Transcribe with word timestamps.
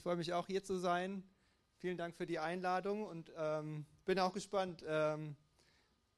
Ich 0.00 0.02
freue 0.02 0.16
mich 0.16 0.32
auch 0.32 0.46
hier 0.46 0.64
zu 0.64 0.78
sein. 0.78 1.22
Vielen 1.76 1.98
Dank 1.98 2.16
für 2.16 2.24
die 2.24 2.38
Einladung 2.38 3.04
und 3.04 3.30
ähm, 3.36 3.84
bin 4.06 4.18
auch 4.18 4.32
gespannt, 4.32 4.82
ähm, 4.88 5.36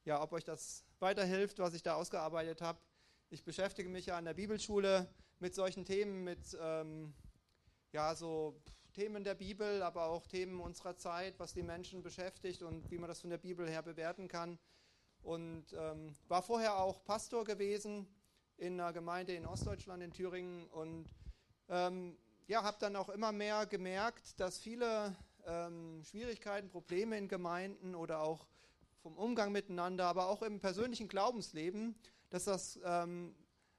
ja, 0.05 0.23
ob 0.23 0.31
euch 0.31 0.45
das 0.45 0.85
weiterhilft, 0.99 1.59
was 1.59 1.73
ich 1.73 1.83
da 1.83 1.95
ausgearbeitet 1.95 2.61
habe. 2.61 2.79
Ich 3.29 3.43
beschäftige 3.43 3.89
mich 3.89 4.05
ja 4.05 4.15
an 4.15 4.23
der 4.23 4.35
Bibelschule 4.35 5.13
mit 5.39 5.53
solchen 5.53 5.83
Themen, 5.83 6.23
mit 6.23 6.57
ähm, 6.61 7.13
ja, 7.91 8.15
so 8.15 8.55
Themen 8.93 9.25
der 9.25 9.35
Bibel, 9.35 9.83
aber 9.83 10.05
auch 10.05 10.27
Themen 10.27 10.61
unserer 10.61 10.95
Zeit, 10.95 11.37
was 11.37 11.51
die 11.53 11.61
Menschen 11.61 12.03
beschäftigt 12.03 12.63
und 12.63 12.89
wie 12.89 12.97
man 12.97 13.09
das 13.09 13.19
von 13.19 13.31
der 13.31 13.37
Bibel 13.37 13.69
her 13.69 13.81
bewerten 13.81 14.29
kann. 14.29 14.59
Und 15.23 15.65
ähm, 15.73 16.15
war 16.29 16.41
vorher 16.41 16.77
auch 16.77 17.03
Pastor 17.03 17.43
gewesen 17.43 18.07
in 18.55 18.79
einer 18.79 18.93
Gemeinde 18.93 19.35
in 19.35 19.45
Ostdeutschland, 19.45 20.01
in 20.01 20.11
Thüringen. 20.11 20.67
Und 20.67 21.09
ähm, 21.67 22.17
ja, 22.47 22.63
habe 22.63 22.77
dann 22.79 22.95
auch 22.95 23.09
immer 23.09 23.31
mehr 23.31 23.65
gemerkt, 23.65 24.39
dass 24.39 24.57
viele 24.57 25.15
ähm, 25.45 26.01
Schwierigkeiten, 26.03 26.69
Probleme 26.69 27.17
in 27.17 27.27
Gemeinden 27.27 27.95
oder 27.95 28.21
auch 28.21 28.47
vom 29.01 29.17
Umgang 29.17 29.51
miteinander, 29.51 30.05
aber 30.05 30.27
auch 30.27 30.41
im 30.41 30.59
persönlichen 30.59 31.07
Glaubensleben, 31.07 31.95
dass 32.29 32.45
das 32.45 32.79
ähm, 32.83 33.35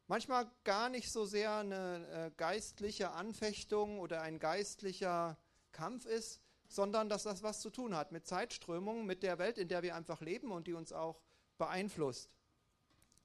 manchmal 0.06 0.50
gar 0.64 0.88
nicht 0.88 1.10
so 1.10 1.24
sehr 1.24 1.56
eine 1.56 2.06
äh, 2.08 2.30
geistliche 2.36 3.10
Anfechtung 3.12 3.98
oder 4.00 4.22
ein 4.22 4.38
geistlicher 4.38 5.38
Kampf 5.72 6.06
ist, 6.06 6.40
sondern 6.68 7.08
dass 7.08 7.22
das 7.22 7.42
was 7.42 7.60
zu 7.60 7.70
tun 7.70 7.94
hat 7.94 8.12
mit 8.12 8.26
Zeitströmungen, 8.26 9.06
mit 9.06 9.22
der 9.22 9.38
Welt, 9.38 9.58
in 9.58 9.68
der 9.68 9.82
wir 9.82 9.94
einfach 9.94 10.20
leben 10.20 10.52
und 10.52 10.66
die 10.66 10.74
uns 10.74 10.92
auch 10.92 11.20
beeinflusst. 11.58 12.30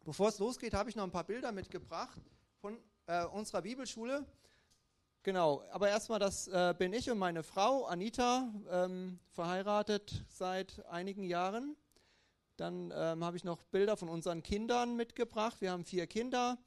Bevor 0.06 0.30
es 0.30 0.40
losgeht, 0.40 0.74
habe 0.74 0.90
ich 0.90 0.96
noch 0.96 1.04
ein 1.04 1.12
paar 1.12 1.26
Bilder 1.26 1.52
mitgebracht 1.52 2.20
von 2.62 2.80
äh, 3.08 3.26
unserer 3.26 3.62
Bibelschule. 3.62 4.26
Genau, 5.24 5.64
aber 5.72 5.90
erstmal, 5.90 6.20
das 6.20 6.48
äh, 6.48 6.74
bin 6.78 6.94
ich 6.94 7.12
und 7.12 7.18
meine 7.18 7.44
Frau 7.44 7.86
Anita, 7.86 8.54
ähm, 8.72 9.20
verheiratet 9.32 10.24
seit 10.30 10.86
einigen 10.86 11.24
Jahren. 11.24 11.76
Dann 12.56 12.94
ähm, 12.96 13.24
habe 13.26 13.36
ich 13.36 13.44
noch 13.44 13.64
Bilder 13.64 13.98
von 13.98 14.08
unseren 14.08 14.44
Kindern 14.44 14.96
mitgebracht. 14.96 15.60
Wir 15.60 15.72
haben 15.72 15.84
vier 15.84 16.08
Kinder. 16.08 16.58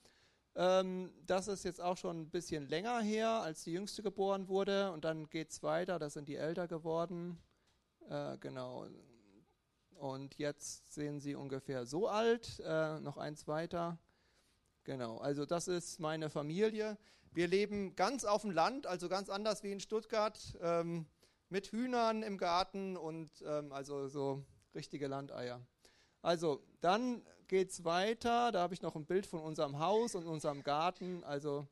Ähm, 0.55 1.15
das 1.25 1.49
ist 1.49 1.65
jetzt 1.65 1.81
auch 1.81 1.97
schon 1.97 2.21
ein 2.21 2.31
bisschen 2.31 2.69
länger 2.69 3.01
her, 3.01 3.29
als 3.31 3.65
die 3.65 3.73
jüngste 3.73 4.03
geboren 4.03 4.49
wurde. 4.49 4.93
Und 4.93 5.07
dann 5.07 5.31
geht 5.31 5.51
es 5.51 5.63
weiter, 5.63 5.99
da 5.99 6.11
sind 6.11 6.29
die 6.29 6.37
älter 6.37 6.69
geworden. 6.69 7.39
Äh, 8.11 8.37
genau. 8.37 8.87
Und 9.95 10.37
jetzt 10.37 10.93
sehen 10.93 11.21
sie 11.21 11.35
ungefähr 11.35 11.87
so 11.87 12.07
alt, 12.07 12.61
äh, 12.67 13.01
noch 13.01 13.17
eins 13.17 13.49
weiter. 13.49 13.99
Genau, 14.85 15.19
also 15.19 15.47
das 15.47 15.69
ist 15.69 16.01
meine 16.01 16.29
Familie. 16.29 16.99
Wir 17.35 17.49
leben 17.49 17.97
ganz 17.97 18.25
auf 18.25 18.43
dem 18.43 18.51
Land, 18.51 18.87
also 18.87 19.09
ganz 19.09 19.31
anders 19.31 19.63
wie 19.63 19.73
in 19.73 19.81
Stuttgart, 19.81 20.39
ähm, 20.61 21.07
mit 21.49 21.69
Hühnern 21.69 22.23
im 22.23 22.37
Garten 22.37 22.97
und 22.97 23.31
ähm, 23.47 23.73
also 23.73 24.09
so 24.09 24.45
richtige 24.75 25.07
Landeier. 25.07 25.61
Also 26.21 26.63
dann 26.81 27.25
geht 27.49 27.71
es 27.71 27.85
weiter. 27.85 28.53
Da 28.53 28.61
habe 28.61 28.75
ich 28.75 28.83
noch 28.83 28.97
ein 28.97 29.07
Bild 29.07 29.27
von 29.27 29.41
unserem 29.41 29.79
Haus 29.79 30.15
und 30.15 30.27
unserem 30.27 30.63
Garten. 30.63 31.25
Also 31.25 31.67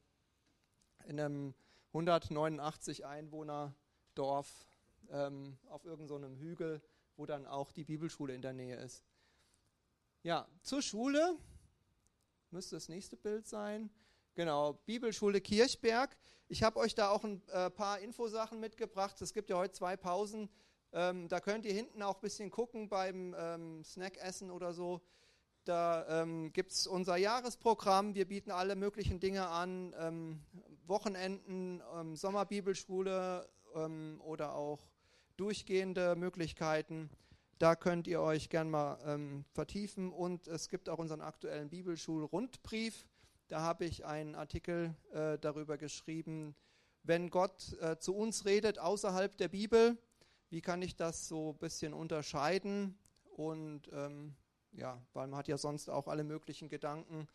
in 1.07 1.21
einem 1.21 1.55
189 1.89 3.05
Einwohner 3.05 3.75
Dorf 4.15 4.67
ähm, 5.11 5.59
auf 5.69 5.85
irgendeinem 5.85 6.37
so 6.37 6.41
Hügel, 6.41 6.83
wo 7.17 7.27
dann 7.27 7.47
auch 7.47 7.73
die 7.73 7.85
Bibelschule 7.85 8.35
in 8.35 8.43
der 8.43 8.53
Nähe 8.53 8.77
ist. 8.77 9.05
Ja, 10.23 10.47
zur 10.63 10.83
Schule 10.83 11.37
müsste 12.51 12.77
das 12.77 12.89
nächste 12.89 13.17
Bild 13.17 13.47
sein. 13.47 13.91
Genau, 14.41 14.73
Bibelschule 14.87 15.43
Kirchberg. 15.43 16.17
Ich 16.49 16.63
habe 16.63 16.79
euch 16.79 16.95
da 16.95 17.11
auch 17.11 17.25
ein 17.25 17.43
äh, 17.49 17.69
paar 17.69 17.99
Infosachen 17.99 18.59
mitgebracht. 18.59 19.21
Es 19.21 19.35
gibt 19.35 19.51
ja 19.51 19.59
heute 19.59 19.75
zwei 19.75 19.99
Pausen. 19.99 20.49
Ähm, 20.95 21.29
da 21.29 21.41
könnt 21.41 21.67
ihr 21.67 21.75
hinten 21.75 22.03
auch 22.03 22.15
ein 22.15 22.21
bisschen 22.23 22.51
gucken 22.51 22.89
beim 22.89 23.37
ähm, 23.39 23.85
Snackessen 23.85 24.51
oder 24.51 24.73
so. 24.73 25.03
Da 25.65 26.23
ähm, 26.23 26.55
gibt 26.55 26.73
es 26.73 26.87
unser 26.87 27.19
Jahresprogramm. 27.19 28.15
Wir 28.15 28.27
bieten 28.27 28.51
alle 28.51 28.77
möglichen 28.77 29.21
Dinge 29.21 29.47
an. 29.47 29.95
Ähm, 29.99 30.41
Wochenenden, 30.87 31.83
ähm, 31.95 32.17
Sommerbibelschule 32.17 33.47
ähm, 33.75 34.23
oder 34.25 34.55
auch 34.55 34.89
durchgehende 35.37 36.17
Möglichkeiten. 36.17 37.11
Da 37.59 37.77
könnt 37.77 38.07
ihr 38.07 38.23
euch 38.23 38.49
gern 38.49 38.71
mal 38.71 38.99
ähm, 39.05 39.45
vertiefen. 39.53 40.11
Und 40.11 40.49
es 40.49 40.71
gibt 40.71 40.89
auch 40.89 40.99
unseren 40.99 41.21
aktuellen 41.21 41.69
Bibelschul-Rundbrief. 41.69 43.05
Da 43.51 43.61
habe 43.61 43.85
ich 43.85 44.07
einen 44.07 44.35
Artikel 44.35 44.95
äh, 45.13 45.39
darüber 45.39 45.77
geschrieben, 45.77 46.55
wenn 47.03 47.31
Gott 47.31 47.77
äh, 47.81 47.99
zu 47.99 48.15
uns 48.15 48.45
redet 48.45 48.79
außerhalb 48.79 49.37
der 49.37 49.49
Bibel 49.49 49.99
wie 50.51 50.61
kann 50.61 50.83
ich 50.83 50.97
das 50.97 51.29
so 51.29 51.51
ein 51.53 51.59
bisschen 51.59 51.95
unterscheiden? 51.95 52.99
Und 53.37 53.89
ähm, 53.93 54.35
ja, 54.73 55.01
weil 55.13 55.29
man 55.29 55.39
hat 55.39 55.47
ja 55.47 55.57
sonst 55.57 55.89
auch 55.89 56.09
alle 56.09 56.25
möglichen 56.25 56.69
Gedanken. 56.69 57.29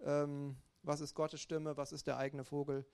Ähm, 0.00 0.56
was 0.82 1.00
ist 1.00 1.14
Gottes 1.14 1.42
Stimme? 1.42 1.76
Was 1.76 1.92
ist 1.92 2.06
der 2.06 2.16
eigene 2.16 2.42
Vogel? 2.42 2.86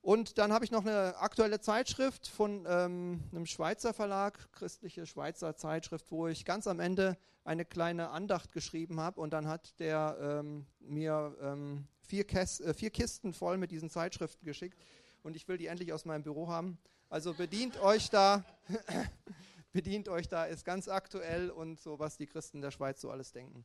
Und 0.00 0.38
dann 0.38 0.52
habe 0.52 0.64
ich 0.64 0.70
noch 0.70 0.86
eine 0.86 1.16
aktuelle 1.16 1.60
Zeitschrift 1.60 2.28
von 2.28 2.64
ähm, 2.68 3.22
einem 3.32 3.46
Schweizer 3.46 3.92
Verlag, 3.92 4.50
christliche 4.52 5.06
Schweizer 5.06 5.56
Zeitschrift, 5.56 6.10
wo 6.10 6.28
ich 6.28 6.44
ganz 6.44 6.66
am 6.66 6.80
Ende 6.80 7.16
eine 7.44 7.64
kleine 7.64 8.10
Andacht 8.10 8.52
geschrieben 8.52 9.00
habe. 9.00 9.20
Und 9.20 9.32
dann 9.32 9.48
hat 9.48 9.78
der 9.80 10.16
ähm, 10.20 10.66
mir 10.80 11.36
ähm, 11.40 11.88
vier, 12.00 12.24
Käs 12.24 12.60
äh, 12.60 12.74
vier 12.74 12.90
Kisten 12.90 13.32
voll 13.32 13.58
mit 13.58 13.70
diesen 13.70 13.90
Zeitschriften 13.90 14.44
geschickt. 14.44 14.78
Und 15.22 15.34
ich 15.34 15.48
will 15.48 15.58
die 15.58 15.66
endlich 15.66 15.92
aus 15.92 16.04
meinem 16.04 16.22
Büro 16.22 16.48
haben. 16.48 16.78
Also 17.10 17.34
bedient 17.34 17.80
euch 17.80 18.10
da, 18.10 18.44
bedient 19.72 20.08
euch 20.08 20.28
da, 20.28 20.44
ist 20.44 20.64
ganz 20.64 20.88
aktuell 20.88 21.50
und 21.50 21.80
so, 21.80 21.98
was 21.98 22.16
die 22.16 22.26
Christen 22.26 22.60
der 22.60 22.70
Schweiz 22.70 23.00
so 23.00 23.10
alles 23.10 23.32
denken. 23.32 23.64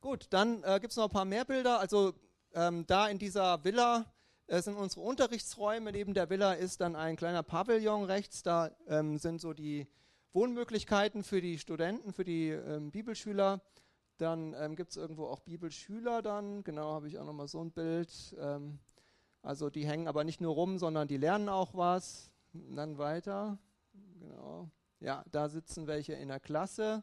Gut, 0.00 0.26
dann 0.30 0.62
äh, 0.62 0.78
gibt 0.80 0.92
es 0.92 0.96
noch 0.96 1.04
ein 1.04 1.10
paar 1.10 1.24
mehr 1.24 1.44
Bilder. 1.44 1.80
Also 1.80 2.14
ähm, 2.54 2.86
da 2.86 3.08
in 3.08 3.18
dieser 3.18 3.64
Villa 3.64 4.06
äh, 4.46 4.60
sind 4.62 4.76
unsere 4.76 5.02
Unterrichtsräume. 5.02 5.92
Neben 5.92 6.14
der 6.14 6.30
Villa 6.30 6.52
ist 6.52 6.80
dann 6.80 6.96
ein 6.96 7.16
kleiner 7.16 7.42
Pavillon 7.42 8.04
rechts. 8.04 8.42
Da 8.42 8.70
ähm, 8.86 9.18
sind 9.18 9.40
so 9.40 9.52
die 9.52 9.86
Wohnmöglichkeiten 10.32 11.22
für 11.22 11.40
die 11.40 11.58
Studenten, 11.58 12.12
für 12.12 12.24
die 12.24 12.50
ähm, 12.50 12.90
Bibelschüler. 12.90 13.60
Dann 14.18 14.54
ähm, 14.54 14.76
gibt 14.76 14.90
es 14.90 14.96
irgendwo 14.96 15.26
auch 15.26 15.40
Bibelschüler 15.40 16.22
dann. 16.22 16.62
Genau, 16.64 16.92
habe 16.92 17.08
ich 17.08 17.18
auch 17.18 17.24
nochmal 17.24 17.48
so 17.48 17.60
ein 17.60 17.72
Bild. 17.72 18.10
Ähm, 18.38 18.78
also 19.42 19.70
die 19.70 19.86
hängen 19.86 20.08
aber 20.08 20.24
nicht 20.24 20.40
nur 20.40 20.54
rum, 20.54 20.78
sondern 20.78 21.08
die 21.08 21.16
lernen 21.16 21.48
auch 21.48 21.74
was. 21.74 22.30
dann 22.52 22.98
weiter. 22.98 23.58
Genau. 24.20 24.70
Ja, 25.00 25.24
da 25.30 25.48
sitzen 25.48 25.86
welche 25.86 26.14
in 26.14 26.28
der 26.28 26.40
Klasse 26.40 27.02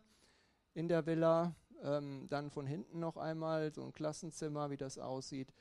in 0.74 0.88
der 0.88 1.06
Villa. 1.06 1.56
Ähm, 1.82 2.28
dann 2.30 2.50
von 2.52 2.66
hinten 2.66 3.00
noch 3.00 3.18
einmal 3.18 3.74
so 3.74 3.84
ein 3.84 3.92
Klassenzimmer, 3.92 4.70
wie 4.70 4.78
das 4.78 4.98
aussieht. 4.98 5.54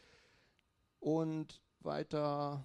Und 0.99 1.63
weiter, 1.81 2.65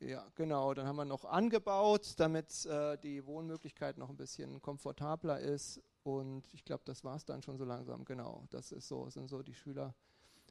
ja, 0.00 0.26
genau, 0.34 0.74
dann 0.74 0.86
haben 0.86 0.96
wir 0.96 1.04
noch 1.04 1.24
angebaut, 1.24 2.14
damit 2.18 2.66
äh, 2.66 2.98
die 2.98 3.24
Wohnmöglichkeit 3.26 3.98
noch 3.98 4.10
ein 4.10 4.16
bisschen 4.16 4.60
komfortabler 4.60 5.40
ist. 5.40 5.80
Und 6.02 6.52
ich 6.52 6.64
glaube, 6.64 6.82
das 6.84 7.04
war 7.04 7.16
es 7.16 7.24
dann 7.24 7.42
schon 7.42 7.58
so 7.58 7.64
langsam. 7.64 8.04
Genau, 8.04 8.44
das 8.50 8.72
ist 8.72 8.88
so, 8.88 9.08
sind 9.10 9.28
so 9.28 9.42
die 9.42 9.54
Schüler 9.54 9.94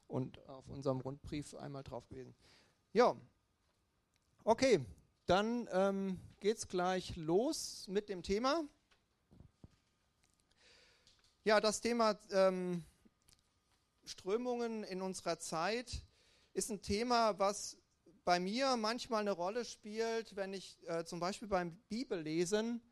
und 0.06 0.46
auf 0.48 0.68
unserem 0.68 1.00
Rundbrief 1.00 1.54
einmal 1.54 1.82
drauf 1.82 2.08
gewesen. 2.08 2.34
Ja, 2.92 3.16
okay, 4.44 4.84
dann 5.26 5.68
ähm, 5.72 6.20
geht 6.40 6.58
es 6.58 6.68
gleich 6.68 7.16
los 7.16 7.86
mit 7.88 8.08
dem 8.08 8.22
Thema. 8.22 8.64
Ja, 11.44 11.60
das 11.60 11.80
Thema 11.80 12.18
ähm, 12.30 12.84
Strömungen 14.04 14.84
in 14.84 15.02
unserer 15.02 15.38
Zeit 15.38 16.02
ist 16.52 16.70
ein 16.70 16.82
Thema, 16.82 17.38
was 17.38 17.76
bei 18.24 18.38
mir 18.38 18.76
manchmal 18.76 19.22
eine 19.22 19.32
Rolle 19.32 19.64
spielt, 19.64 20.36
wenn 20.36 20.52
ich 20.52 20.78
äh, 20.86 21.04
zum 21.04 21.20
Beispiel 21.20 21.48
beim 21.48 21.76
Bibellesen, 21.88 22.82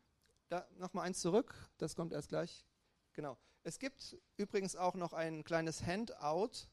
da 0.49 0.67
nochmal 0.77 1.05
eins 1.05 1.21
zurück, 1.21 1.53
das 1.77 1.95
kommt 1.95 2.13
erst 2.13 2.29
gleich. 2.29 2.65
Genau. 3.13 3.37
Es 3.63 3.77
gibt 3.77 4.17
übrigens 4.37 4.75
auch 4.75 4.95
noch 4.95 5.13
ein 5.13 5.43
kleines 5.43 5.83
Handout 5.85 6.67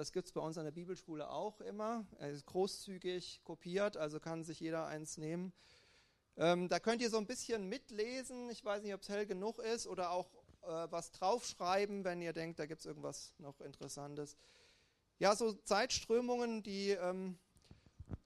das 0.00 0.12
gibt 0.12 0.28
es 0.28 0.32
bei 0.32 0.40
uns 0.40 0.56
an 0.56 0.64
der 0.64 0.70
Bibelschule 0.70 1.28
auch 1.28 1.60
immer. 1.60 2.06
Er 2.18 2.30
ist 2.30 2.46
großzügig 2.46 3.42
kopiert, 3.44 3.96
also 3.96 4.20
kann 4.20 4.44
sich 4.44 4.60
jeder 4.60 4.86
eins 4.86 5.18
nehmen. 5.18 5.52
Ähm, 6.36 6.68
da 6.68 6.78
könnt 6.78 7.02
ihr 7.02 7.10
so 7.10 7.18
ein 7.18 7.26
bisschen 7.26 7.68
mitlesen. 7.68 8.48
Ich 8.50 8.64
weiß 8.64 8.82
nicht, 8.82 8.94
ob 8.94 9.02
es 9.02 9.08
hell 9.08 9.26
genug 9.26 9.58
ist 9.58 9.86
oder 9.86 10.12
auch 10.12 10.30
äh, 10.62 10.86
was 10.90 11.12
draufschreiben, 11.12 12.04
wenn 12.04 12.20
ihr 12.20 12.32
denkt, 12.32 12.58
da 12.58 12.66
gibt 12.66 12.80
es 12.80 12.86
irgendwas 12.86 13.34
noch 13.38 13.60
Interessantes. 13.60 14.36
Ja, 15.18 15.36
so 15.36 15.52
Zeitströmungen, 15.52 16.62
die, 16.62 16.90
ähm, 16.90 17.38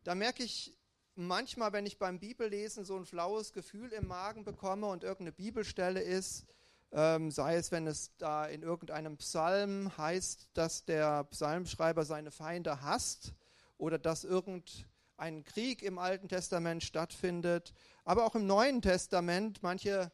da 0.04 0.14
merke 0.14 0.42
ich 0.42 0.76
manchmal, 1.14 1.72
wenn 1.72 1.86
ich 1.86 1.98
beim 1.98 2.18
Bibellesen 2.18 2.84
so 2.84 2.96
ein 2.96 3.06
flaues 3.06 3.52
Gefühl 3.52 3.92
im 3.92 4.06
Magen 4.06 4.44
bekomme 4.44 4.86
und 4.86 5.04
irgendeine 5.04 5.32
Bibelstelle 5.32 6.00
ist, 6.00 6.46
ähm, 6.92 7.30
sei 7.30 7.56
es, 7.56 7.72
wenn 7.72 7.86
es 7.86 8.16
da 8.18 8.46
in 8.46 8.62
irgendeinem 8.62 9.16
Psalm 9.16 9.96
heißt, 9.96 10.50
dass 10.54 10.84
der 10.84 11.24
Psalmschreiber 11.24 12.04
seine 12.04 12.30
Feinde 12.30 12.82
hasst 12.82 13.34
oder 13.78 13.98
dass 13.98 14.24
irgendein 14.24 14.84
ein 15.16 15.44
Krieg 15.44 15.82
im 15.82 15.98
Alten 15.98 16.28
Testament 16.28 16.82
stattfindet, 16.82 17.72
aber 18.04 18.24
auch 18.24 18.34
im 18.34 18.46
Neuen 18.46 18.82
Testament 18.82 19.62
manche 19.62 20.10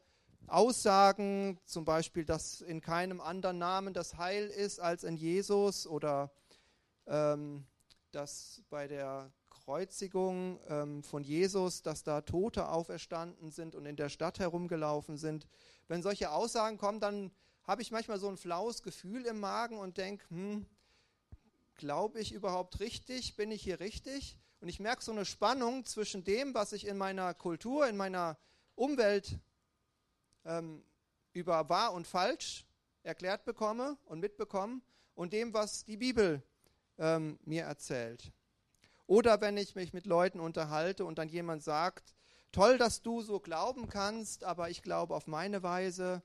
Aussagen, 0.46 1.58
zum 1.64 1.84
Beispiel, 1.84 2.24
dass 2.24 2.60
in 2.60 2.80
keinem 2.80 3.20
anderen 3.20 3.58
Namen 3.58 3.94
das 3.94 4.16
Heil 4.16 4.46
ist 4.48 4.80
als 4.80 5.04
in 5.04 5.16
Jesus 5.16 5.86
oder 5.86 6.30
ähm, 7.06 7.66
dass 8.12 8.62
bei 8.70 8.88
der 8.88 9.30
Kreuzigung 9.48 10.58
ähm, 10.68 11.02
von 11.02 11.22
Jesus, 11.22 11.82
dass 11.82 12.02
da 12.02 12.22
Tote 12.22 12.68
auferstanden 12.68 13.50
sind 13.50 13.74
und 13.74 13.86
in 13.86 13.96
der 13.96 14.08
Stadt 14.08 14.38
herumgelaufen 14.38 15.16
sind. 15.16 15.46
Wenn 15.86 16.02
solche 16.02 16.30
Aussagen 16.30 16.78
kommen, 16.78 17.00
dann 17.00 17.30
habe 17.64 17.82
ich 17.82 17.92
manchmal 17.92 18.18
so 18.18 18.28
ein 18.28 18.36
flaues 18.36 18.82
Gefühl 18.82 19.26
im 19.26 19.38
Magen 19.38 19.78
und 19.78 19.96
denke, 19.96 20.28
hm, 20.30 20.66
glaube 21.76 22.20
ich 22.20 22.32
überhaupt 22.32 22.80
richtig? 22.80 23.36
Bin 23.36 23.50
ich 23.50 23.62
hier 23.62 23.80
richtig? 23.80 24.38
Und 24.60 24.68
ich 24.68 24.80
merke 24.80 25.02
so 25.02 25.12
eine 25.12 25.24
Spannung 25.24 25.84
zwischen 25.84 26.24
dem, 26.24 26.52
was 26.52 26.72
ich 26.72 26.86
in 26.86 26.98
meiner 26.98 27.32
Kultur, 27.32 27.86
in 27.86 27.96
meiner 27.96 28.36
Umwelt 28.74 29.38
ähm, 30.50 30.82
über 31.32 31.68
wahr 31.68 31.92
und 31.92 32.06
falsch 32.06 32.66
erklärt 33.02 33.44
bekomme 33.44 33.96
und 34.04 34.20
mitbekomme 34.20 34.80
und 35.14 35.32
dem, 35.32 35.54
was 35.54 35.84
die 35.84 35.96
Bibel 35.96 36.42
ähm, 36.98 37.38
mir 37.44 37.64
erzählt. 37.64 38.32
Oder 39.06 39.40
wenn 39.40 39.56
ich 39.56 39.74
mich 39.74 39.92
mit 39.92 40.06
Leuten 40.06 40.40
unterhalte 40.40 41.04
und 41.04 41.18
dann 41.18 41.28
jemand 41.28 41.62
sagt, 41.62 42.14
toll, 42.52 42.78
dass 42.78 43.02
du 43.02 43.22
so 43.22 43.40
glauben 43.40 43.88
kannst, 43.88 44.44
aber 44.44 44.70
ich 44.70 44.82
glaube 44.82 45.14
auf 45.14 45.26
meine 45.26 45.62
Weise. 45.62 46.22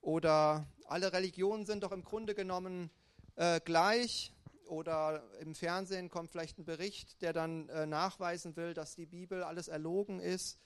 Oder 0.00 0.66
alle 0.86 1.12
Religionen 1.12 1.66
sind 1.66 1.82
doch 1.82 1.92
im 1.92 2.04
Grunde 2.04 2.34
genommen 2.34 2.90
äh, 3.36 3.60
gleich. 3.60 4.32
Oder 4.66 5.22
im 5.40 5.54
Fernsehen 5.54 6.10
kommt 6.10 6.30
vielleicht 6.30 6.58
ein 6.58 6.64
Bericht, 6.64 7.22
der 7.22 7.32
dann 7.32 7.68
äh, 7.70 7.86
nachweisen 7.86 8.56
will, 8.56 8.74
dass 8.74 8.94
die 8.94 9.06
Bibel 9.06 9.42
alles 9.42 9.68
erlogen 9.68 10.20
ist. 10.20 10.58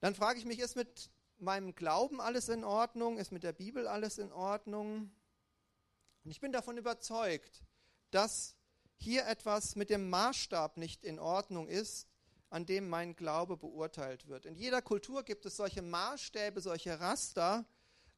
Dann 0.00 0.14
frage 0.14 0.38
ich 0.38 0.44
mich, 0.44 0.60
ist 0.60 0.76
mit 0.76 1.10
meinem 1.38 1.74
Glauben 1.74 2.20
alles 2.20 2.48
in 2.48 2.64
Ordnung? 2.64 3.18
Ist 3.18 3.32
mit 3.32 3.42
der 3.42 3.52
Bibel 3.52 3.86
alles 3.86 4.18
in 4.18 4.32
Ordnung? 4.32 5.10
Und 6.24 6.30
ich 6.30 6.40
bin 6.40 6.52
davon 6.52 6.76
überzeugt, 6.76 7.62
dass 8.10 8.56
hier 8.96 9.26
etwas 9.26 9.74
mit 9.74 9.90
dem 9.90 10.10
Maßstab 10.10 10.76
nicht 10.76 11.04
in 11.04 11.18
Ordnung 11.18 11.68
ist, 11.68 12.06
an 12.50 12.66
dem 12.66 12.88
mein 12.88 13.16
Glaube 13.16 13.56
beurteilt 13.56 14.28
wird. 14.28 14.46
In 14.46 14.54
jeder 14.54 14.82
Kultur 14.82 15.22
gibt 15.22 15.46
es 15.46 15.56
solche 15.56 15.82
Maßstäbe, 15.82 16.60
solche 16.60 17.00
Raster, 17.00 17.64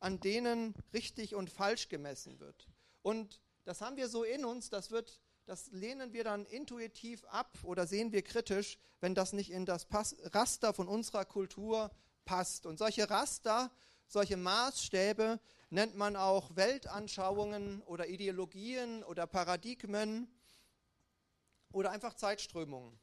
an 0.01 0.21
denen 0.21 0.75
richtig 0.93 1.35
und 1.35 1.51
falsch 1.51 1.89
gemessen 1.89 2.41
wird. 2.41 2.69
Und 3.03 3.41
das 3.65 3.81
haben 3.81 3.97
wir 3.97 4.09
so 4.09 4.25
in 4.25 4.45
uns, 4.45 4.69
das 4.69 4.91
wird 4.91 5.21
das 5.47 5.71
lehnen 5.73 6.13
wir 6.13 6.25
dann 6.25 6.47
intuitiv 6.47 7.25
ab 7.27 7.59
oder 7.65 7.87
sehen 7.87 8.13
wir 8.13 8.23
kritisch, 8.23 8.79
wenn 9.01 9.15
das 9.15 9.33
nicht 9.33 9.51
in 9.51 9.67
das 9.67 9.87
Raster 9.93 10.73
von 10.73 10.89
unserer 10.89 11.25
Kultur 11.25 11.91
passt. 12.25 12.67
Und 12.67 12.79
solche 12.79 13.09
Raster, 13.09 13.71
solche 14.07 14.37
Maßstäbe 14.37 15.41
nennt 15.71 15.97
man 15.97 16.17
auch 16.17 16.55
Weltanschauungen 16.57 17.83
oder 17.83 18.09
Ideologien 18.09 19.03
oder 19.05 19.27
Paradigmen 19.27 20.29
oder 21.73 21.91
einfach 21.91 22.15
Zeitströmungen. 22.15 22.99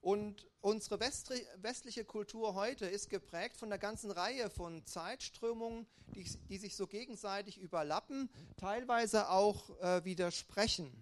Und 0.00 0.48
unsere 0.60 0.98
westliche 0.98 2.04
Kultur 2.04 2.54
heute 2.54 2.86
ist 2.86 3.08
geprägt 3.08 3.56
von 3.56 3.68
einer 3.68 3.78
ganzen 3.78 4.10
Reihe 4.10 4.50
von 4.50 4.84
Zeitströmungen, 4.84 5.86
die, 6.16 6.24
die 6.48 6.58
sich 6.58 6.74
so 6.74 6.88
gegenseitig 6.88 7.58
überlappen, 7.58 8.28
teilweise 8.56 9.28
auch 9.28 9.70
äh, 9.80 10.04
widersprechen. 10.04 10.92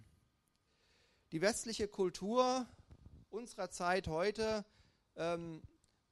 Die 1.31 1.41
westliche 1.41 1.87
Kultur 1.87 2.67
unserer 3.31 3.71
Zeit 3.71 4.07
heute, 4.07 4.63
ähm, 5.15 5.63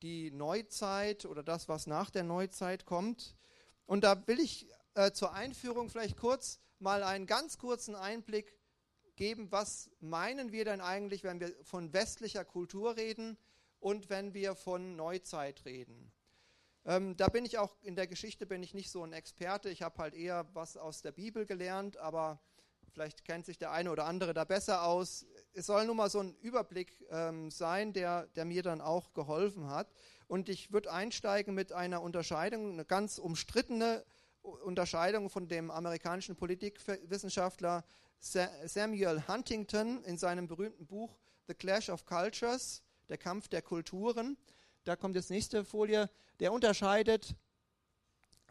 die 0.02 0.32
Neuzeit 0.32 1.26
oder 1.26 1.44
das, 1.44 1.68
was 1.68 1.88
nach 1.88 2.10
der 2.10 2.24
Neuzeit 2.24 2.86
kommt. 2.86 3.36
Und 3.86 4.04
da 4.04 4.28
will 4.28 4.40
ich 4.40 4.68
äh, 4.96 5.12
zur 5.12 5.34
Einführung 5.34 5.90
vielleicht 5.90 6.18
kurz 6.18 6.60
mal 6.80 7.04
einen 7.04 7.26
ganz 7.26 7.58
kurzen 7.58 7.96
Einblick 7.96 8.58
geben, 9.16 9.52
was 9.52 9.92
meinen 10.00 10.52
wir 10.52 10.64
denn 10.66 10.82
eigentlich, 10.82 11.24
wenn 11.24 11.40
wir 11.40 11.54
von 11.64 11.94
westlicher 11.94 12.46
Kultur 12.46 12.96
reden 12.96 13.38
und 13.80 14.10
wenn 14.10 14.34
wir 14.34 14.56
von 14.56 14.96
Neuzeit 14.96 15.66
reden. 15.66 16.12
Ähm, 16.86 17.18
da 17.18 17.28
bin 17.28 17.46
ich 17.46 17.58
auch 17.58 17.76
in 17.82 17.96
der 17.96 18.08
Geschichte 18.08 18.46
bin 18.46 18.64
ich 18.64 18.74
nicht 18.74 18.90
so 18.90 19.04
ein 19.04 19.14
Experte. 19.14 19.70
Ich 19.70 19.82
habe 19.82 19.98
halt 19.98 20.16
eher 20.16 20.48
was 20.54 20.78
aus 20.78 21.02
der 21.02 21.12
Bibel 21.12 21.46
gelernt, 21.46 21.98
aber 21.98 22.42
vielleicht 22.94 23.26
kennt 23.26 23.46
sich 23.46 23.58
der 23.58 23.72
eine 23.72 23.92
oder 23.92 24.06
andere 24.06 24.34
da 24.34 24.46
besser 24.46 24.84
aus. 24.84 25.26
Es 25.54 25.66
soll 25.66 25.86
nur 25.86 25.96
mal 25.96 26.10
so 26.10 26.20
ein 26.20 26.36
Überblick 26.42 27.06
ähm, 27.10 27.52
sein, 27.52 27.94
der, 27.94 28.28
der 28.28 28.46
mir 28.46 28.64
dann 28.64 28.82
auch 28.82 29.14
geholfen 29.14 29.70
hat. 29.70 29.92
Und 30.28 30.48
ich 30.48 30.72
würde 30.72 30.92
einsteigen 30.92 31.56
mit 31.56 31.72
einer 31.72 32.02
Unterscheidung, 32.02 32.74
eine 32.74 32.86
ganz 32.86 33.18
umstrittene 33.18 34.06
Unterscheidung 34.42 35.30
von 35.30 35.48
dem 35.48 35.72
amerikanischen 35.72 36.36
Politikwissenschaftler 36.36 37.84
Samuel 38.20 39.28
Huntington 39.28 40.04
in 40.04 40.18
seinem 40.18 40.48
berühmten 40.48 40.86
Buch 40.86 41.18
The 41.48 41.54
Clash 41.56 41.90
of 41.90 42.06
Cultures, 42.06 42.84
der 43.10 43.18
Kampf 43.18 43.48
der 43.48 43.62
Kulturen. 43.62 44.38
Da 44.84 44.96
kommt 44.96 45.16
jetzt 45.16 45.30
nächste 45.30 45.66
Folie. 45.66 46.10
Der 46.40 46.54
unterscheidet 46.54 47.36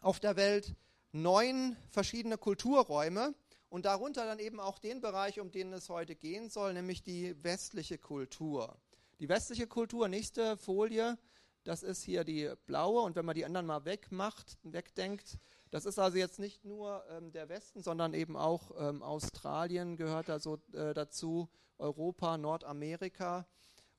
auf 0.01 0.19
der 0.19 0.35
Welt 0.35 0.75
neun 1.11 1.75
verschiedene 1.89 2.37
Kulturräume 2.37 3.33
und 3.69 3.85
darunter 3.85 4.25
dann 4.25 4.39
eben 4.39 4.59
auch 4.59 4.79
den 4.79 5.01
Bereich, 5.01 5.39
um 5.39 5.51
den 5.51 5.71
es 5.73 5.89
heute 5.89 6.15
gehen 6.15 6.49
soll, 6.49 6.73
nämlich 6.73 7.03
die 7.03 7.41
westliche 7.43 7.97
Kultur. 7.97 8.77
Die 9.19 9.29
westliche 9.29 9.67
Kultur, 9.67 10.07
nächste 10.07 10.57
Folie, 10.57 11.17
das 11.63 11.83
ist 11.83 12.03
hier 12.03 12.23
die 12.23 12.51
blaue 12.65 13.01
und 13.01 13.15
wenn 13.15 13.25
man 13.25 13.35
die 13.35 13.45
anderen 13.45 13.67
mal 13.67 13.85
wegmacht, 13.85 14.57
wegdenkt, 14.63 15.37
das 15.71 15.85
ist 15.85 15.99
also 15.99 16.17
jetzt 16.17 16.39
nicht 16.39 16.65
nur 16.65 17.03
ähm, 17.11 17.31
der 17.31 17.47
Westen, 17.47 17.83
sondern 17.83 18.13
eben 18.13 18.35
auch 18.35 18.71
ähm, 18.79 19.03
Australien 19.03 19.97
gehört 19.97 20.29
da 20.29 20.39
so, 20.39 20.55
äh, 20.73 20.93
dazu, 20.93 21.47
Europa, 21.77 22.37
Nordamerika. 22.37 23.45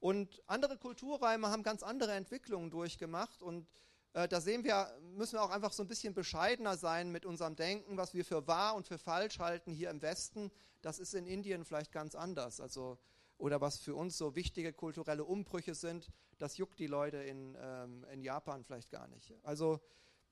Und 0.01 0.43
andere 0.47 0.79
Kulturräume 0.79 1.49
haben 1.49 1.63
ganz 1.63 1.83
andere 1.83 2.13
Entwicklungen 2.13 2.71
durchgemacht 2.71 3.43
und 3.43 3.69
äh, 4.13 4.29
da 4.29 4.41
sehen 4.41 4.65
wir, 4.65 4.89
müssen 5.15 5.35
wir 5.35 5.43
auch 5.43 5.51
einfach 5.51 5.73
so 5.73 5.83
ein 5.83 5.89
bisschen 5.89 6.15
bescheidener 6.15 6.77
sein 6.77 7.11
mit 7.11 7.25
unserem 7.25 7.57
Denken, 7.57 7.97
was 7.97 8.15
wir 8.15 8.25
für 8.25 8.47
wahr 8.47 8.75
und 8.75 8.87
für 8.87 8.99
falsch 8.99 9.39
halten 9.39 9.73
hier 9.73 9.91
im 9.91 10.03
Westen. 10.03 10.51
Das 10.83 10.99
ist 10.99 11.15
in 11.15 11.27
Indien 11.27 11.65
vielleicht 11.65 11.93
ganz 11.93 12.15
anders. 12.15 12.61
Also, 12.61 12.99
oder 13.39 13.61
was 13.61 13.79
für 13.79 13.95
uns 13.95 14.19
so 14.19 14.35
wichtige 14.35 14.73
kulturelle 14.73 15.25
Umbrüche 15.25 15.75
sind, 15.75 16.11
das 16.39 16.57
juckt 16.57 16.79
die 16.79 16.87
Leute 16.87 17.19
in, 17.19 17.57
ähm, 17.61 18.05
in 18.13 18.23
Japan 18.23 18.65
vielleicht 18.65 18.91
gar 18.91 19.07
nicht. 19.09 19.33
Also 19.43 19.81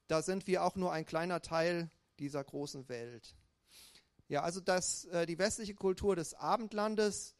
da 0.08 0.23
sind 0.23 0.47
wir 0.47 0.64
auch 0.64 0.75
nur 0.75 0.92
ein 0.92 1.04
kleiner 1.04 1.40
Teil 1.40 1.90
dieser 2.18 2.42
großen 2.42 2.88
Welt. 2.88 3.37
Ja, 4.28 4.42
also 4.42 4.61
das, 4.61 5.04
äh, 5.06 5.26
die 5.26 5.38
westliche 5.38 5.75
Kultur 5.75 6.16
des 6.16 6.35
Abendlandes, 6.35 7.35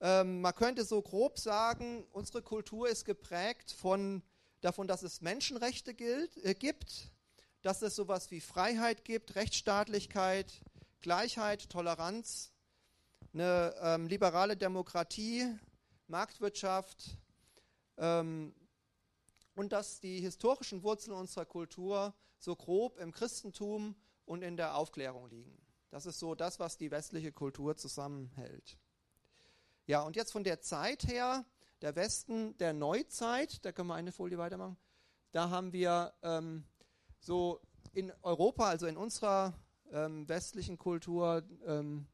ähm, 0.00 0.40
man 0.40 0.54
könnte 0.54 0.84
so 0.84 1.02
grob 1.02 1.38
sagen, 1.38 2.06
unsere 2.12 2.42
Kultur 2.42 2.88
ist 2.88 3.04
geprägt 3.04 3.72
von, 3.72 4.22
davon, 4.60 4.86
dass 4.86 5.02
es 5.02 5.20
Menschenrechte 5.20 5.94
gilt, 5.94 6.36
äh, 6.44 6.54
gibt, 6.54 7.10
dass 7.62 7.82
es 7.82 7.94
sowas 7.94 8.30
wie 8.30 8.40
Freiheit 8.40 9.04
gibt, 9.04 9.34
Rechtsstaatlichkeit, 9.34 10.62
Gleichheit, 11.00 11.68
Toleranz, 11.70 12.52
eine 13.32 13.74
ähm, 13.80 14.06
liberale 14.06 14.56
Demokratie, 14.56 15.46
Marktwirtschaft, 16.08 17.18
ähm, 17.96 18.54
und 19.54 19.72
dass 19.72 20.00
die 20.00 20.20
historischen 20.20 20.82
Wurzeln 20.82 21.14
unserer 21.16 21.44
Kultur 21.44 22.14
so 22.38 22.56
grob 22.56 22.98
im 22.98 23.12
Christentum 23.12 23.94
und 24.24 24.42
in 24.42 24.56
der 24.56 24.76
Aufklärung 24.76 25.28
liegen. 25.28 25.60
Das 25.90 26.06
ist 26.06 26.18
so 26.18 26.34
das, 26.34 26.58
was 26.58 26.78
die 26.78 26.90
westliche 26.90 27.32
Kultur 27.32 27.76
zusammenhält. 27.76 28.78
Ja, 29.86 30.02
und 30.02 30.16
jetzt 30.16 30.32
von 30.32 30.44
der 30.44 30.60
Zeit 30.60 31.06
her, 31.08 31.44
der 31.82 31.96
Westen 31.96 32.56
der 32.58 32.72
Neuzeit, 32.72 33.64
da 33.64 33.72
können 33.72 33.88
wir 33.88 33.94
eine 33.94 34.12
Folie 34.12 34.38
weitermachen, 34.38 34.76
da 35.32 35.50
haben 35.50 35.72
wir 35.72 36.12
ähm, 36.22 36.64
so 37.18 37.60
in 37.92 38.12
Europa, 38.22 38.68
also 38.68 38.86
in 38.86 38.96
unserer 38.96 39.54
ähm, 39.92 40.28
westlichen 40.28 40.78
Kultur, 40.78 41.42
ähm, 41.66 42.06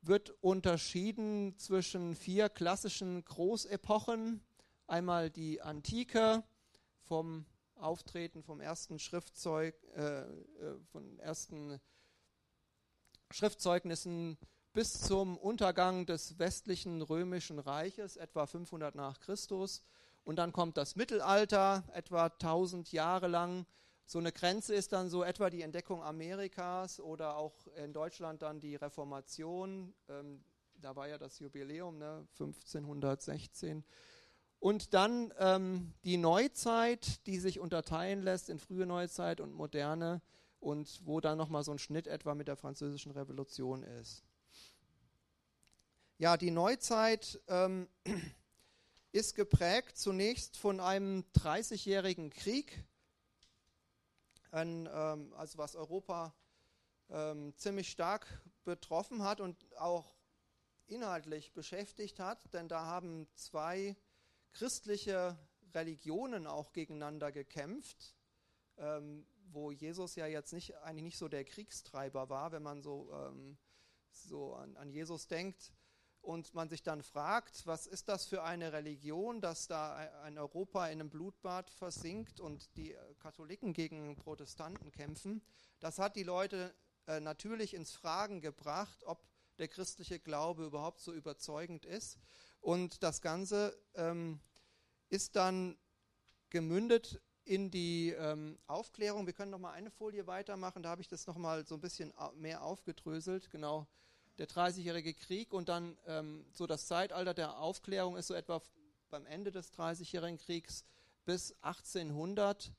wird 0.00 0.30
unterschieden 0.40 1.58
zwischen 1.58 2.14
vier 2.14 2.48
klassischen 2.48 3.24
Großepochen. 3.24 4.40
Einmal 4.86 5.28
die 5.30 5.60
Antike, 5.60 6.44
vom 7.02 7.46
Auftreten 7.74 8.42
vom 8.42 8.60
ersten 8.60 8.98
Schriftzeug, 8.98 9.74
äh, 9.94 10.20
äh, 10.20 10.26
von 10.90 11.18
ersten 11.18 11.80
Schriftzeugnissen 13.30 14.38
bis 14.78 15.00
zum 15.00 15.36
Untergang 15.36 16.06
des 16.06 16.38
westlichen 16.38 17.02
römischen 17.02 17.58
Reiches, 17.58 18.16
etwa 18.16 18.46
500 18.46 18.94
nach 18.94 19.18
Christus. 19.18 19.82
Und 20.22 20.36
dann 20.36 20.52
kommt 20.52 20.76
das 20.76 20.94
Mittelalter, 20.94 21.82
etwa 21.94 22.26
1000 22.26 22.92
Jahre 22.92 23.26
lang. 23.26 23.66
So 24.06 24.20
eine 24.20 24.30
Grenze 24.30 24.76
ist 24.76 24.92
dann 24.92 25.10
so 25.10 25.24
etwa 25.24 25.50
die 25.50 25.62
Entdeckung 25.62 26.04
Amerikas 26.04 27.00
oder 27.00 27.38
auch 27.38 27.66
in 27.74 27.92
Deutschland 27.92 28.42
dann 28.42 28.60
die 28.60 28.76
Reformation, 28.76 29.94
ähm, 30.08 30.44
da 30.76 30.94
war 30.94 31.08
ja 31.08 31.18
das 31.18 31.40
Jubiläum, 31.40 31.98
ne, 31.98 32.28
1516. 32.38 33.82
Und 34.60 34.94
dann 34.94 35.34
ähm, 35.40 35.92
die 36.04 36.18
Neuzeit, 36.18 37.26
die 37.26 37.40
sich 37.40 37.58
unterteilen 37.58 38.22
lässt 38.22 38.48
in 38.48 38.60
frühe 38.60 38.86
Neuzeit 38.86 39.40
und 39.40 39.54
moderne 39.54 40.22
und 40.60 41.00
wo 41.04 41.20
dann 41.20 41.36
nochmal 41.36 41.64
so 41.64 41.72
ein 41.72 41.80
Schnitt 41.80 42.06
etwa 42.06 42.36
mit 42.36 42.46
der 42.46 42.56
französischen 42.56 43.10
Revolution 43.10 43.82
ist. 43.82 44.27
Ja, 46.20 46.36
die 46.36 46.50
Neuzeit 46.50 47.40
ähm, 47.46 47.88
ist 49.12 49.36
geprägt 49.36 49.96
zunächst 49.96 50.56
von 50.56 50.80
einem 50.80 51.24
30-jährigen 51.36 52.30
Krieg, 52.30 52.84
ein, 54.50 54.88
ähm, 54.92 55.32
also 55.34 55.58
was 55.58 55.76
Europa 55.76 56.34
ähm, 57.08 57.54
ziemlich 57.56 57.88
stark 57.88 58.26
betroffen 58.64 59.22
hat 59.22 59.40
und 59.40 59.64
auch 59.76 60.16
inhaltlich 60.88 61.52
beschäftigt 61.52 62.18
hat, 62.18 62.52
denn 62.52 62.66
da 62.66 62.84
haben 62.84 63.28
zwei 63.36 63.96
christliche 64.50 65.38
Religionen 65.72 66.48
auch 66.48 66.72
gegeneinander 66.72 67.30
gekämpft, 67.30 68.16
ähm, 68.76 69.24
wo 69.52 69.70
Jesus 69.70 70.16
ja 70.16 70.26
jetzt 70.26 70.52
nicht, 70.52 70.74
eigentlich 70.78 71.04
nicht 71.04 71.18
so 71.18 71.28
der 71.28 71.44
Kriegstreiber 71.44 72.28
war, 72.28 72.50
wenn 72.50 72.64
man 72.64 72.82
so, 72.82 73.08
ähm, 73.12 73.56
so 74.10 74.54
an, 74.54 74.76
an 74.78 74.90
Jesus 74.90 75.28
denkt 75.28 75.72
und 76.28 76.52
man 76.52 76.68
sich 76.68 76.82
dann 76.82 77.02
fragt, 77.02 77.66
was 77.66 77.86
ist 77.86 78.06
das 78.10 78.26
für 78.26 78.42
eine 78.42 78.74
Religion, 78.74 79.40
dass 79.40 79.66
da 79.66 79.96
ein 80.24 80.36
Europa 80.36 80.84
in 80.88 81.00
einem 81.00 81.08
Blutbad 81.08 81.70
versinkt 81.70 82.38
und 82.38 82.76
die 82.76 82.94
Katholiken 83.18 83.72
gegen 83.72 84.14
Protestanten 84.14 84.92
kämpfen, 84.92 85.40
das 85.80 85.98
hat 85.98 86.16
die 86.16 86.24
Leute 86.24 86.74
äh, 87.06 87.18
natürlich 87.20 87.72
ins 87.72 87.92
Fragen 87.92 88.42
gebracht, 88.42 89.04
ob 89.04 89.26
der 89.56 89.68
christliche 89.68 90.20
Glaube 90.20 90.66
überhaupt 90.66 91.00
so 91.00 91.14
überzeugend 91.14 91.86
ist. 91.86 92.18
Und 92.60 93.02
das 93.02 93.22
Ganze 93.22 93.74
ähm, 93.94 94.38
ist 95.08 95.34
dann 95.34 95.78
gemündet 96.50 97.22
in 97.44 97.70
die 97.70 98.10
ähm, 98.10 98.58
Aufklärung. 98.66 99.24
Wir 99.24 99.32
können 99.32 99.52
noch 99.52 99.58
mal 99.58 99.72
eine 99.72 99.90
Folie 99.90 100.26
weitermachen. 100.26 100.82
Da 100.82 100.90
habe 100.90 101.00
ich 101.00 101.08
das 101.08 101.26
noch 101.26 101.38
mal 101.38 101.66
so 101.66 101.76
ein 101.76 101.80
bisschen 101.80 102.12
mehr 102.34 102.62
aufgedröselt. 102.62 103.50
Genau, 103.50 103.86
der 104.38 104.46
Dreißigjährige 104.46 105.14
Krieg 105.14 105.52
und 105.52 105.68
dann 105.68 105.98
ähm, 106.06 106.46
so 106.52 106.66
das 106.66 106.86
Zeitalter 106.86 107.34
der 107.34 107.58
Aufklärung 107.58 108.16
ist 108.16 108.28
so 108.28 108.34
etwa 108.34 108.62
beim 109.10 109.26
Ende 109.26 109.50
des 109.50 109.70
Dreißigjährigen 109.72 110.38
Kriegs 110.38 110.84
bis 111.24 111.52
1800, 111.62 112.72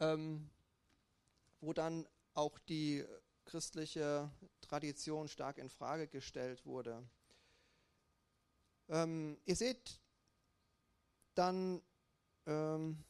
ähm, 0.00 0.50
wo 1.60 1.72
dann 1.72 2.06
auch 2.34 2.58
die 2.58 3.04
christliche 3.44 4.30
Tradition 4.60 5.28
stark 5.28 5.58
in 5.58 5.70
Frage 5.70 6.08
gestellt 6.08 6.66
wurde. 6.66 7.02
Ähm, 8.88 9.38
ihr 9.44 9.56
seht 9.56 10.00
dann, 11.34 11.82
ähm, 12.46 13.04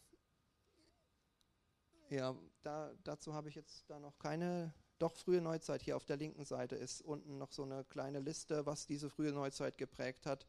ja, 2.10 2.34
da, 2.62 2.92
dazu 3.04 3.34
habe 3.34 3.48
ich 3.48 3.54
jetzt 3.54 3.88
da 3.88 3.98
noch 3.98 4.18
keine 4.18 4.72
doch 4.98 5.16
frühe 5.16 5.40
Neuzeit 5.40 5.82
hier 5.82 5.96
auf 5.96 6.04
der 6.04 6.16
linken 6.16 6.44
Seite 6.44 6.76
ist 6.76 7.02
unten 7.02 7.38
noch 7.38 7.52
so 7.52 7.62
eine 7.62 7.84
kleine 7.84 8.20
Liste, 8.20 8.66
was 8.66 8.86
diese 8.86 9.10
frühe 9.10 9.32
Neuzeit 9.32 9.78
geprägt 9.78 10.26
hat. 10.26 10.46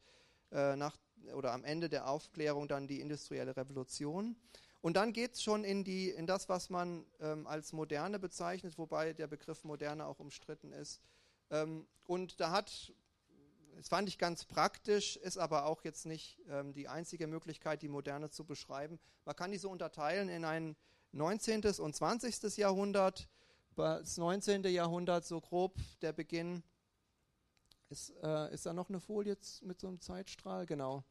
Äh, 0.52 0.76
nach, 0.76 0.96
oder 1.34 1.52
am 1.52 1.64
Ende 1.64 1.88
der 1.88 2.08
Aufklärung 2.08 2.66
dann 2.66 2.88
die 2.88 3.00
industrielle 3.00 3.56
Revolution. 3.56 4.36
Und 4.80 4.94
dann 4.94 5.12
geht 5.12 5.34
es 5.34 5.42
schon 5.42 5.62
in, 5.62 5.84
die, 5.84 6.10
in 6.10 6.26
das, 6.26 6.48
was 6.48 6.70
man 6.70 7.04
ähm, 7.20 7.46
als 7.46 7.72
Moderne 7.72 8.18
bezeichnet, 8.18 8.78
wobei 8.78 9.12
der 9.12 9.26
Begriff 9.26 9.62
Moderne 9.64 10.06
auch 10.06 10.18
umstritten 10.18 10.72
ist. 10.72 11.02
Ähm, 11.50 11.86
und 12.04 12.40
da 12.40 12.50
hat, 12.50 12.92
das 13.76 13.88
fand 13.88 14.08
ich 14.08 14.18
ganz 14.18 14.44
praktisch, 14.44 15.16
ist 15.16 15.36
aber 15.36 15.66
auch 15.66 15.84
jetzt 15.84 16.06
nicht 16.06 16.40
ähm, 16.48 16.72
die 16.72 16.88
einzige 16.88 17.26
Möglichkeit, 17.26 17.82
die 17.82 17.88
Moderne 17.88 18.30
zu 18.30 18.44
beschreiben. 18.44 18.98
Man 19.24 19.36
kann 19.36 19.52
die 19.52 19.58
so 19.58 19.70
unterteilen 19.70 20.28
in 20.28 20.44
ein 20.44 20.76
19. 21.12 21.62
und 21.78 21.94
20. 21.94 22.56
Jahrhundert 22.56 23.28
das 23.80 24.16
19. 24.16 24.64
Jahrhundert 24.64 25.24
so 25.24 25.40
grob 25.40 25.78
der 26.02 26.12
Beginn. 26.12 26.62
Ist, 27.88 28.10
äh, 28.22 28.52
ist 28.54 28.66
da 28.66 28.72
noch 28.72 28.88
eine 28.88 29.00
Folie 29.00 29.36
mit 29.62 29.80
so 29.80 29.88
einem 29.88 30.00
Zeitstrahl? 30.00 30.66
Genau. 30.66 31.02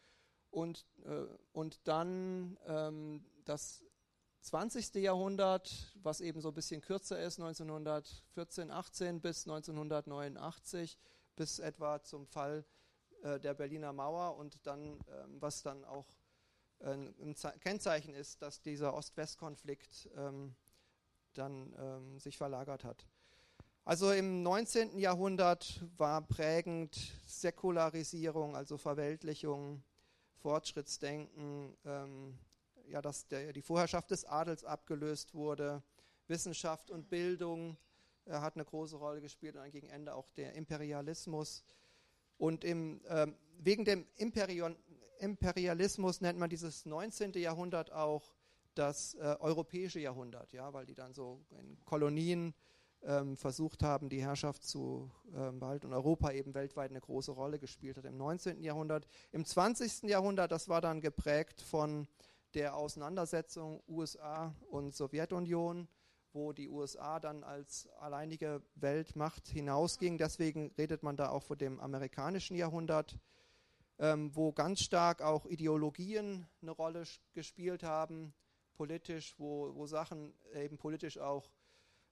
und, 0.51 0.87
äh, 1.05 1.27
und 1.53 1.87
dann 1.89 2.57
ähm, 2.67 3.25
das 3.45 3.83
20. 4.43 4.97
Jahrhundert, 4.97 5.95
was 6.03 6.21
eben 6.21 6.41
so 6.41 6.49
ein 6.49 6.55
bisschen 6.55 6.81
kürzer 6.81 7.21
ist, 7.21 7.39
1914, 7.39 8.73
18 8.73 9.21
bis 9.21 9.47
1989, 9.47 10.99
bis 11.37 11.61
etwa 11.61 12.03
zum 12.03 12.27
Fall 12.27 12.65
äh, 13.23 13.39
der 13.39 13.55
Berliner 13.55 13.93
Mauer 13.93 14.37
und 14.37 14.67
dann, 14.67 14.99
ähm, 15.09 15.41
was 15.41 15.63
dann 15.63 15.85
auch 15.85 16.07
äh, 16.81 16.93
ein 16.93 17.37
Kennzeichen 17.61 18.15
ist, 18.15 18.43
dass 18.43 18.61
dieser 18.61 18.95
Ost-West-Konflikt 18.95 20.11
ähm, 20.17 20.57
dann 21.35 21.73
ähm, 21.79 22.19
sich 22.19 22.37
verlagert 22.37 22.83
hat. 22.83 23.07
Also 23.85 24.13
im 24.13 24.43
19. 24.43 24.99
Jahrhundert 24.99 25.83
war 25.97 26.21
prägend 26.21 26.97
Säkularisierung, 27.27 28.57
also 28.57 28.77
Verweltlichung, 28.77 29.83
Fortschrittsdenken, 30.35 31.77
ähm, 31.85 32.39
ja, 32.89 33.03
dass 33.03 33.27
der, 33.29 33.53
die 33.53 33.63
Vorherrschaft 33.63 34.11
des 34.11 34.25
Adels 34.25 34.65
abgelöst 34.65 35.35
wurde. 35.35 35.83
Wissenschaft 36.29 36.91
und 36.91 37.11
Bildung 37.11 37.77
äh, 38.27 38.33
hat 38.33 38.55
eine 38.55 38.65
große 38.65 38.97
Rolle 38.97 39.21
gespielt 39.21 39.57
und 39.57 39.63
dann 39.63 39.71
gegen 39.71 39.89
Ende 39.89 40.15
auch 40.15 40.31
der 40.31 40.55
Imperialismus. 40.55 41.65
Und 42.39 42.65
im, 42.65 43.01
ähm, 43.09 43.37
wegen 43.59 43.85
dem 43.85 44.07
Imperion, 44.17 44.77
Imperialismus 45.19 46.21
nennt 46.21 46.39
man 46.39 46.51
dieses 46.51 46.87
19. 46.87 47.33
Jahrhundert 47.35 47.93
auch 47.93 48.35
das 48.75 49.15
äh, 49.15 49.37
europäische 49.39 50.01
Jahrhundert, 50.01 50.53
ja, 50.53 50.73
weil 50.73 50.87
die 50.87 50.95
dann 50.95 51.13
so 51.13 51.45
in 51.51 51.79
Kolonien 51.85 52.55
ähm, 53.05 53.37
versucht 53.37 53.83
haben, 53.83 54.09
die 54.09 54.23
Herrschaft 54.23 54.65
zu 54.65 55.11
ähm, 55.35 55.61
behalten 55.61 55.87
und 55.87 55.93
Europa 55.93 56.33
eben 56.33 56.55
weltweit 56.55 56.91
eine 56.91 57.01
große 57.01 57.33
Rolle 57.33 57.59
gespielt 57.59 57.99
hat 57.99 58.05
im 58.05 58.17
19. 58.17 58.63
Jahrhundert. 58.63 59.07
Im 59.33 59.45
20. 59.45 60.05
Jahrhundert, 60.05 60.53
das 60.53 60.69
war 60.69 60.81
dann 60.81 61.01
geprägt 61.01 61.61
von 61.61 62.07
der 62.55 62.77
Auseinandersetzung 62.77 63.83
USA 63.89 64.55
und 64.71 64.95
Sowjetunion, 64.95 65.89
wo 66.33 66.53
die 66.53 66.69
USA 66.69 67.21
dann 67.21 67.45
als 67.45 67.89
alleinige 67.99 68.63
Weltmacht 68.75 69.49
hinausging. 69.49 70.19
Deswegen 70.19 70.73
redet 70.79 71.03
man 71.03 71.17
da 71.17 71.31
auch 71.31 71.43
von 71.43 71.59
dem 71.59 71.81
amerikanischen 71.81 72.57
Jahrhundert, 72.57 73.19
ähm, 73.99 74.35
wo 74.35 74.53
ganz 74.53 74.81
stark 74.81 75.23
auch 75.23 75.47
Ideologien 75.47 76.47
eine 76.61 76.71
Rolle 76.71 77.05
gespielt 77.35 77.83
haben, 77.83 78.35
politisch, 78.75 79.35
wo, 79.39 79.75
wo 79.75 79.87
Sachen 79.87 80.35
eben 80.55 80.79
politisch 80.79 81.19
auch 81.19 81.51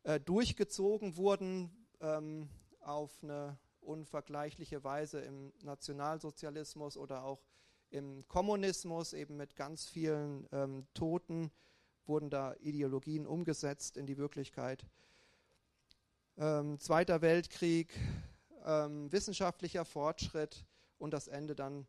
äh, 0.02 0.20
durchgezogen 0.20 1.16
wurden 1.16 1.70
ähm, 2.00 2.48
auf 2.80 3.22
eine 3.22 3.58
unvergleichliche 3.80 4.84
Weise 4.84 5.20
im 5.20 5.52
Nationalsozialismus 5.62 6.96
oder 6.96 7.24
auch 7.24 7.42
im 7.90 8.26
Kommunismus, 8.28 9.12
eben 9.12 9.36
mit 9.36 9.56
ganz 9.56 9.88
vielen 9.88 10.46
ähm, 10.52 10.86
Toten, 10.94 11.50
wurden 12.06 12.30
da 12.30 12.54
Ideologien 12.60 13.26
umgesetzt 13.26 13.96
in 13.96 14.06
die 14.06 14.16
Wirklichkeit. 14.16 14.86
Ähm, 16.36 16.78
Zweiter 16.78 17.20
Weltkrieg, 17.20 17.96
ähm, 18.64 19.10
wissenschaftlicher 19.12 19.84
Fortschritt 19.84 20.64
und 20.98 21.12
das 21.12 21.28
Ende 21.28 21.54
dann 21.54 21.86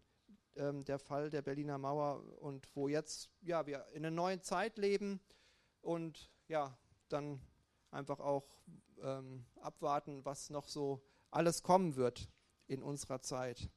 ähm, 0.56 0.84
der 0.84 1.00
Fall 1.00 1.30
der 1.30 1.42
Berliner 1.42 1.78
Mauer 1.78 2.24
und 2.40 2.68
wo 2.76 2.88
jetzt 2.88 3.30
ja 3.42 3.66
wir 3.66 3.86
in 3.94 4.06
einer 4.06 4.12
neuen 4.12 4.42
Zeit 4.42 4.78
leben 4.78 5.20
und 5.82 6.30
ja 6.48 6.78
dann 7.10 7.40
einfach 7.92 8.20
auch 8.20 8.46
ähm, 9.02 9.46
abwarten, 9.62 10.26
was 10.26 10.50
noch 10.50 10.68
so 10.68 11.02
alles 11.30 11.64
kommen 11.64 11.96
wird 11.96 12.30
in 12.68 12.84
unserer 12.84 13.22
Zeit 13.22 13.70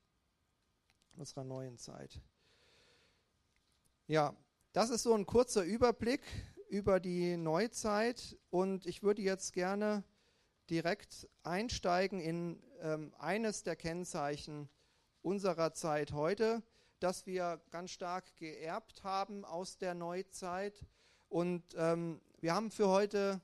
unserer 1.16 1.44
neuen 1.44 1.78
Zeit. 1.78 2.20
Ja, 4.06 4.36
das 4.72 4.90
ist 4.90 5.02
so 5.02 5.14
ein 5.14 5.26
kurzer 5.26 5.62
Überblick 5.62 6.22
über 6.68 7.00
die 7.00 7.36
Neuzeit 7.36 8.36
und 8.50 8.86
ich 8.86 9.02
würde 9.02 9.22
jetzt 9.22 9.52
gerne 9.52 10.04
direkt 10.68 11.28
einsteigen 11.42 12.20
in 12.20 12.62
ähm, 12.80 13.14
eines 13.18 13.62
der 13.62 13.76
Kennzeichen 13.76 14.68
unserer 15.22 15.72
Zeit 15.72 16.12
heute, 16.12 16.62
das 17.00 17.26
wir 17.26 17.60
ganz 17.70 17.90
stark 17.90 18.36
geerbt 18.36 19.04
haben 19.04 19.44
aus 19.44 19.78
der 19.78 19.94
Neuzeit. 19.94 20.84
Und 21.28 21.62
ähm, 21.76 22.20
wir 22.40 22.54
haben 22.54 22.70
für 22.70 22.88
heute 22.88 23.40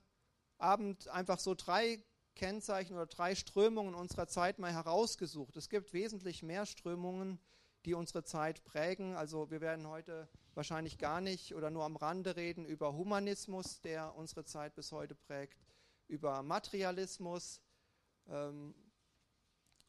Abend 0.57 1.07
einfach 1.07 1.39
so 1.39 1.55
drei 1.55 2.03
Kennzeichen 2.35 2.93
oder 2.93 3.07
drei 3.07 3.35
Strömungen 3.35 3.95
unserer 3.95 4.27
Zeit 4.27 4.59
mal 4.59 4.71
herausgesucht. 4.71 5.55
Es 5.55 5.69
gibt 5.69 5.93
wesentlich 5.93 6.43
mehr 6.43 6.65
Strömungen, 6.65 7.39
die 7.85 7.93
unsere 7.93 8.23
Zeit 8.23 8.63
prägen. 8.63 9.15
Also 9.15 9.49
wir 9.51 9.61
werden 9.61 9.87
heute 9.87 10.27
wahrscheinlich 10.53 10.97
gar 10.97 11.21
nicht 11.21 11.55
oder 11.55 11.69
nur 11.69 11.83
am 11.83 11.95
Rande 11.95 12.35
reden 12.35 12.65
über 12.65 12.93
Humanismus, 12.93 13.81
der 13.81 14.15
unsere 14.15 14.45
Zeit 14.45 14.75
bis 14.75 14.91
heute 14.91 15.15
prägt, 15.15 15.57
über 16.07 16.43
Materialismus 16.43 17.61
ähm, 18.27 18.75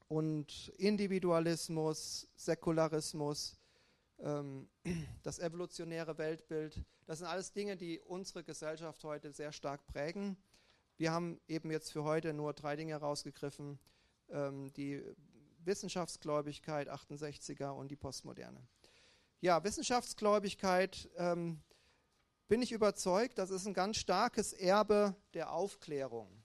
und 0.08 0.68
Individualismus, 0.76 2.28
Säkularismus, 2.36 3.56
ähm, 4.20 4.68
das 5.22 5.38
evolutionäre 5.38 6.18
Weltbild. 6.18 6.84
Das 7.06 7.18
sind 7.18 7.26
alles 7.26 7.52
Dinge, 7.52 7.76
die 7.76 8.00
unsere 8.00 8.44
Gesellschaft 8.44 9.02
heute 9.04 9.32
sehr 9.32 9.52
stark 9.52 9.86
prägen. 9.86 10.36
Wir 10.96 11.12
haben 11.12 11.40
eben 11.48 11.70
jetzt 11.70 11.90
für 11.90 12.04
heute 12.04 12.32
nur 12.32 12.52
drei 12.52 12.76
Dinge 12.76 12.96
rausgegriffen. 12.96 13.78
Ähm, 14.30 14.72
die 14.74 15.02
Wissenschaftsgläubigkeit, 15.64 16.88
68er 16.90 17.70
und 17.70 17.90
die 17.90 17.96
Postmoderne. 17.96 18.66
Ja, 19.40 19.64
Wissenschaftsgläubigkeit 19.64 21.10
ähm, 21.16 21.60
bin 22.48 22.62
ich 22.62 22.72
überzeugt, 22.72 23.38
das 23.38 23.50
ist 23.50 23.66
ein 23.66 23.74
ganz 23.74 23.96
starkes 23.96 24.52
Erbe 24.52 25.16
der 25.34 25.52
Aufklärung. 25.52 26.42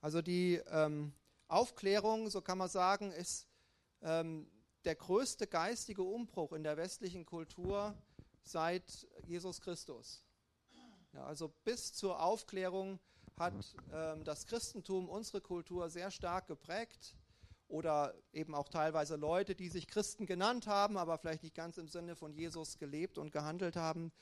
Also 0.00 0.20
die 0.20 0.56
ähm, 0.70 1.12
Aufklärung, 1.46 2.28
so 2.28 2.40
kann 2.40 2.58
man 2.58 2.68
sagen, 2.68 3.12
ist 3.12 3.46
ähm, 4.00 4.50
der 4.84 4.96
größte 4.96 5.46
geistige 5.46 6.02
Umbruch 6.02 6.52
in 6.52 6.64
der 6.64 6.76
westlichen 6.76 7.24
Kultur 7.24 7.94
seit 8.42 9.06
Jesus 9.24 9.60
Christus. 9.60 10.24
Ja, 11.12 11.24
also 11.24 11.48
bis 11.64 11.92
zur 11.92 12.20
Aufklärung 12.20 12.98
hat 13.38 13.54
ähm, 13.92 14.24
das 14.24 14.46
Christentum 14.46 15.08
unsere 15.08 15.40
Kultur 15.40 15.88
sehr 15.88 16.10
stark 16.10 16.46
geprägt 16.46 17.16
oder 17.68 18.14
eben 18.32 18.54
auch 18.54 18.68
teilweise 18.68 19.16
Leute, 19.16 19.54
die 19.54 19.68
sich 19.68 19.88
Christen 19.88 20.26
genannt 20.26 20.66
haben, 20.66 20.96
aber 20.96 21.18
vielleicht 21.18 21.42
nicht 21.42 21.54
ganz 21.54 21.78
im 21.78 21.88
Sinne 21.88 22.16
von 22.16 22.32
Jesus 22.32 22.78
gelebt 22.78 23.18
und 23.18 23.32
gehandelt 23.32 23.76
haben. 23.76 24.12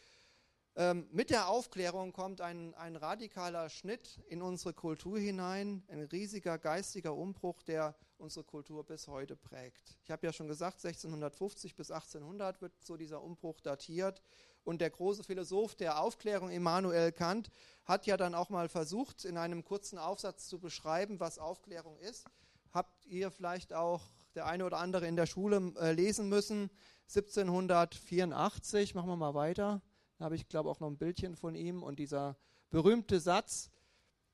Ähm, 0.77 1.09
mit 1.11 1.31
der 1.31 1.49
Aufklärung 1.49 2.13
kommt 2.13 2.41
ein, 2.41 2.75
ein 2.75 2.95
radikaler 2.95 3.69
Schnitt 3.69 4.23
in 4.29 4.41
unsere 4.41 4.73
Kultur 4.73 5.19
hinein, 5.19 5.83
ein 5.89 6.03
riesiger 6.03 6.59
geistiger 6.59 7.15
Umbruch, 7.15 7.63
der 7.63 7.97
unsere 8.19 8.45
Kultur 8.45 8.85
bis 8.85 9.09
heute 9.09 9.35
prägt. 9.35 9.99
Ich 10.05 10.11
habe 10.11 10.27
ja 10.27 10.33
schon 10.33 10.47
gesagt, 10.47 10.85
1650 10.85 11.75
bis 11.75 11.91
1800 11.91 12.63
wird 12.63 12.73
so 12.85 12.97
dieser 12.97 13.23
Umbruch 13.23 13.61
datiert. 13.61 14.23
Und 14.65 14.81
der 14.81 14.91
große 14.91 15.25
Philosoph 15.25 15.75
der 15.75 16.01
Aufklärung, 16.01 16.51
Immanuel 16.51 17.13
Kant, 17.13 17.51
hat 17.85 18.07
ja 18.07 18.17
dann 18.17 18.35
auch 18.35 18.51
mal 18.51 18.69
versucht, 18.69 19.25
in 19.25 19.37
einem 19.37 19.65
kurzen 19.65 19.99
Aufsatz 19.99 20.47
zu 20.47 20.59
beschreiben, 20.59 21.19
was 21.21 21.39
Aufklärung 21.39 21.99
ist. 21.99 22.27
Habt 22.73 23.05
ihr 23.07 23.31
vielleicht 23.31 23.73
auch 23.73 24.03
der 24.35 24.47
eine 24.47 24.65
oder 24.65 24.79
andere 24.79 25.07
in 25.07 25.17
der 25.17 25.27
Schule 25.27 25.73
äh, 25.81 25.93
lesen 25.93 26.29
müssen? 26.29 26.71
1784, 27.09 28.95
machen 28.95 29.09
wir 29.09 29.17
mal 29.17 29.35
weiter. 29.35 29.83
Da 30.19 30.27
habe 30.27 30.37
ich, 30.37 30.49
glaube 30.49 30.69
ich, 30.69 30.77
auch 30.77 30.81
noch 30.81 30.89
ein 30.89 30.99
Bildchen 30.99 31.35
von 31.35 31.55
ihm. 31.57 31.83
Und 31.83 31.99
dieser 31.99 32.37
berühmte 32.71 33.19
Satz, 33.19 33.71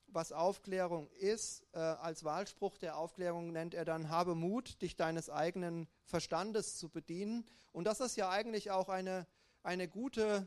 was 0.09 0.33
Aufklärung 0.33 1.09
ist, 1.13 1.65
äh, 1.73 1.79
als 1.79 2.25
Wahlspruch 2.25 2.77
der 2.77 2.99
Aufklärung 2.99 3.53
nennt 3.53 3.75
er 3.75 3.85
dann, 3.85 4.11
habe 4.11 4.35
Mut, 4.35 4.83
dich 4.83 4.97
deines 4.97 5.31
eigenen 5.31 5.89
Verstandes 6.05 6.77
zu 6.77 6.89
bedienen. 6.89 7.47
Und 7.73 7.85
das 7.85 8.01
ist 8.01 8.17
ja 8.17 8.29
eigentlich 8.29 8.71
auch 8.71 8.89
eine 8.89 9.27
eine 9.67 9.89
gute, 9.89 10.47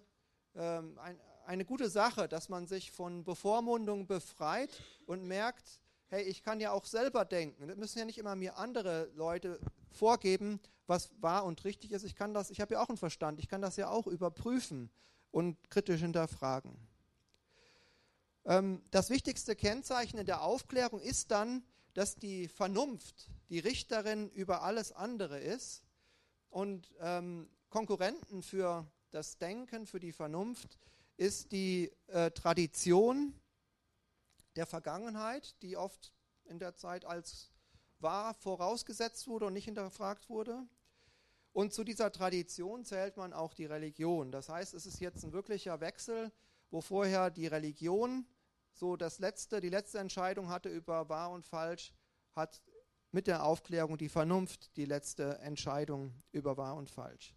ähm, 0.56 0.98
ein, 0.98 1.20
eine 1.46 1.66
gute 1.66 1.90
Sache, 1.90 2.30
dass 2.30 2.48
man 2.48 2.68
sich 2.68 2.92
von 2.92 3.26
Bevormundung 3.26 4.08
befreit 4.08 4.82
und 5.06 5.26
merkt, 5.26 5.82
hey, 6.08 6.24
ich 6.24 6.42
kann 6.42 6.62
ja 6.62 6.72
auch 6.72 6.86
selber 6.86 7.26
denken. 7.26 7.68
Das 7.68 7.78
müssen 7.78 8.00
ja 8.00 8.06
nicht 8.06 8.18
immer 8.18 8.36
mir 8.36 8.58
andere 8.58 9.12
Leute 9.16 9.60
vorgeben, 9.92 10.60
was 10.88 11.12
wahr 11.22 11.44
und 11.44 11.66
richtig 11.66 11.92
ist. 11.92 12.04
Ich 12.04 12.16
kann 12.16 12.34
das, 12.34 12.50
ich 12.50 12.62
habe 12.62 12.76
ja 12.76 12.82
auch 12.82 12.88
einen 12.88 12.98
Verstand, 12.98 13.40
ich 13.40 13.50
kann 13.50 13.62
das 13.62 13.76
ja 13.76 13.90
auch 13.90 14.08
überprüfen 14.08 14.90
und 15.32 15.70
kritisch 15.70 16.00
hinterfragen. 16.00 16.78
Ähm, 18.46 18.82
das 18.90 19.10
wichtigste 19.10 19.56
Kennzeichen 19.56 20.18
in 20.18 20.26
der 20.26 20.44
Aufklärung 20.44 21.02
ist 21.02 21.30
dann, 21.30 21.64
dass 21.94 22.16
die 22.16 22.48
Vernunft 22.48 23.30
die 23.50 23.60
Richterin 23.60 24.30
über 24.30 24.64
alles 24.64 24.94
andere 24.94 25.40
ist 25.40 25.84
und 26.50 26.90
ähm, 27.02 27.50
Konkurrenten 27.70 28.42
für 28.42 28.88
das 29.12 29.38
Denken, 29.38 29.86
für 29.86 30.00
die 30.00 30.12
Vernunft, 30.12 30.78
ist 31.18 31.52
die 31.52 31.92
äh, 32.08 32.32
Tradition 32.32 33.34
der 34.56 34.66
Vergangenheit, 34.66 35.62
die 35.62 35.78
oft 35.78 36.14
in 36.46 36.60
der 36.60 36.76
Zeit 36.76 37.06
als 37.06 37.52
wahr 38.00 38.34
vorausgesetzt 38.34 39.28
wurde 39.28 39.46
und 39.46 39.54
nicht 39.54 39.66
hinterfragt 39.66 40.30
wurde. 40.30 40.66
Und 41.52 41.74
zu 41.74 41.84
dieser 41.84 42.12
Tradition 42.12 42.86
zählt 42.86 43.18
man 43.18 43.34
auch 43.34 43.54
die 43.54 43.66
Religion. 43.66 44.32
Das 44.32 44.50
heißt, 44.50 44.74
es 44.74 44.86
ist 44.86 45.00
jetzt 45.00 45.24
ein 45.24 45.34
wirklicher 45.34 45.82
Wechsel, 45.82 46.32
wo 46.72 46.82
vorher 46.82 47.30
die 47.30 47.48
Religion 47.48 48.26
so 48.74 48.96
das 48.96 49.20
letzte, 49.20 49.60
die 49.60 49.70
letzte 49.70 50.00
Entscheidung 50.00 50.50
hatte 50.50 50.70
über 50.70 51.10
wahr 51.10 51.32
und 51.32 51.46
falsch, 51.46 51.94
hat 52.36 52.62
mit 53.12 53.28
der 53.28 53.44
Aufklärung 53.44 53.98
die 53.98 54.10
Vernunft 54.10 54.76
die 54.78 54.86
letzte 54.86 55.40
Entscheidung 55.40 56.14
über 56.32 56.56
wahr 56.58 56.76
und 56.76 56.90
falsch. 56.90 57.36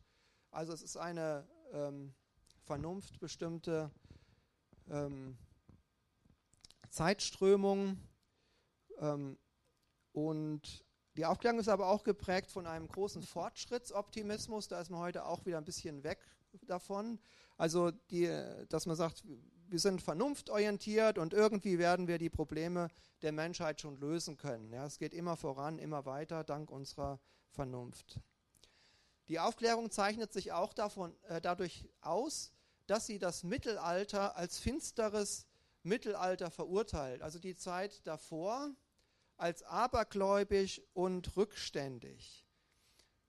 Also 0.51 0.73
es 0.73 0.83
ist 0.83 0.99
eine 0.99 1.49
ähm, 1.73 2.15
vernunftbestimmte 2.65 3.91
ähm, 4.91 5.37
Zeitströmung. 6.89 7.99
Ähm, 8.99 9.39
und 10.13 10.85
die 11.17 11.27
Aufklärung 11.27 11.59
ist 11.59 11.69
aber 11.69 11.89
auch 11.89 12.05
geprägt 12.05 12.51
von 12.51 12.67
einem 12.67 12.89
großen 12.89 13.23
Fortschrittsoptimismus. 13.23 14.69
Da 14.69 14.81
ist 14.81 14.91
man 14.91 15.01
heute 15.01 15.27
auch 15.27 15.45
wieder 15.45 15.59
ein 15.59 15.65
bisschen 15.65 16.05
weg 16.05 16.19
davon. 16.67 17.19
Also, 17.57 17.91
die, 17.91 18.27
dass 18.69 18.87
man 18.87 18.97
sagt, 18.97 19.23
wir 19.69 19.79
sind 19.79 20.03
vernunftorientiert 20.03 21.19
und 21.19 21.33
irgendwie 21.33 21.79
werden 21.79 22.09
wir 22.09 22.19
die 22.19 22.31
Probleme 22.31 22.89
der 23.23 23.33
Menschheit 23.33 23.81
schon 23.81 23.97
lösen 23.97 24.37
können. 24.37 24.73
Ja, 24.73 24.85
es 24.87 24.99
geht 24.99 25.15
immer 25.15 25.37
voran, 25.37 25.79
immer 25.79 26.05
weiter, 26.05 26.45
dank 26.45 26.71
unserer 26.71 27.21
Vernunft. 27.51 28.21
Die 29.29 29.39
Aufklärung 29.39 29.91
zeichnet 29.91 30.33
sich 30.33 30.53
auch 30.53 30.73
davon, 30.73 31.15
äh, 31.29 31.41
dadurch 31.41 31.89
aus, 32.01 32.53
dass 32.87 33.07
sie 33.07 33.19
das 33.19 33.45
Mittelalter 33.45 34.37
als 34.37 34.59
finsteres 34.59 35.47
Mittelalter 35.83 36.51
verurteilt, 36.51 37.23
also 37.23 37.39
die 37.39 37.57
Zeit 37.57 38.07
davor 38.07 38.71
als 39.37 39.63
abergläubisch 39.63 40.81
und 40.93 41.37
rückständig. 41.37 42.47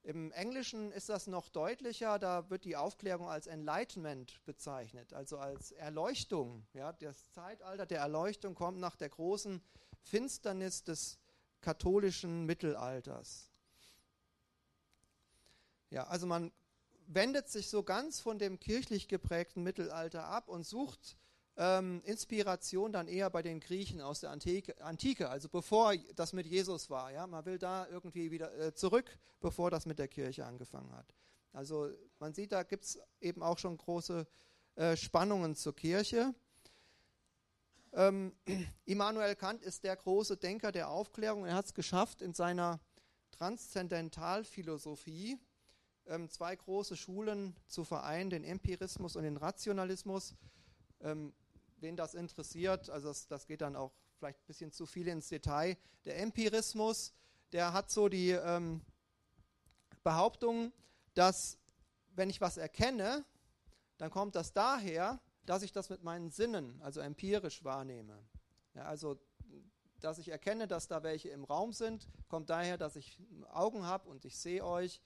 Im 0.02 0.32
Englischen 0.32 0.92
ist 0.92 1.08
das 1.08 1.26
noch 1.26 1.48
deutlicher, 1.48 2.18
da 2.18 2.50
wird 2.50 2.66
die 2.66 2.76
Aufklärung 2.76 3.28
als 3.30 3.46
Enlightenment 3.46 4.44
bezeichnet, 4.44 5.14
also 5.14 5.38
als 5.38 5.72
Erleuchtung. 5.72 6.66
Ja, 6.74 6.92
das 6.92 7.32
Zeitalter 7.32 7.86
der 7.86 8.00
Erleuchtung 8.00 8.54
kommt 8.54 8.78
nach 8.78 8.96
der 8.96 9.08
großen 9.08 9.62
Finsternis 10.02 10.84
des 10.84 11.18
katholischen 11.62 12.44
Mittelalters. 12.44 13.50
Ja, 15.94 16.08
also 16.08 16.26
man 16.26 16.52
wendet 17.06 17.48
sich 17.48 17.70
so 17.70 17.84
ganz 17.84 18.18
von 18.18 18.40
dem 18.40 18.58
kirchlich 18.58 19.06
geprägten 19.06 19.62
Mittelalter 19.62 20.24
ab 20.24 20.48
und 20.48 20.66
sucht 20.66 21.16
ähm, 21.56 22.02
Inspiration 22.04 22.92
dann 22.92 23.06
eher 23.06 23.30
bei 23.30 23.42
den 23.42 23.60
Griechen 23.60 24.00
aus 24.00 24.18
der 24.18 24.30
Antike, 24.30 24.82
Antike, 24.82 25.28
also 25.28 25.48
bevor 25.48 25.94
das 26.16 26.32
mit 26.32 26.48
Jesus 26.48 26.90
war. 26.90 27.12
Ja? 27.12 27.28
Man 27.28 27.46
will 27.46 27.58
da 27.58 27.86
irgendwie 27.86 28.32
wieder 28.32 28.52
äh, 28.58 28.74
zurück, 28.74 29.16
bevor 29.38 29.70
das 29.70 29.86
mit 29.86 30.00
der 30.00 30.08
Kirche 30.08 30.44
angefangen 30.44 30.92
hat. 30.96 31.14
Also 31.52 31.90
man 32.18 32.34
sieht, 32.34 32.50
da 32.50 32.64
gibt 32.64 32.82
es 32.82 32.98
eben 33.20 33.44
auch 33.44 33.60
schon 33.60 33.76
große 33.76 34.26
äh, 34.74 34.96
Spannungen 34.96 35.54
zur 35.54 35.76
Kirche. 35.76 36.34
Ähm, 37.92 38.34
Immanuel 38.84 39.36
Kant 39.36 39.62
ist 39.62 39.84
der 39.84 39.94
große 39.94 40.38
Denker 40.38 40.72
der 40.72 40.90
Aufklärung. 40.90 41.46
Er 41.46 41.54
hat 41.54 41.66
es 41.66 41.74
geschafft, 41.74 42.20
in 42.20 42.34
seiner 42.34 42.80
Transzendentalphilosophie 43.30 45.38
ähm, 46.06 46.28
zwei 46.28 46.54
große 46.54 46.96
Schulen 46.96 47.56
zu 47.66 47.84
vereinen, 47.84 48.30
den 48.30 48.44
Empirismus 48.44 49.16
und 49.16 49.24
den 49.24 49.36
Rationalismus. 49.36 50.34
Ähm, 51.00 51.32
wen 51.80 51.96
das 51.96 52.14
interessiert, 52.14 52.88
also 52.90 53.08
das, 53.08 53.26
das, 53.26 53.46
geht 53.46 53.60
dann 53.60 53.76
auch 53.76 53.92
vielleicht 54.18 54.40
ein 54.40 54.46
bisschen 54.46 54.72
zu 54.72 54.86
viel 54.86 55.08
ins 55.08 55.28
Detail. 55.28 55.76
Der 56.04 56.18
Empirismus, 56.20 57.12
der 57.52 57.72
hat 57.72 57.90
so 57.90 58.08
die 58.08 58.30
ähm, 58.30 58.80
Behauptung, 60.02 60.72
dass 61.14 61.58
wenn 62.14 62.30
ich 62.30 62.40
was 62.40 62.56
erkenne, 62.56 63.24
dann 63.98 64.10
kommt 64.10 64.34
das 64.34 64.52
daher, 64.52 65.20
dass 65.46 65.62
ich 65.62 65.72
das 65.72 65.90
mit 65.90 66.02
meinen 66.02 66.30
Sinnen, 66.30 66.80
also 66.82 67.00
empirisch 67.00 67.64
wahrnehme. 67.64 68.18
Ja, 68.74 68.84
also 68.84 69.18
dass 70.00 70.18
ich 70.18 70.28
erkenne, 70.28 70.68
dass 70.68 70.86
da 70.86 71.02
welche 71.02 71.30
im 71.30 71.44
Raum 71.44 71.72
sind, 71.72 72.08
kommt 72.28 72.50
daher, 72.50 72.76
dass 72.76 72.96
ich 72.96 73.18
Augen 73.50 73.84
habe 73.84 74.08
und 74.08 74.24
ich 74.24 74.38
sehe 74.38 74.64
euch 74.64 75.00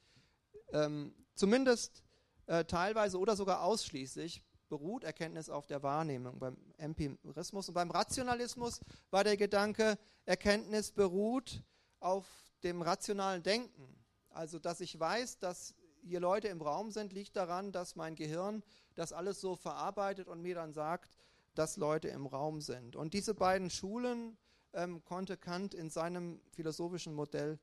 ähm, 0.73 1.15
zumindest 1.35 2.03
äh, 2.47 2.65
teilweise 2.65 3.19
oder 3.19 3.37
sogar 3.37 3.63
ausschließlich 3.63 4.43
beruht 4.69 5.05
Erkenntnis 5.05 5.49
auf 5.49 5.67
der 5.67 5.83
Wahrnehmung, 5.83 6.39
beim 6.39 6.57
Empirismus. 6.77 7.69
Und 7.69 7.75
beim 7.75 7.91
Rationalismus 7.91 8.81
war 9.11 9.25
der 9.25 9.37
Gedanke, 9.37 9.99
Erkenntnis 10.25 10.93
beruht 10.93 11.63
auf 12.01 12.27
dem 12.63 12.83
rationalen 12.83 13.43
Denken. 13.43 13.97
Also, 14.31 14.59
dass 14.59 14.81
ich 14.81 14.99
weiß, 14.99 15.39
dass 15.39 15.75
hier 16.03 16.21
Leute 16.21 16.49
im 16.49 16.63
Raum 16.63 16.91
sind, 16.91 17.13
liegt 17.13 17.37
daran, 17.37 17.73
dass 17.73 17.97
mein 17.97 18.15
Gehirn 18.15 18.63
das 18.95 19.13
alles 19.13 19.41
so 19.41 19.57
verarbeitet 19.57 20.29
und 20.29 20.43
mir 20.43 20.55
dann 20.55 20.73
sagt, 20.73 21.17
dass 21.55 21.77
Leute 21.77 22.09
im 22.09 22.27
Raum 22.27 22.61
sind. 22.61 22.95
Und 22.95 23.15
diese 23.15 23.35
beiden 23.35 23.71
Schulen 23.71 24.37
ähm, 24.75 25.05
konnte 25.05 25.37
Kant 25.37 25.75
in 25.75 25.91
seinem 25.91 26.41
philosophischen 26.51 27.15
Modell 27.15 27.59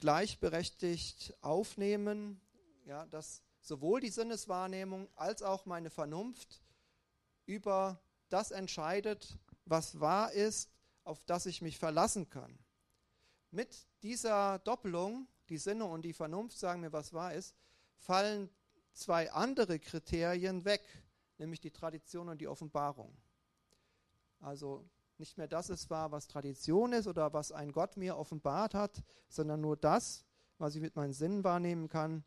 gleichberechtigt 0.00 1.34
aufnehmen, 1.42 2.40
ja, 2.86 3.06
dass 3.06 3.42
sowohl 3.60 4.00
die 4.00 4.08
Sinneswahrnehmung 4.08 5.08
als 5.14 5.42
auch 5.42 5.66
meine 5.66 5.90
Vernunft 5.90 6.62
über 7.46 8.00
das 8.30 8.50
entscheidet, 8.50 9.38
was 9.66 10.00
wahr 10.00 10.32
ist, 10.32 10.70
auf 11.04 11.22
das 11.26 11.46
ich 11.46 11.60
mich 11.60 11.78
verlassen 11.78 12.30
kann. 12.30 12.58
Mit 13.50 13.86
dieser 14.02 14.58
Doppelung, 14.60 15.28
die 15.48 15.58
Sinne 15.58 15.84
und 15.84 16.02
die 16.02 16.14
Vernunft 16.14 16.58
sagen 16.58 16.80
mir, 16.80 16.92
was 16.92 17.12
wahr 17.12 17.34
ist, 17.34 17.54
fallen 17.98 18.48
zwei 18.94 19.30
andere 19.32 19.78
Kriterien 19.78 20.64
weg, 20.64 20.82
nämlich 21.36 21.60
die 21.60 21.72
Tradition 21.72 22.28
und 22.28 22.40
die 22.40 22.48
Offenbarung. 22.48 23.14
Also 24.40 24.88
nicht 25.20 25.36
mehr 25.36 25.46
das 25.46 25.68
ist 25.68 25.90
wahr, 25.90 26.10
was 26.10 26.26
Tradition 26.26 26.94
ist 26.94 27.06
oder 27.06 27.32
was 27.34 27.52
ein 27.52 27.72
Gott 27.72 27.96
mir 27.98 28.16
offenbart 28.16 28.74
hat, 28.74 29.04
sondern 29.28 29.60
nur 29.60 29.76
das, 29.76 30.24
was 30.58 30.74
ich 30.74 30.80
mit 30.80 30.96
meinen 30.96 31.12
Sinnen 31.12 31.44
wahrnehmen 31.44 31.88
kann 31.88 32.24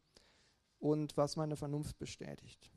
und 0.79 1.17
was 1.17 1.35
meine 1.35 1.57
Vernunft 1.57 1.97
bestätigt. 1.97 2.69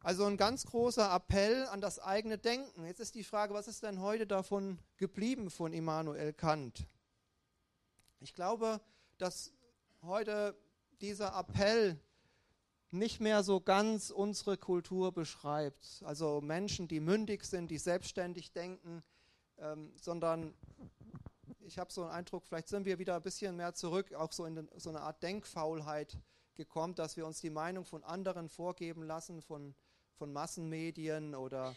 Also 0.00 0.24
ein 0.24 0.36
ganz 0.36 0.66
großer 0.66 1.14
Appell 1.14 1.66
an 1.66 1.80
das 1.80 1.98
eigene 2.00 2.36
Denken. 2.36 2.84
Jetzt 2.84 3.00
ist 3.00 3.14
die 3.14 3.24
Frage, 3.24 3.54
was 3.54 3.68
ist 3.68 3.84
denn 3.84 4.00
heute 4.00 4.26
davon 4.26 4.78
geblieben 4.96 5.48
von 5.48 5.72
Immanuel 5.72 6.32
Kant? 6.32 6.86
Ich 8.18 8.34
glaube, 8.34 8.80
dass 9.18 9.52
heute 10.02 10.56
dieser 11.00 11.38
Appell 11.38 12.00
nicht 12.98 13.20
mehr 13.20 13.42
so 13.42 13.60
ganz 13.60 14.10
unsere 14.10 14.56
Kultur 14.56 15.12
beschreibt. 15.12 16.02
Also 16.04 16.40
Menschen, 16.40 16.88
die 16.88 17.00
mündig 17.00 17.44
sind, 17.44 17.70
die 17.70 17.78
selbstständig 17.78 18.52
denken, 18.52 19.02
ähm, 19.58 19.92
sondern 20.00 20.54
ich 21.60 21.78
habe 21.78 21.92
so 21.92 22.02
einen 22.02 22.12
Eindruck, 22.12 22.46
vielleicht 22.46 22.68
sind 22.68 22.86
wir 22.86 22.98
wieder 22.98 23.16
ein 23.16 23.22
bisschen 23.22 23.56
mehr 23.56 23.74
zurück, 23.74 24.12
auch 24.14 24.32
so 24.32 24.44
in 24.44 24.54
den, 24.54 24.68
so 24.76 24.90
eine 24.90 25.00
Art 25.00 25.22
Denkfaulheit 25.22 26.18
gekommen, 26.54 26.94
dass 26.94 27.16
wir 27.16 27.26
uns 27.26 27.40
die 27.40 27.50
Meinung 27.50 27.84
von 27.84 28.04
anderen 28.04 28.48
vorgeben 28.48 29.02
lassen, 29.02 29.42
von, 29.42 29.74
von 30.14 30.32
Massenmedien 30.32 31.34
oder 31.34 31.76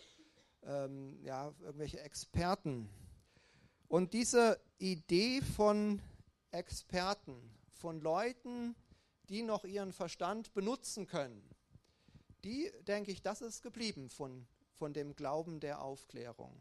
ähm, 0.63 1.19
ja, 1.23 1.53
irgendwelche 1.61 1.99
Experten. 2.01 2.89
Und 3.87 4.13
diese 4.13 4.59
Idee 4.77 5.41
von 5.41 6.01
Experten, 6.51 7.35
von 7.71 7.99
Leuten, 8.01 8.75
noch 9.29 9.63
ihren 9.63 9.93
Verstand 9.93 10.53
benutzen 10.53 11.05
können, 11.05 11.43
die, 12.43 12.71
denke 12.87 13.11
ich, 13.11 13.21
das 13.21 13.41
ist 13.41 13.61
geblieben 13.61 14.09
von, 14.09 14.47
von 14.73 14.93
dem 14.93 15.15
Glauben 15.15 15.59
der 15.59 15.81
Aufklärung. 15.81 16.55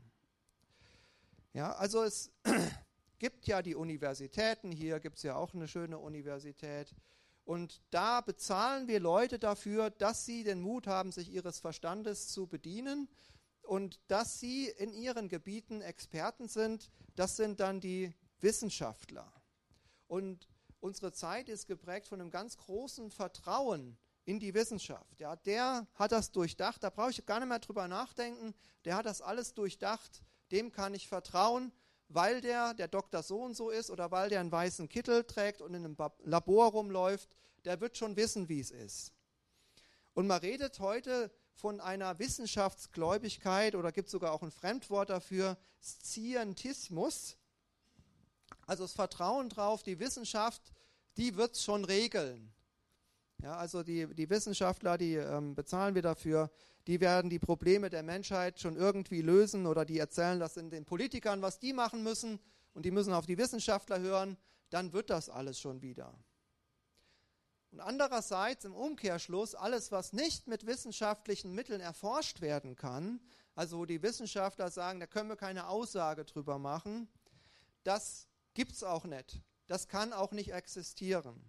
Ja, 1.52 1.72
also 1.72 2.02
es 2.02 2.30
gibt 3.18 3.46
ja 3.46 3.62
die 3.62 3.74
Universitäten, 3.74 4.70
hier 4.70 5.00
gibt 5.00 5.16
es 5.16 5.22
ja 5.22 5.36
auch 5.36 5.54
eine 5.54 5.68
schöne 5.68 5.98
Universität. 5.98 6.94
Und 7.44 7.80
da 7.90 8.20
bezahlen 8.20 8.88
wir 8.88 9.00
Leute 9.00 9.38
dafür, 9.38 9.90
dass 9.90 10.26
sie 10.26 10.44
den 10.44 10.60
Mut 10.60 10.86
haben, 10.86 11.12
sich 11.12 11.32
ihres 11.32 11.60
Verstandes 11.60 12.28
zu 12.28 12.46
bedienen 12.46 13.08
und 13.62 14.00
dass 14.08 14.38
sie 14.38 14.68
in 14.68 14.92
ihren 14.92 15.28
Gebieten 15.28 15.80
Experten 15.80 16.48
sind. 16.48 16.90
Das 17.16 17.36
sind 17.36 17.60
dann 17.60 17.80
die 17.80 18.12
Wissenschaftler. 18.40 19.32
Und 20.08 20.46
unsere 20.80 21.12
Zeit 21.12 21.48
ist 21.48 21.66
geprägt 21.66 22.08
von 22.08 22.20
einem 22.20 22.30
ganz 22.30 22.56
großen 22.56 23.10
Vertrauen 23.10 23.98
in 24.24 24.38
die 24.38 24.52
Wissenschaft. 24.52 25.20
Ja, 25.20 25.36
der 25.36 25.86
hat 25.94 26.12
das 26.12 26.32
durchdacht, 26.32 26.82
da 26.82 26.90
brauche 26.90 27.10
ich 27.10 27.24
gar 27.24 27.40
nicht 27.40 27.48
mehr 27.48 27.60
drüber 27.60 27.88
nachdenken. 27.88 28.54
Der 28.84 28.96
hat 28.96 29.06
das 29.06 29.22
alles 29.22 29.54
durchdacht, 29.54 30.22
dem 30.52 30.70
kann 30.70 30.92
ich 30.92 31.08
vertrauen, 31.08 31.72
weil 32.08 32.42
der 32.42 32.74
der 32.74 32.88
Doktor 32.88 33.22
so 33.22 33.40
und 33.40 33.54
so 33.54 33.70
ist 33.70 33.90
oder 33.90 34.10
weil 34.10 34.28
der 34.28 34.40
einen 34.40 34.52
weißen 34.52 34.88
Kittel 34.90 35.24
trägt 35.24 35.62
und 35.62 35.72
in 35.72 35.84
einem 35.84 35.96
Labor 36.24 36.72
rumläuft. 36.72 37.30
Der 37.64 37.80
wird 37.80 37.96
schon 37.96 38.16
wissen, 38.16 38.50
wie 38.50 38.60
es 38.60 38.70
ist. 38.70 39.14
Und 40.12 40.26
man 40.26 40.40
redet 40.40 40.78
heute 40.80 41.30
von 41.54 41.80
einer 41.80 42.18
Wissenschaftsgläubigkeit 42.18 43.74
oder 43.74 43.92
gibt 43.92 44.10
sogar 44.10 44.32
auch 44.32 44.42
ein 44.42 44.50
Fremdwort 44.50 45.08
dafür, 45.08 45.56
Scientismus. 45.80 47.37
Also 48.68 48.84
das 48.84 48.92
Vertrauen 48.92 49.48
drauf, 49.48 49.82
die 49.82 49.98
Wissenschaft, 49.98 50.60
die 51.16 51.36
wird 51.36 51.54
es 51.54 51.64
schon 51.64 51.86
regeln. 51.86 52.52
Ja, 53.42 53.56
also 53.56 53.82
die, 53.82 54.06
die 54.14 54.28
Wissenschaftler, 54.28 54.98
die 54.98 55.14
ähm, 55.14 55.54
bezahlen 55.54 55.94
wir 55.94 56.02
dafür, 56.02 56.50
die 56.86 57.00
werden 57.00 57.30
die 57.30 57.38
Probleme 57.38 57.88
der 57.88 58.02
Menschheit 58.02 58.60
schon 58.60 58.76
irgendwie 58.76 59.22
lösen 59.22 59.66
oder 59.66 59.86
die 59.86 59.98
erzählen 59.98 60.38
das 60.38 60.58
in 60.58 60.68
den 60.68 60.84
Politikern, 60.84 61.40
was 61.40 61.58
die 61.58 61.72
machen 61.72 62.02
müssen 62.02 62.38
und 62.74 62.84
die 62.84 62.90
müssen 62.90 63.14
auf 63.14 63.24
die 63.24 63.38
Wissenschaftler 63.38 64.00
hören, 64.00 64.36
dann 64.68 64.92
wird 64.92 65.08
das 65.08 65.30
alles 65.30 65.58
schon 65.58 65.80
wieder. 65.80 66.12
Und 67.70 67.80
andererseits 67.80 68.66
im 68.66 68.74
Umkehrschluss, 68.74 69.54
alles, 69.54 69.92
was 69.92 70.12
nicht 70.12 70.46
mit 70.46 70.66
wissenschaftlichen 70.66 71.54
Mitteln 71.54 71.80
erforscht 71.80 72.42
werden 72.42 72.76
kann, 72.76 73.18
also 73.54 73.78
wo 73.78 73.86
die 73.86 74.02
Wissenschaftler 74.02 74.70
sagen, 74.70 75.00
da 75.00 75.06
können 75.06 75.30
wir 75.30 75.36
keine 75.36 75.68
Aussage 75.68 76.26
drüber 76.26 76.58
machen, 76.58 77.08
das 77.82 78.27
Gibt 78.58 78.72
es 78.72 78.82
auch 78.82 79.04
nicht. 79.04 79.40
Das 79.68 79.86
kann 79.86 80.12
auch 80.12 80.32
nicht 80.32 80.52
existieren. 80.52 81.40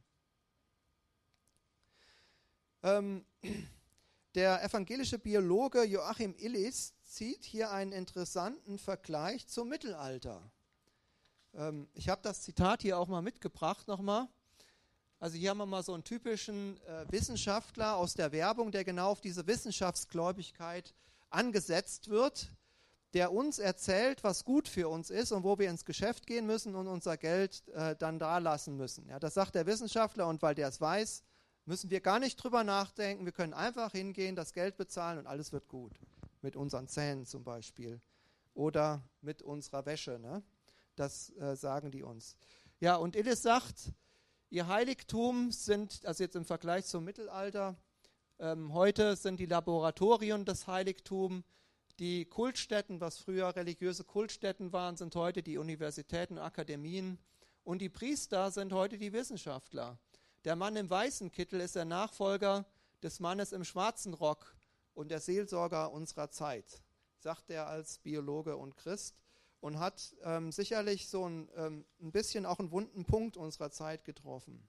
Ähm, 2.83 3.25
der 4.35 4.63
evangelische 4.63 5.17
Biologe 5.17 5.83
Joachim 5.85 6.35
Illis 6.37 6.93
zieht 7.01 7.45
hier 7.45 7.71
einen 7.71 7.93
interessanten 7.93 8.77
Vergleich 8.77 9.47
zum 9.47 9.69
Mittelalter. 9.69 10.51
Ähm, 11.55 11.89
ich 11.95 12.09
habe 12.09 12.21
das 12.21 12.43
Zitat 12.43 12.83
hier 12.83 12.99
auch 12.99 13.07
mal 13.07 13.23
mitgebracht 13.23 13.87
nochmal. 13.87 14.27
Also 15.19 15.35
hier 15.35 15.49
haben 15.49 15.57
wir 15.57 15.65
mal 15.65 15.81
so 15.81 15.95
einen 15.95 16.03
typischen 16.03 16.79
äh, 16.83 17.11
Wissenschaftler 17.11 17.95
aus 17.95 18.13
der 18.13 18.31
Werbung, 18.31 18.71
der 18.71 18.83
genau 18.83 19.09
auf 19.09 19.21
diese 19.21 19.47
Wissenschaftsgläubigkeit 19.47 20.93
angesetzt 21.31 22.09
wird 22.09 22.51
der 23.13 23.31
uns 23.31 23.57
erzählt, 23.59 24.23
was 24.23 24.45
gut 24.45 24.67
für 24.67 24.87
uns 24.87 25.09
ist 25.09 25.31
und 25.31 25.43
wo 25.43 25.57
wir 25.57 25.69
ins 25.69 25.85
Geschäft 25.85 26.27
gehen 26.27 26.45
müssen 26.45 26.75
und 26.75 26.87
unser 26.87 27.17
Geld 27.17 27.67
äh, 27.69 27.95
dann 27.95 28.19
da 28.19 28.37
lassen 28.37 28.77
müssen. 28.77 29.07
Ja, 29.07 29.19
das 29.19 29.33
sagt 29.33 29.55
der 29.55 29.65
Wissenschaftler 29.65 30.27
und 30.27 30.41
weil 30.41 30.55
der 30.55 30.67
es 30.67 30.79
weiß, 30.79 31.23
müssen 31.65 31.89
wir 31.89 32.01
gar 32.01 32.19
nicht 32.19 32.35
drüber 32.35 32.63
nachdenken. 32.63 33.25
Wir 33.25 33.31
können 33.31 33.53
einfach 33.53 33.91
hingehen, 33.91 34.35
das 34.35 34.53
Geld 34.53 34.77
bezahlen 34.77 35.17
und 35.17 35.27
alles 35.27 35.51
wird 35.51 35.67
gut. 35.67 35.99
Mit 36.41 36.55
unseren 36.55 36.87
Zähnen 36.87 37.25
zum 37.25 37.43
Beispiel 37.43 37.99
oder 38.53 39.03
mit 39.21 39.41
unserer 39.41 39.85
Wäsche. 39.85 40.19
Ne? 40.19 40.43
Das 40.95 41.35
äh, 41.37 41.55
sagen 41.55 41.91
die 41.91 42.03
uns. 42.03 42.35
Ja, 42.79 42.95
und 42.95 43.15
Illis 43.15 43.41
sagt, 43.41 43.91
ihr 44.49 44.67
Heiligtum 44.67 45.51
sind, 45.51 46.05
also 46.05 46.23
jetzt 46.23 46.35
im 46.35 46.45
Vergleich 46.45 46.85
zum 46.85 47.03
Mittelalter, 47.03 47.75
ähm, 48.39 48.73
heute 48.73 49.15
sind 49.15 49.39
die 49.39 49.45
Laboratorien 49.45 50.45
das 50.45 50.67
Heiligtum 50.67 51.43
die 51.99 52.25
Kultstätten, 52.25 53.01
was 53.01 53.17
früher 53.17 53.55
religiöse 53.55 54.05
Kultstätten 54.05 54.71
waren, 54.71 54.95
sind 54.95 55.15
heute 55.15 55.43
die 55.43 55.57
Universitäten 55.57 56.37
Akademien. 56.37 57.19
Und 57.65 57.79
die 57.81 57.89
Priester 57.89 58.51
sind 58.51 58.71
heute 58.71 58.97
die 58.97 59.11
Wissenschaftler. 59.11 59.99
Der 60.45 60.55
Mann 60.55 60.77
im 60.77 60.89
weißen 60.89 61.31
Kittel 61.31 61.59
ist 61.59 61.75
der 61.75 61.85
Nachfolger 61.85 62.65
des 63.03 63.19
Mannes 63.19 63.51
im 63.51 63.65
schwarzen 63.65 64.13
Rock 64.13 64.55
und 64.93 65.11
der 65.11 65.19
Seelsorger 65.19 65.91
unserer 65.91 66.31
Zeit, 66.31 66.81
sagt 67.17 67.49
er 67.49 67.67
als 67.67 67.99
Biologe 67.99 68.55
und 68.55 68.77
Christ 68.77 69.17
und 69.59 69.77
hat 69.79 70.15
ähm, 70.23 70.53
sicherlich 70.53 71.09
so 71.09 71.27
ein, 71.27 71.49
ähm, 71.55 71.85
ein 72.01 72.13
bisschen 72.13 72.45
auch 72.45 72.59
einen 72.59 72.71
wunden 72.71 73.03
Punkt 73.05 73.35
unserer 73.35 73.71
Zeit 73.71 74.05
getroffen. 74.05 74.65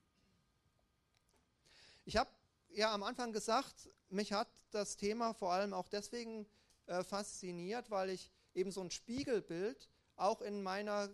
Ich 2.05 2.17
habe 2.17 2.31
ja 2.71 2.93
am 2.93 3.05
Anfang 3.05 3.33
gesagt, 3.33 3.89
mich 4.09 4.33
hat 4.33 4.49
das 4.73 4.97
Thema 4.97 5.33
vor 5.33 5.53
allem 5.53 5.73
auch 5.73 5.89
deswegen 5.89 6.47
äh, 6.91 7.05
fasziniert, 7.05 7.91
weil 7.91 8.11
ich 8.11 8.33
eben 8.53 8.73
so 8.73 8.81
ein 8.81 8.91
Spiegelbild 8.91 9.89
auch 10.17 10.43
in 10.43 10.61
meiner 10.61 11.09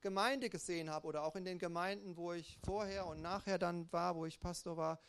Gemeinde 0.00 0.50
gesehen 0.50 0.90
habe 0.90 1.06
oder 1.06 1.22
auch 1.22 1.36
in 1.36 1.44
den 1.44 1.58
Gemeinden, 1.58 2.16
wo 2.16 2.32
ich 2.32 2.58
vorher 2.64 3.06
und 3.06 3.22
nachher 3.22 3.58
dann 3.58 3.90
war, 3.92 4.16
wo 4.16 4.26
ich 4.26 4.40
Pastor 4.40 4.76
war, 4.76 5.00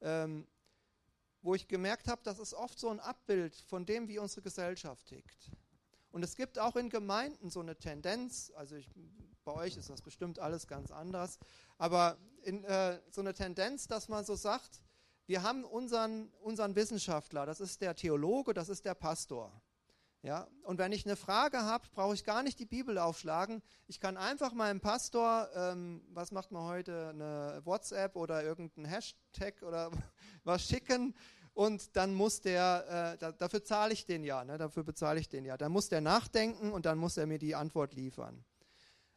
ähm, 0.00 0.46
wo 1.42 1.54
ich 1.54 1.68
gemerkt 1.68 2.08
habe, 2.08 2.20
das 2.24 2.40
ist 2.40 2.52
oft 2.52 2.78
so 2.80 2.88
ein 2.88 2.98
Abbild 2.98 3.54
von 3.54 3.86
dem, 3.86 4.08
wie 4.08 4.18
unsere 4.18 4.42
Gesellschaft 4.42 5.06
tickt. 5.06 5.52
Und 6.10 6.24
es 6.24 6.34
gibt 6.34 6.58
auch 6.58 6.74
in 6.74 6.90
Gemeinden 6.90 7.48
so 7.48 7.60
eine 7.60 7.76
Tendenz, 7.76 8.52
also 8.56 8.74
ich, 8.74 8.90
bei 9.44 9.52
euch 9.52 9.76
ist 9.76 9.88
das 9.88 10.02
bestimmt 10.02 10.40
alles 10.40 10.66
ganz 10.66 10.90
anders, 10.90 11.38
aber 11.78 12.18
in, 12.42 12.64
äh, 12.64 13.00
so 13.10 13.20
eine 13.20 13.34
Tendenz, 13.34 13.86
dass 13.86 14.08
man 14.08 14.24
so 14.24 14.34
sagt, 14.34 14.82
wir 15.30 15.44
haben 15.44 15.62
unseren, 15.62 16.28
unseren 16.40 16.74
Wissenschaftler, 16.74 17.46
das 17.46 17.60
ist 17.60 17.80
der 17.82 17.94
Theologe, 17.94 18.52
das 18.52 18.68
ist 18.68 18.84
der 18.84 18.94
Pastor. 18.94 19.52
Ja, 20.22 20.48
und 20.64 20.78
wenn 20.78 20.90
ich 20.90 21.06
eine 21.06 21.14
Frage 21.14 21.62
habe, 21.62 21.86
brauche 21.94 22.14
ich 22.14 22.24
gar 22.24 22.42
nicht 22.42 22.58
die 22.58 22.66
Bibel 22.66 22.98
aufschlagen. 22.98 23.62
Ich 23.86 24.00
kann 24.00 24.16
einfach 24.16 24.54
meinem 24.54 24.80
Pastor, 24.80 25.48
ähm, 25.54 26.02
was 26.08 26.32
macht 26.32 26.50
man 26.50 26.64
heute, 26.64 27.10
eine 27.10 27.62
WhatsApp 27.64 28.16
oder 28.16 28.42
irgendeinen 28.42 28.86
Hashtag 28.86 29.62
oder 29.62 29.92
was 30.42 30.64
schicken 30.64 31.14
und 31.54 31.94
dann 31.96 32.12
muss 32.12 32.40
der, 32.40 33.12
äh, 33.14 33.18
da, 33.18 33.30
dafür 33.30 33.62
zahle 33.62 33.92
ich 33.92 34.06
den 34.06 34.24
ja, 34.24 34.44
ne, 34.44 34.58
dafür 34.58 34.82
bezahle 34.82 35.20
ich 35.20 35.28
den 35.28 35.44
ja. 35.44 35.56
Dann 35.56 35.70
muss 35.70 35.88
der 35.88 36.00
nachdenken 36.00 36.72
und 36.72 36.86
dann 36.86 36.98
muss 36.98 37.16
er 37.16 37.28
mir 37.28 37.38
die 37.38 37.54
Antwort 37.54 37.94
liefern. 37.94 38.44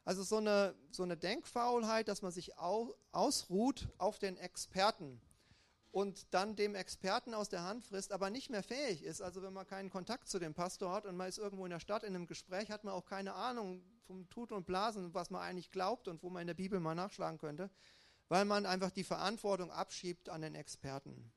Also 0.06 0.22
so 0.22 0.38
eine, 0.38 0.76
so 0.92 1.02
eine 1.02 1.18
Denkfaulheit, 1.18 2.08
dass 2.08 2.22
man 2.22 2.32
sich 2.32 2.60
au, 2.60 2.94
ausruht 3.12 3.90
auf 3.98 4.20
den 4.20 4.38
Experten 4.38 5.20
und 5.94 6.34
dann 6.34 6.56
dem 6.56 6.74
Experten 6.74 7.36
aus 7.36 7.50
der 7.50 7.64
Hand 7.64 7.86
frisst, 7.86 8.12
aber 8.12 8.32
nicht 8.32 8.50
mehr 8.50 8.64
fähig 8.64 9.04
ist. 9.04 9.22
Also 9.22 9.44
wenn 9.44 9.54
man 9.54 9.68
keinen 9.68 9.92
Kontakt 9.92 10.28
zu 10.28 10.40
dem 10.40 10.56
Pastor 10.56 10.92
hat 10.92 11.06
und 11.06 11.16
man 11.16 11.30
ist 11.30 11.38
irgendwo 11.38 11.66
in 11.66 11.70
der 11.70 11.80
Stadt 11.80 12.02
in 12.02 12.16
einem 12.16 12.26
Gespräch, 12.26 12.72
hat 12.72 12.84
man 12.84 12.96
auch 12.96 13.06
keine 13.06 13.36
Ahnung 13.36 13.84
vom 14.08 14.28
Tut 14.28 14.52
und 14.52 14.66
Blasen, 14.66 15.14
was 15.14 15.30
man 15.30 15.44
eigentlich 15.44 15.70
glaubt 15.70 16.08
und 16.08 16.24
wo 16.24 16.32
man 16.32 16.42
in 16.42 16.48
der 16.48 16.56
Bibel 16.56 16.80
mal 16.80 16.96
nachschlagen 16.96 17.38
könnte, 17.38 17.70
weil 18.28 18.44
man 18.44 18.66
einfach 18.66 18.90
die 18.90 19.04
Verantwortung 19.04 19.70
abschiebt 19.70 20.30
an 20.30 20.42
den 20.42 20.56
Experten. 20.56 21.32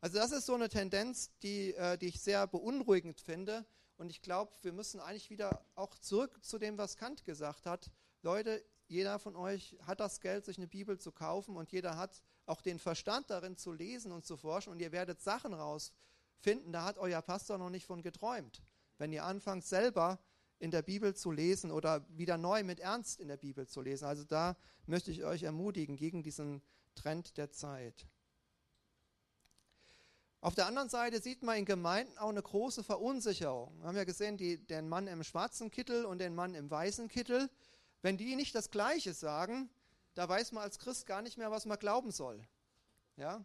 Also 0.00 0.18
das 0.18 0.30
ist 0.30 0.46
so 0.46 0.54
eine 0.54 0.68
Tendenz, 0.68 1.32
die, 1.42 1.74
äh, 1.74 1.98
die 1.98 2.06
ich 2.06 2.20
sehr 2.20 2.46
beunruhigend 2.46 3.20
finde. 3.20 3.66
Und 3.96 4.10
ich 4.10 4.22
glaube, 4.22 4.52
wir 4.62 4.72
müssen 4.72 5.00
eigentlich 5.00 5.28
wieder 5.28 5.66
auch 5.74 5.98
zurück 5.98 6.38
zu 6.44 6.58
dem, 6.58 6.78
was 6.78 6.96
Kant 6.96 7.24
gesagt 7.24 7.66
hat. 7.66 7.90
Leute, 8.22 8.64
jeder 8.86 9.18
von 9.18 9.34
euch 9.34 9.76
hat 9.84 9.98
das 9.98 10.20
Geld, 10.20 10.44
sich 10.44 10.58
eine 10.58 10.68
Bibel 10.68 11.00
zu 11.00 11.10
kaufen 11.10 11.56
und 11.56 11.72
jeder 11.72 11.96
hat 11.96 12.22
auch 12.52 12.60
den 12.60 12.78
Verstand 12.78 13.30
darin 13.30 13.56
zu 13.56 13.72
lesen 13.72 14.12
und 14.12 14.26
zu 14.26 14.36
forschen 14.36 14.70
und 14.70 14.80
ihr 14.80 14.92
werdet 14.92 15.22
Sachen 15.22 15.54
rausfinden, 15.54 16.70
da 16.72 16.84
hat 16.84 16.98
euer 16.98 17.22
Pastor 17.22 17.56
noch 17.56 17.70
nicht 17.70 17.86
von 17.86 18.02
geträumt. 18.02 18.62
Wenn 18.98 19.10
ihr 19.10 19.24
anfangt 19.24 19.64
selber 19.64 20.18
in 20.58 20.70
der 20.70 20.82
Bibel 20.82 21.14
zu 21.14 21.32
lesen 21.32 21.72
oder 21.72 22.06
wieder 22.10 22.36
neu 22.38 22.62
mit 22.62 22.78
Ernst 22.78 23.18
in 23.20 23.26
der 23.26 23.36
Bibel 23.36 23.66
zu 23.66 23.80
lesen. 23.80 24.04
Also 24.04 24.22
da 24.22 24.56
möchte 24.86 25.10
ich 25.10 25.24
euch 25.24 25.42
ermutigen 25.42 25.96
gegen 25.96 26.22
diesen 26.22 26.62
Trend 26.94 27.36
der 27.36 27.50
Zeit. 27.50 28.06
Auf 30.40 30.54
der 30.54 30.66
anderen 30.66 30.88
Seite 30.88 31.20
sieht 31.20 31.42
man 31.42 31.56
in 31.56 31.64
Gemeinden 31.64 32.16
auch 32.18 32.28
eine 32.28 32.42
große 32.42 32.84
Verunsicherung. 32.84 33.76
Wir 33.80 33.88
haben 33.88 33.96
ja 33.96 34.04
gesehen, 34.04 34.36
die, 34.36 34.64
den 34.64 34.88
Mann 34.88 35.08
im 35.08 35.24
schwarzen 35.24 35.70
Kittel 35.70 36.04
und 36.04 36.18
den 36.18 36.34
Mann 36.34 36.54
im 36.54 36.70
weißen 36.70 37.08
Kittel. 37.08 37.50
Wenn 38.02 38.16
die 38.16 38.36
nicht 38.36 38.54
das 38.54 38.70
Gleiche 38.70 39.14
sagen, 39.14 39.68
da 40.14 40.28
weiß 40.28 40.52
man 40.52 40.62
als 40.62 40.78
Christ 40.78 41.06
gar 41.06 41.22
nicht 41.22 41.38
mehr, 41.38 41.50
was 41.50 41.66
man 41.66 41.78
glauben 41.78 42.10
soll. 42.10 42.46
Ja? 43.16 43.44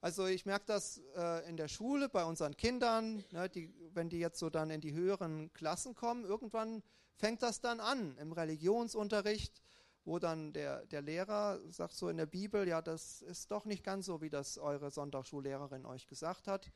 Also 0.00 0.26
ich 0.26 0.44
merke 0.44 0.66
das 0.66 0.98
äh, 1.16 1.48
in 1.48 1.56
der 1.56 1.68
Schule 1.68 2.08
bei 2.08 2.24
unseren 2.24 2.56
Kindern, 2.56 3.24
ne, 3.30 3.48
die, 3.48 3.74
wenn 3.94 4.10
die 4.10 4.18
jetzt 4.18 4.38
so 4.38 4.50
dann 4.50 4.70
in 4.70 4.80
die 4.82 4.92
höheren 4.92 5.52
Klassen 5.54 5.94
kommen, 5.94 6.24
irgendwann 6.24 6.82
fängt 7.16 7.42
das 7.42 7.60
dann 7.60 7.80
an 7.80 8.16
im 8.18 8.32
Religionsunterricht, 8.32 9.62
wo 10.04 10.18
dann 10.18 10.52
der, 10.52 10.84
der 10.86 11.00
Lehrer 11.00 11.58
sagt 11.70 11.94
so 11.94 12.10
in 12.10 12.18
der 12.18 12.26
Bibel, 12.26 12.68
ja, 12.68 12.82
das 12.82 13.22
ist 13.22 13.50
doch 13.50 13.64
nicht 13.64 13.82
ganz 13.82 14.04
so, 14.04 14.20
wie 14.20 14.28
das 14.28 14.58
eure 14.58 14.90
Sonntagsschullehrerin 14.90 15.86
euch 15.86 16.06
gesagt 16.06 16.48
hat. 16.48 16.70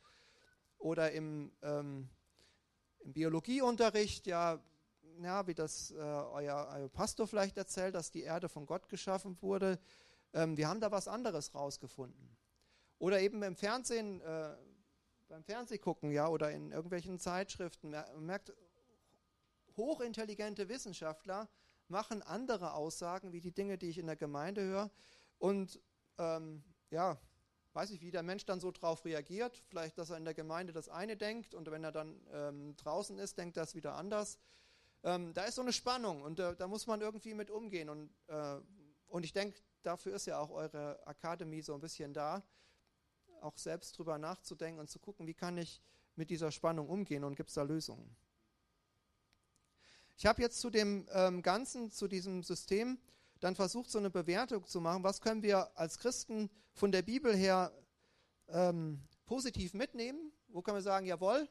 Oder 0.79 1.13
im, 1.13 1.53
ähm, 1.61 2.09
im 3.01 3.13
Biologieunterricht, 3.13 4.27
ja, 4.27 4.63
ja, 5.23 5.47
wie 5.47 5.55
das 5.55 5.91
äh, 5.91 5.97
euer, 5.97 6.69
euer, 6.75 6.89
Pastor 6.89 7.27
vielleicht 7.27 7.57
erzählt, 7.57 7.95
dass 7.95 8.11
die 8.11 8.23
Erde 8.23 8.49
von 8.49 8.67
Gott 8.67 8.89
geschaffen 8.89 9.41
wurde. 9.41 9.79
Ähm, 10.33 10.57
wir 10.57 10.69
haben 10.69 10.81
da 10.81 10.91
was 10.91 11.09
anderes 11.09 11.55
rausgefunden. 11.55 12.37
Oder 12.99 13.21
eben 13.21 13.43
im 13.43 13.57
Fernsehen, 13.57 14.21
äh, 14.21 14.57
beim 15.29 15.45
Fernsehgucken, 15.45 16.11
ja, 16.11 16.29
oder 16.29 16.51
in 16.51 16.73
irgendwelchen 16.73 17.19
Zeitschriften. 17.19 17.91
Man 17.91 18.27
merkt, 18.27 18.53
hochintelligente 19.77 20.69
Wissenschaftler 20.69 21.49
machen 21.87 22.23
andere 22.23 22.75
Aussagen 22.75 23.33
wie 23.33 23.41
die 23.41 23.53
Dinge, 23.53 23.79
die 23.79 23.89
ich 23.89 23.99
in 23.99 24.07
der 24.07 24.17
Gemeinde 24.17 24.63
höre. 24.63 24.91
Und 25.39 25.81
ähm, 26.19 26.65
ja, 26.91 27.19
weiß 27.73 27.91
ich, 27.91 28.03
wie 28.03 28.11
der 28.11 28.23
Mensch 28.23 28.45
dann 28.45 28.61
so 28.61 28.73
drauf 28.73 29.05
reagiert. 29.05 29.63
Vielleicht, 29.69 29.99
dass 29.99 30.11
er 30.11 30.17
in 30.17 30.25
der 30.25 30.35
Gemeinde 30.35 30.73
das 30.73 30.89
eine 30.89 31.17
denkt 31.17 31.55
und 31.55 31.71
wenn 31.71 31.85
er 31.85 31.93
dann 31.93 32.21
ähm, 32.33 32.77
draußen 32.77 33.19
ist, 33.19 33.39
denkt 33.39 33.57
er 33.57 33.63
es 33.63 33.75
wieder 33.75 33.95
anders. 33.95 34.39
Ähm, 35.05 35.33
da 35.33 35.45
ist 35.45 35.55
so 35.55 35.63
eine 35.63 35.73
Spannung 35.73 36.23
und 36.23 36.41
äh, 36.41 36.57
da 36.57 36.67
muss 36.67 36.87
man 36.87 37.01
irgendwie 37.01 37.35
mit 37.35 37.51
umgehen. 37.51 37.89
Und, 37.89 38.11
äh, 38.27 38.57
und 39.07 39.25
ich 39.25 39.33
denke, 39.33 39.59
dafür 39.83 40.15
ist 40.15 40.27
ja 40.27 40.39
auch 40.39 40.51
eure 40.51 41.07
Akademie 41.07 41.63
so 41.63 41.75
ein 41.75 41.81
bisschen 41.81 42.13
da, 42.13 42.43
auch 43.41 43.57
selbst 43.57 43.97
drüber 43.97 44.19
nachzudenken 44.19 44.81
und 44.81 44.91
zu 44.91 44.99
gucken, 44.99 45.27
wie 45.27 45.35
kann 45.35 45.57
ich 45.57 45.81
mit 46.17 46.31
dieser 46.31 46.51
Spannung 46.51 46.89
umgehen 46.89 47.23
und 47.25 47.37
gibt 47.37 47.51
es 47.51 47.55
da 47.55 47.63
Lösungen. 47.63 48.17
Ich 50.17 50.27
habe 50.27 50.43
jetzt 50.43 50.61
zu 50.61 50.69
dem 50.69 51.09
ähm, 51.13 51.43
Ganzen, 51.43 51.93
zu 51.93 52.09
diesem 52.09 52.43
System, 52.43 52.99
dann 53.39 53.55
versucht, 53.55 53.89
so 53.89 53.99
eine 53.99 54.11
Bewertung 54.11 54.67
zu 54.67 54.81
machen, 54.81 55.05
was 55.05 55.21
können 55.21 55.43
wir 55.43 55.79
als 55.79 55.99
Christen 55.99 56.51
von 56.73 56.91
der 56.91 57.03
Bibel 57.03 57.35
her 57.35 57.73
ähm, 58.49 59.01
positiv 59.27 59.75
mitnehmen? 59.75 60.33
Wo 60.49 60.61
können 60.61 60.79
wir 60.79 60.83
sagen, 60.83 61.07
jawohl, 61.07 61.49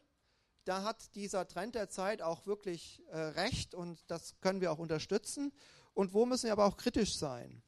da 0.67 0.83
hat 0.83 1.15
dieser 1.15 1.47
Trend 1.47 1.75
der 1.75 1.89
Zeit 1.89 2.21
auch 2.21 2.45
wirklich 2.45 3.01
äh, 3.09 3.17
recht 3.17 3.73
und 3.73 4.03
das 4.11 4.39
können 4.41 4.59
wir 4.59 4.71
auch 4.71 4.79
unterstützen. 4.79 5.53
Und 5.93 6.13
wo 6.13 6.25
müssen 6.25 6.47
wir 6.47 6.51
aber 6.51 6.65
auch 6.65 6.75
kritisch 6.75 7.17
sein? 7.17 7.63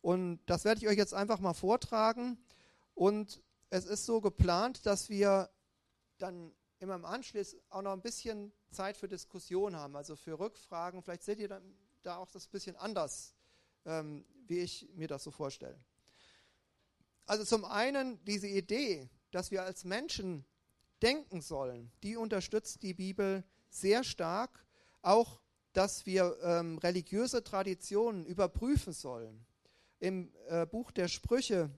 Und 0.00 0.40
das 0.46 0.64
werde 0.64 0.80
ich 0.80 0.88
euch 0.88 0.96
jetzt 0.96 1.14
einfach 1.14 1.40
mal 1.40 1.52
vortragen. 1.52 2.38
Und 2.94 3.42
es 3.70 3.86
ist 3.86 4.06
so 4.06 4.20
geplant, 4.20 4.86
dass 4.86 5.08
wir 5.08 5.50
dann 6.18 6.54
immer 6.78 6.94
im 6.94 7.04
Anschluss 7.04 7.56
auch 7.70 7.82
noch 7.82 7.92
ein 7.92 8.02
bisschen 8.02 8.52
Zeit 8.70 8.96
für 8.96 9.08
Diskussion 9.08 9.74
haben, 9.74 9.96
also 9.96 10.14
für 10.14 10.38
Rückfragen. 10.38 11.02
Vielleicht 11.02 11.24
seht 11.24 11.40
ihr 11.40 11.60
da 12.02 12.18
auch 12.18 12.30
das 12.30 12.46
ein 12.46 12.50
bisschen 12.52 12.76
anders, 12.76 13.34
ähm, 13.84 14.24
wie 14.46 14.60
ich 14.60 14.88
mir 14.94 15.08
das 15.08 15.24
so 15.24 15.32
vorstelle. 15.32 15.78
Also 17.26 17.44
zum 17.44 17.64
einen 17.64 18.24
diese 18.24 18.46
Idee, 18.46 19.10
dass 19.32 19.50
wir 19.50 19.64
als 19.64 19.84
Menschen 19.84 20.46
denken 21.02 21.40
sollen, 21.40 21.90
die 22.02 22.16
unterstützt 22.16 22.82
die 22.82 22.94
Bibel 22.94 23.44
sehr 23.70 24.04
stark. 24.04 24.64
Auch, 25.02 25.40
dass 25.72 26.06
wir 26.06 26.36
ähm, 26.42 26.78
religiöse 26.78 27.44
Traditionen 27.44 28.26
überprüfen 28.26 28.92
sollen. 28.92 29.46
Im 30.00 30.32
äh, 30.48 30.66
Buch 30.66 30.90
der 30.90 31.08
Sprüche 31.08 31.70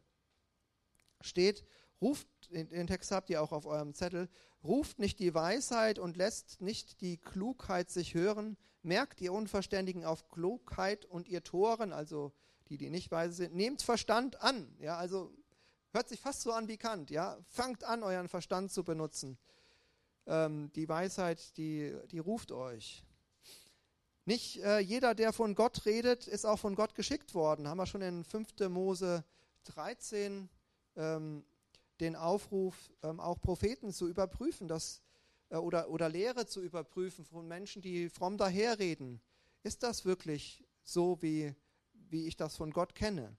steht, 1.20 1.64
ruft, 2.00 2.28
den 2.50 2.86
Text 2.86 3.10
habt 3.10 3.30
ihr 3.30 3.42
auch 3.42 3.52
auf 3.52 3.66
eurem 3.66 3.94
Zettel, 3.94 4.28
ruft 4.64 4.98
nicht 4.98 5.18
die 5.18 5.34
Weisheit 5.34 5.98
und 5.98 6.16
lässt 6.16 6.60
nicht 6.60 7.00
die 7.00 7.18
Klugheit 7.18 7.90
sich 7.90 8.14
hören, 8.14 8.56
merkt 8.82 9.20
ihr 9.20 9.32
Unverständigen 9.32 10.04
auf 10.04 10.28
Klugheit 10.28 11.04
und 11.04 11.28
ihr 11.28 11.42
Toren, 11.42 11.92
also 11.92 12.32
die, 12.68 12.78
die 12.78 12.90
nicht 12.90 13.10
weise 13.10 13.34
sind, 13.34 13.54
nehmt 13.54 13.82
Verstand 13.82 14.40
an. 14.40 14.74
Ja, 14.78 14.96
also 14.96 15.32
Hört 15.92 16.08
sich 16.08 16.20
fast 16.20 16.42
so 16.42 16.52
an 16.52 16.68
wie 16.68 16.76
Kant, 16.76 17.10
ja? 17.10 17.36
Fangt 17.48 17.82
an, 17.82 18.02
euren 18.02 18.28
Verstand 18.28 18.70
zu 18.70 18.84
benutzen. 18.84 19.38
Ähm, 20.26 20.70
die 20.74 20.88
Weisheit, 20.88 21.56
die, 21.56 21.92
die 22.10 22.20
ruft 22.20 22.52
euch. 22.52 23.04
Nicht 24.24 24.62
äh, 24.62 24.78
jeder, 24.78 25.16
der 25.16 25.32
von 25.32 25.56
Gott 25.56 25.86
redet, 25.86 26.28
ist 26.28 26.44
auch 26.44 26.58
von 26.58 26.76
Gott 26.76 26.94
geschickt 26.94 27.34
worden. 27.34 27.66
Haben 27.66 27.78
wir 27.78 27.86
schon 27.86 28.02
in 28.02 28.22
5. 28.22 28.68
Mose 28.68 29.24
13 29.64 30.48
ähm, 30.94 31.44
den 31.98 32.14
Aufruf, 32.14 32.76
ähm, 33.02 33.18
auch 33.18 33.40
Propheten 33.40 33.92
zu 33.92 34.08
überprüfen 34.08 34.68
dass, 34.68 35.02
äh, 35.48 35.56
oder, 35.56 35.90
oder 35.90 36.08
Lehre 36.08 36.46
zu 36.46 36.62
überprüfen 36.62 37.24
von 37.24 37.48
Menschen, 37.48 37.82
die 37.82 38.08
fromm 38.08 38.36
daherreden. 38.36 39.20
Ist 39.64 39.82
das 39.82 40.04
wirklich 40.04 40.64
so, 40.84 41.20
wie, 41.20 41.54
wie 41.92 42.28
ich 42.28 42.36
das 42.36 42.56
von 42.56 42.70
Gott 42.70 42.94
kenne? 42.94 43.36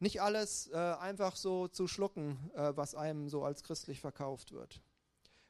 Nicht 0.00 0.22
alles 0.22 0.68
äh, 0.68 0.76
einfach 0.76 1.36
so 1.36 1.68
zu 1.68 1.88
schlucken, 1.88 2.50
äh, 2.54 2.76
was 2.76 2.94
einem 2.94 3.28
so 3.28 3.44
als 3.44 3.62
christlich 3.62 4.00
verkauft 4.00 4.52
wird. 4.52 4.80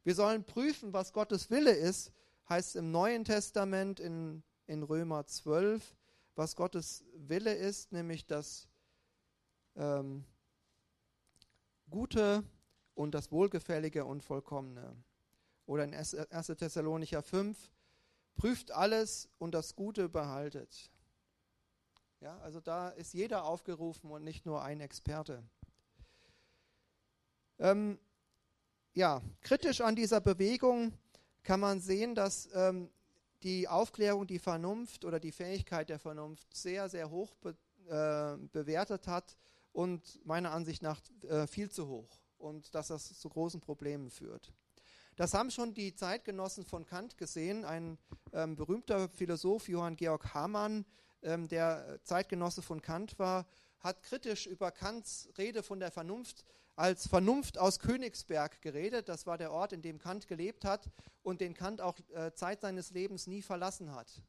Wir 0.04 0.14
sollen 0.14 0.44
prüfen, 0.44 0.92
was 0.92 1.12
Gottes 1.12 1.50
Wille 1.50 1.72
ist, 1.72 2.12
heißt 2.48 2.76
im 2.76 2.90
Neuen 2.90 3.24
Testament 3.24 4.00
in, 4.00 4.42
in 4.66 4.82
Römer 4.82 5.26
12, 5.26 5.94
was 6.34 6.56
Gottes 6.56 7.04
Wille 7.14 7.54
ist, 7.54 7.92
nämlich 7.92 8.26
das 8.26 8.68
ähm, 9.76 10.24
Gute 11.90 12.42
und 12.94 13.12
das 13.12 13.30
Wohlgefällige 13.30 14.04
und 14.04 14.22
Vollkommene. 14.22 14.96
Oder 15.66 15.84
in 15.84 15.94
1. 15.94 16.16
Thessalonicher 16.56 17.22
5, 17.22 17.56
prüft 18.36 18.70
alles 18.70 19.28
und 19.38 19.52
das 19.52 19.76
Gute 19.76 20.08
behaltet. 20.08 20.90
Ja, 22.20 22.36
also 22.38 22.60
da 22.60 22.88
ist 22.88 23.14
jeder 23.14 23.44
aufgerufen 23.44 24.10
und 24.10 24.24
nicht 24.24 24.44
nur 24.44 24.62
ein 24.62 24.80
Experte. 24.80 25.42
Ähm, 27.60 27.98
ja, 28.92 29.22
kritisch 29.40 29.80
an 29.80 29.94
dieser 29.94 30.20
Bewegung 30.20 30.92
kann 31.44 31.60
man 31.60 31.80
sehen, 31.80 32.16
dass 32.16 32.48
ähm, 32.54 32.90
die 33.44 33.68
Aufklärung 33.68 34.26
die 34.26 34.40
Vernunft 34.40 35.04
oder 35.04 35.20
die 35.20 35.30
Fähigkeit 35.30 35.88
der 35.88 36.00
Vernunft 36.00 36.52
sehr, 36.54 36.88
sehr 36.88 37.10
hoch 37.10 37.34
be 37.36 37.56
äh, 37.88 38.36
bewertet 38.52 39.06
hat 39.06 39.38
und 39.72 40.20
meiner 40.26 40.50
Ansicht 40.50 40.82
nach 40.82 41.00
äh, 41.22 41.46
viel 41.46 41.70
zu 41.70 41.88
hoch 41.88 42.18
und 42.36 42.74
dass 42.74 42.88
das 42.88 43.18
zu 43.18 43.28
großen 43.28 43.60
Problemen 43.60 44.10
führt. 44.10 44.52
Das 45.16 45.34
haben 45.34 45.50
schon 45.50 45.72
die 45.72 45.94
Zeitgenossen 45.94 46.64
von 46.64 46.84
Kant 46.84 47.16
gesehen. 47.16 47.64
Ein 47.64 47.98
ähm, 48.32 48.56
berühmter 48.56 49.08
Philosoph, 49.08 49.68
Johann 49.68 49.96
Georg 49.96 50.34
Hamann, 50.34 50.84
ähm, 51.22 51.48
der 51.48 52.00
Zeitgenosse 52.04 52.62
von 52.62 52.82
Kant 52.82 53.18
war, 53.18 53.46
hat 53.80 54.02
kritisch 54.02 54.46
über 54.46 54.70
Kants 54.70 55.28
Rede 55.38 55.62
von 55.62 55.80
der 55.80 55.90
Vernunft 55.90 56.44
als 56.78 57.08
Vernunft 57.08 57.58
aus 57.58 57.80
Königsberg 57.80 58.62
geredet. 58.62 59.08
Das 59.08 59.26
war 59.26 59.36
der 59.36 59.50
Ort, 59.50 59.72
in 59.72 59.82
dem 59.82 59.98
Kant 59.98 60.28
gelebt 60.28 60.64
hat 60.64 60.88
und 61.22 61.40
den 61.40 61.54
Kant 61.54 61.80
auch 61.80 61.98
äh, 62.14 62.32
Zeit 62.34 62.60
seines 62.60 62.90
Lebens 62.90 63.26
nie 63.26 63.42
verlassen 63.42 63.92
hat. 63.92 64.22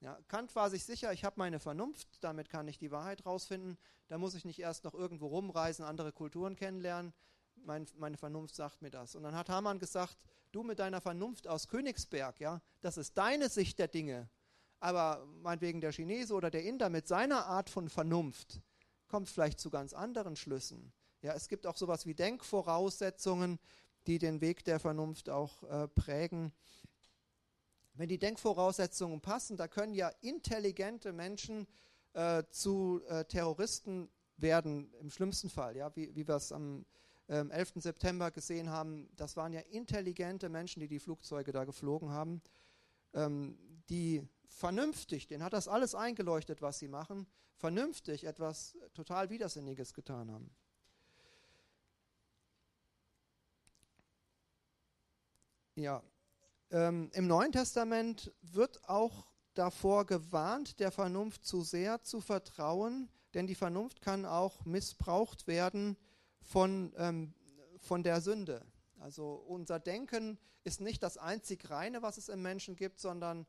Ja, 0.00 0.18
Kant 0.28 0.54
war 0.56 0.70
sich 0.70 0.84
sicher, 0.84 1.12
ich 1.12 1.24
habe 1.24 1.34
meine 1.38 1.60
Vernunft, 1.60 2.08
damit 2.24 2.48
kann 2.48 2.66
ich 2.68 2.78
die 2.78 2.90
Wahrheit 2.90 3.26
rausfinden. 3.26 3.76
Da 4.08 4.16
muss 4.16 4.34
ich 4.34 4.46
nicht 4.46 4.58
erst 4.58 4.84
noch 4.84 4.94
irgendwo 4.94 5.26
rumreisen, 5.26 5.84
andere 5.84 6.10
Kulturen 6.10 6.56
kennenlernen. 6.56 7.12
Mein, 7.56 7.86
meine 7.96 8.16
Vernunft 8.16 8.54
sagt 8.54 8.80
mir 8.80 8.90
das. 8.90 9.14
Und 9.14 9.22
dann 9.22 9.34
hat 9.34 9.50
Hamann 9.50 9.78
gesagt, 9.78 10.16
du 10.52 10.62
mit 10.62 10.78
deiner 10.78 11.02
Vernunft 11.02 11.46
aus 11.46 11.68
Königsberg, 11.68 12.40
ja, 12.40 12.62
das 12.80 12.96
ist 12.96 13.18
deine 13.18 13.50
Sicht 13.50 13.78
der 13.78 13.88
Dinge. 13.88 14.30
Aber 14.80 15.26
meinetwegen 15.42 15.80
der 15.80 15.92
Chinese 15.92 16.34
oder 16.34 16.50
der 16.50 16.64
Inder 16.64 16.88
mit 16.88 17.06
seiner 17.06 17.46
Art 17.46 17.70
von 17.70 17.88
Vernunft 17.88 18.60
kommt 19.08 19.28
vielleicht 19.28 19.60
zu 19.60 19.70
ganz 19.70 19.92
anderen 19.92 20.36
Schlüssen. 20.36 20.92
Ja, 21.22 21.34
es 21.34 21.48
gibt 21.48 21.66
auch 21.66 21.76
sowas 21.76 22.06
wie 22.06 22.14
Denkvoraussetzungen, 22.14 23.58
die 24.06 24.18
den 24.18 24.40
Weg 24.40 24.64
der 24.64 24.80
Vernunft 24.80 25.28
auch 25.28 25.62
äh, 25.64 25.88
prägen. 25.88 26.52
Wenn 27.94 28.08
die 28.08 28.18
Denkvoraussetzungen 28.18 29.20
passen, 29.20 29.58
da 29.58 29.68
können 29.68 29.92
ja 29.92 30.08
intelligente 30.22 31.12
Menschen 31.12 31.66
äh, 32.14 32.42
zu 32.50 33.02
äh, 33.08 33.26
Terroristen 33.26 34.08
werden, 34.38 34.90
im 35.00 35.10
schlimmsten 35.10 35.50
Fall, 35.50 35.76
ja, 35.76 35.94
wie, 35.94 36.14
wie 36.14 36.26
wir 36.26 36.36
es 36.36 36.52
am 36.52 36.86
ähm, 37.28 37.50
11. 37.50 37.74
September 37.76 38.30
gesehen 38.30 38.70
haben. 38.70 39.08
Das 39.16 39.36
waren 39.36 39.52
ja 39.52 39.60
intelligente 39.60 40.48
Menschen, 40.48 40.80
die 40.80 40.88
die 40.88 40.98
Flugzeuge 40.98 41.52
da 41.52 41.64
geflogen 41.64 42.10
haben, 42.10 42.40
ähm, 43.12 43.58
die 43.90 44.26
vernünftig, 44.50 45.26
denen 45.26 45.42
hat 45.42 45.52
das 45.52 45.68
alles 45.68 45.94
eingeleuchtet, 45.94 46.60
was 46.60 46.78
sie 46.78 46.88
machen, 46.88 47.26
vernünftig 47.56 48.24
etwas 48.24 48.76
total 48.94 49.30
Widersinniges 49.30 49.94
getan 49.94 50.30
haben. 50.30 50.50
Ja, 55.76 56.02
ähm, 56.70 57.10
im 57.14 57.26
Neuen 57.26 57.52
Testament 57.52 58.32
wird 58.42 58.86
auch 58.88 59.26
davor 59.54 60.04
gewarnt, 60.04 60.78
der 60.78 60.90
Vernunft 60.90 61.44
zu 61.44 61.62
sehr 61.62 62.02
zu 62.02 62.20
vertrauen, 62.20 63.08
denn 63.34 63.46
die 63.46 63.54
Vernunft 63.54 64.02
kann 64.02 64.26
auch 64.26 64.64
missbraucht 64.64 65.46
werden 65.46 65.96
von, 66.42 66.92
ähm, 66.96 67.34
von 67.78 68.02
der 68.02 68.20
Sünde. 68.20 68.66
Also 68.98 69.34
unser 69.34 69.78
Denken 69.80 70.38
ist 70.64 70.80
nicht 70.80 71.02
das 71.02 71.16
einzig 71.16 71.70
Reine, 71.70 72.02
was 72.02 72.18
es 72.18 72.28
im 72.28 72.42
Menschen 72.42 72.76
gibt, 72.76 73.00
sondern 73.00 73.46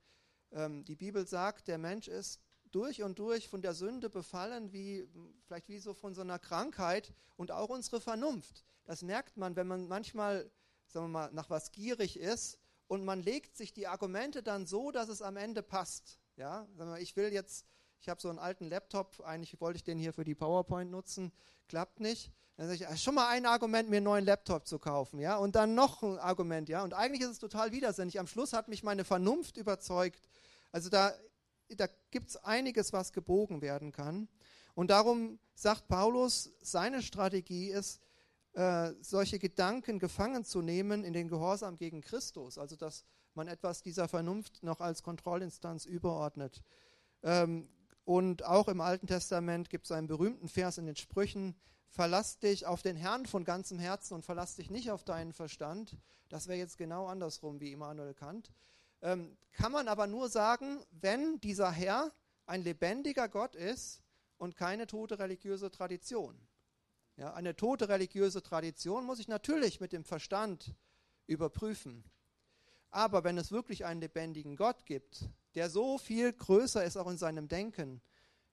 die 0.51 0.95
Bibel 0.95 1.25
sagt, 1.25 1.67
der 1.67 1.77
Mensch 1.77 2.07
ist 2.07 2.41
durch 2.71 3.03
und 3.03 3.19
durch 3.19 3.47
von 3.47 3.61
der 3.61 3.73
Sünde 3.73 4.09
befallen, 4.09 4.71
wie 4.73 5.07
vielleicht 5.45 5.69
wie 5.69 5.79
so 5.79 5.93
von 5.93 6.13
so 6.13 6.21
einer 6.21 6.39
Krankheit 6.39 7.13
und 7.37 7.51
auch 7.51 7.69
unsere 7.69 8.01
Vernunft. 8.01 8.65
Das 8.85 9.01
merkt 9.01 9.37
man, 9.37 9.55
wenn 9.55 9.67
man 9.67 9.87
manchmal 9.87 10.51
sagen 10.91 11.05
wir 11.05 11.09
mal, 11.09 11.31
nach 11.33 11.49
was 11.49 11.71
gierig 11.71 12.19
ist 12.19 12.57
und 12.87 13.03
man 13.05 13.21
legt 13.21 13.55
sich 13.55 13.73
die 13.73 13.87
Argumente 13.87 14.43
dann 14.43 14.65
so, 14.65 14.91
dass 14.91 15.09
es 15.09 15.21
am 15.21 15.37
Ende 15.37 15.63
passt. 15.63 16.19
Ja, 16.35 16.67
ich 16.99 17.15
will 17.15 17.31
jetzt, 17.31 17.65
ich 18.01 18.09
habe 18.09 18.19
so 18.19 18.29
einen 18.29 18.39
alten 18.39 18.67
Laptop, 18.67 19.21
eigentlich 19.23 19.61
wollte 19.61 19.77
ich 19.77 19.83
den 19.83 19.99
hier 19.99 20.11
für 20.11 20.23
die 20.23 20.33
PowerPoint 20.33 20.89
nutzen, 20.89 21.31
klappt 21.67 21.99
nicht. 21.99 22.31
Dann 22.57 22.67
sage 22.67 22.83
ich, 22.83 22.87
ah, 22.87 22.97
schon 22.97 23.13
mal 23.13 23.29
ein 23.29 23.45
Argument, 23.45 23.89
mir 23.89 23.97
einen 23.97 24.05
neuen 24.05 24.25
Laptop 24.25 24.67
zu 24.67 24.79
kaufen, 24.79 25.19
ja, 25.19 25.37
und 25.37 25.55
dann 25.55 25.75
noch 25.75 26.01
ein 26.01 26.17
Argument, 26.17 26.67
ja, 26.67 26.83
und 26.83 26.95
eigentlich 26.95 27.21
ist 27.21 27.29
es 27.29 27.39
total 27.39 27.71
widersinnig. 27.71 28.19
Am 28.19 28.25
Schluss 28.25 28.53
hat 28.53 28.67
mich 28.67 28.83
meine 28.83 29.03
Vernunft 29.03 29.57
überzeugt. 29.57 30.27
Also 30.71 30.89
da, 30.89 31.13
da 31.69 31.87
gibt 32.09 32.29
es 32.29 32.37
einiges, 32.37 32.91
was 32.91 33.13
gebogen 33.13 33.61
werden 33.61 33.91
kann. 33.91 34.27
Und 34.73 34.89
darum 34.89 35.39
sagt 35.53 35.87
Paulus, 35.87 36.51
seine 36.59 37.03
Strategie 37.03 37.69
ist, 37.69 38.01
äh, 38.53 38.93
solche 39.01 39.37
Gedanken 39.37 39.99
gefangen 39.99 40.43
zu 40.43 40.61
nehmen 40.63 41.03
in 41.03 41.13
den 41.13 41.27
Gehorsam 41.27 41.75
gegen 41.75 42.01
Christus, 42.01 42.57
also 42.57 42.75
dass 42.75 43.05
man 43.35 43.47
etwas 43.47 43.83
dieser 43.83 44.07
Vernunft 44.07 44.63
noch 44.63 44.81
als 44.81 45.03
Kontrollinstanz 45.03 45.85
überordnet. 45.85 46.63
Ähm, 47.23 47.69
und 48.03 48.45
auch 48.45 48.67
im 48.67 48.81
Alten 48.81 49.07
Testament 49.07 49.69
gibt 49.69 49.85
es 49.85 49.91
einen 49.91 50.07
berühmten 50.07 50.49
Vers 50.49 50.77
in 50.77 50.85
den 50.85 50.95
Sprüchen, 50.95 51.55
verlass 51.89 52.39
dich 52.39 52.65
auf 52.65 52.81
den 52.81 52.95
Herrn 52.95 53.25
von 53.25 53.43
ganzem 53.43 53.79
Herzen 53.79 54.15
und 54.15 54.25
verlass 54.25 54.55
dich 54.55 54.69
nicht 54.69 54.91
auf 54.91 55.03
deinen 55.03 55.33
Verstand. 55.33 55.97
Das 56.29 56.47
wäre 56.47 56.57
jetzt 56.57 56.77
genau 56.77 57.07
andersrum 57.07 57.59
wie 57.59 57.71
Immanuel 57.71 58.13
Kant. 58.13 58.51
Ähm, 59.01 59.37
kann 59.51 59.71
man 59.71 59.87
aber 59.87 60.07
nur 60.07 60.29
sagen, 60.29 60.83
wenn 60.91 61.39
dieser 61.41 61.71
Herr 61.71 62.11
ein 62.45 62.63
lebendiger 62.63 63.27
Gott 63.27 63.55
ist 63.55 64.01
und 64.37 64.55
keine 64.55 64.87
tote 64.87 65.19
religiöse 65.19 65.69
Tradition. 65.69 66.39
Ja, 67.17 67.33
eine 67.33 67.55
tote 67.55 67.89
religiöse 67.89 68.41
Tradition 68.41 69.05
muss 69.05 69.19
ich 69.19 69.27
natürlich 69.27 69.79
mit 69.79 69.91
dem 69.91 70.03
Verstand 70.03 70.73
überprüfen. 71.27 72.03
Aber 72.91 73.23
wenn 73.23 73.37
es 73.37 73.51
wirklich 73.51 73.85
einen 73.85 74.01
lebendigen 74.01 74.55
Gott 74.55 74.85
gibt, 74.85 75.29
der 75.55 75.69
so 75.69 75.97
viel 75.97 76.31
größer 76.31 76.83
ist 76.83 76.97
auch 76.97 77.09
in 77.09 77.17
seinem 77.17 77.47
Denken, 77.47 78.01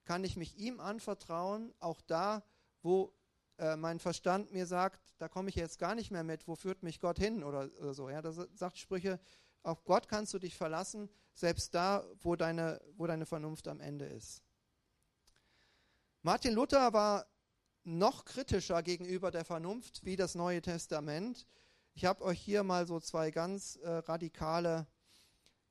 kann 0.05 0.24
ich 0.24 0.37
mich 0.37 0.57
ihm 0.57 0.81
anvertrauen, 0.81 1.74
auch 1.81 2.01
da, 2.01 2.42
wo 2.83 3.12
äh, 3.59 3.77
mein 3.77 3.98
Verstand 3.98 4.53
mir 4.53 4.66
sagt, 4.66 5.01
da 5.18 5.29
komme 5.29 5.51
ich 5.51 5.57
jetzt 5.57 5.79
gar 5.79 5.94
nicht 5.94 6.11
mehr 6.11 6.24
mit, 6.24 6.46
wo 6.46 6.55
führt 6.55 6.83
mich 6.83 7.01
Gott 7.01 7.18
hin 7.18 7.42
oder, 7.42 7.68
oder 7.81 7.92
so. 7.92 8.09
Ja, 8.09 8.22
das 8.22 8.37
sagt 8.55 8.79
Sprüche, 8.79 9.20
auf 9.62 9.85
Gott 9.85 10.09
kannst 10.09 10.33
du 10.33 10.38
dich 10.38 10.57
verlassen, 10.57 11.11
selbst 11.35 11.74
da, 11.74 12.05
wo 12.20 12.37
deine, 12.37 12.81
wo 12.96 13.07
deine 13.07 13.27
Vernunft 13.27 13.68
am 13.68 13.81
Ende 13.81 14.07
ist. 14.07 14.42
Martin 16.22 16.55
Luther 16.55 16.92
war 16.92 17.27
noch 17.85 18.24
kritischer 18.24 18.83
gegenüber 18.83 19.31
der 19.31 19.44
Vernunft 19.44 20.05
wie 20.05 20.16
das 20.16 20.35
Neue 20.35 20.62
Testament. 20.62 21.46
Ich 21.98 22.04
habe 22.04 22.22
euch 22.22 22.38
hier 22.38 22.62
mal 22.62 22.87
so 22.87 23.00
zwei 23.00 23.32
ganz 23.32 23.74
äh, 23.82 23.88
radikale 23.88 24.87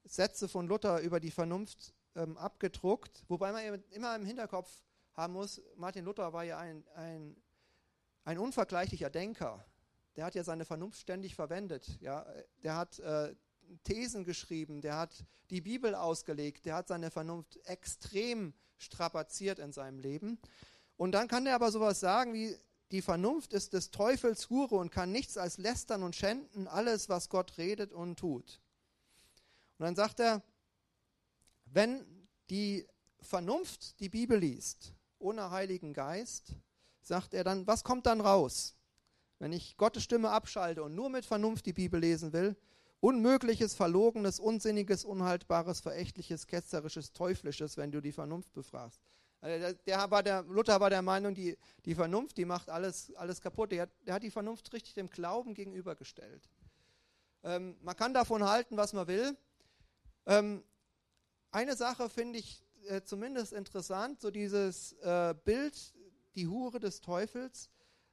Sätze 0.04 0.50
von 0.50 0.68
Luther 0.68 1.00
über 1.00 1.22
die 1.22 1.32
Vernunft 1.32 1.94
ähm, 2.16 2.38
abgedruckt, 2.38 3.24
wobei 3.30 3.54
man 3.54 3.82
immer 3.92 4.14
im 4.14 4.26
Hinterkopf 4.26 4.70
haben 5.14 5.32
muss, 5.32 5.62
Martin 5.78 6.04
Luther 6.04 6.34
war 6.34 6.44
ja 6.44 6.58
ein, 6.58 6.86
ein, 6.96 7.42
ein 8.26 8.40
unvergleichlicher 8.40 9.10
Denker. 9.10 9.64
Der 10.18 10.26
hat 10.26 10.36
ja 10.36 10.44
seine 10.44 10.66
Vernunft 10.66 11.00
ständig 11.00 11.34
verwendet. 11.34 11.98
Ja? 12.02 12.26
Der 12.62 12.76
hat 12.76 13.00
äh, 13.00 13.34
Thesen 13.86 14.26
geschrieben, 14.26 14.82
der 14.82 14.98
hat 14.98 15.24
die 15.50 15.62
Bibel 15.62 15.96
ausgelegt, 15.96 16.66
der 16.66 16.76
hat 16.76 16.90
seine 16.90 17.10
Vernunft 17.10 17.56
extrem 17.64 18.54
strapaziert 18.76 19.60
in 19.60 19.72
seinem 19.72 20.00
Leben. 20.00 20.42
Und 20.98 21.14
dann 21.14 21.30
kann 21.30 21.46
er 21.46 21.56
aber 21.56 21.72
sowas 21.72 22.02
sagen 22.02 22.34
wie, 22.34 22.54
die 22.92 23.02
Vernunft 23.02 23.54
ist 23.54 23.74
des 23.74 23.92
Teufels 23.92 24.50
Hure 24.50 24.76
und 24.76 24.92
kann 24.92 25.12
nichts 25.12 25.38
als 25.38 25.58
lästern 25.58 26.04
und 26.04 26.16
schänden, 26.16 26.68
alles, 26.68 27.10
was 27.10 27.30
Gott 27.30 27.58
redet 27.58 27.92
und 27.92 28.18
tut. 28.18 28.62
Und 29.78 29.86
dann 29.86 29.96
sagt 29.96 30.20
er, 30.20 30.42
wenn 31.66 32.06
die 32.50 32.88
Vernunft 33.20 34.00
die 34.00 34.10
Bibel 34.10 34.40
liest, 34.40 34.94
ohne 35.20 35.52
Heiligen 35.52 35.94
Geist, 35.94 36.54
sagt 37.02 37.34
er 37.34 37.44
dann, 37.44 37.68
was 37.68 37.84
kommt 37.84 38.06
dann 38.06 38.22
raus? 38.22 38.76
Wenn 39.40 39.52
ich 39.52 39.78
Gottes 39.78 40.04
Stimme 40.04 40.30
abschalte 40.30 40.84
und 40.84 40.96
nur 40.96 41.10
mit 41.10 41.26
Vernunft 41.26 41.66
die 41.66 41.74
Bibel 41.74 42.00
lesen 42.00 42.34
will, 42.34 42.56
Unmögliches, 43.00 43.76
Verlogenes, 43.76 44.40
Unsinniges, 44.40 45.06
Unhaltbares, 45.06 45.82
Verächtliches, 45.82 46.48
Ketzerisches, 46.48 47.14
Teuflisches, 47.14 47.78
wenn 47.78 47.92
du 47.92 48.02
die 48.02 48.12
Vernunft 48.12 48.54
befragst. 48.54 49.00
Also 49.48 49.78
der 49.86 50.12
war 50.12 50.24
der, 50.24 50.44
Luther 50.44 50.80
war 50.80 50.90
der 50.90 51.02
Meinung, 51.02 51.34
die, 51.34 51.58
die 51.86 51.96
Vernunft, 51.96 52.38
die 52.38 52.46
macht 52.46 52.70
alles, 52.70 53.14
alles 53.16 53.42
kaputt. 53.42 53.72
Der, 53.72 53.88
der 54.06 54.16
hat 54.16 54.24
die 54.24 54.32
Vernunft 54.32 54.74
richtig 54.74 54.94
dem 54.94 55.10
Glauben 55.10 55.54
gegenübergestellt. 55.54 56.50
Ähm, 57.44 57.78
man 57.82 57.96
kann 57.96 58.14
davon 58.14 58.44
halten, 58.44 58.76
was 58.76 58.92
man 58.94 59.08
will. 59.08 59.38
Ähm, 60.26 60.64
eine 61.52 61.76
Sache 61.76 62.10
finde 62.10 62.40
ich 62.40 62.62
äh, 62.88 63.02
zumindest 63.04 63.54
interessant, 63.54 64.20
so 64.20 64.32
dieses 64.32 64.94
äh, 65.02 65.34
Bild, 65.46 65.94
die 66.36 66.48
Hure 66.48 66.80
des 66.80 67.00
Teufels, 67.00 67.70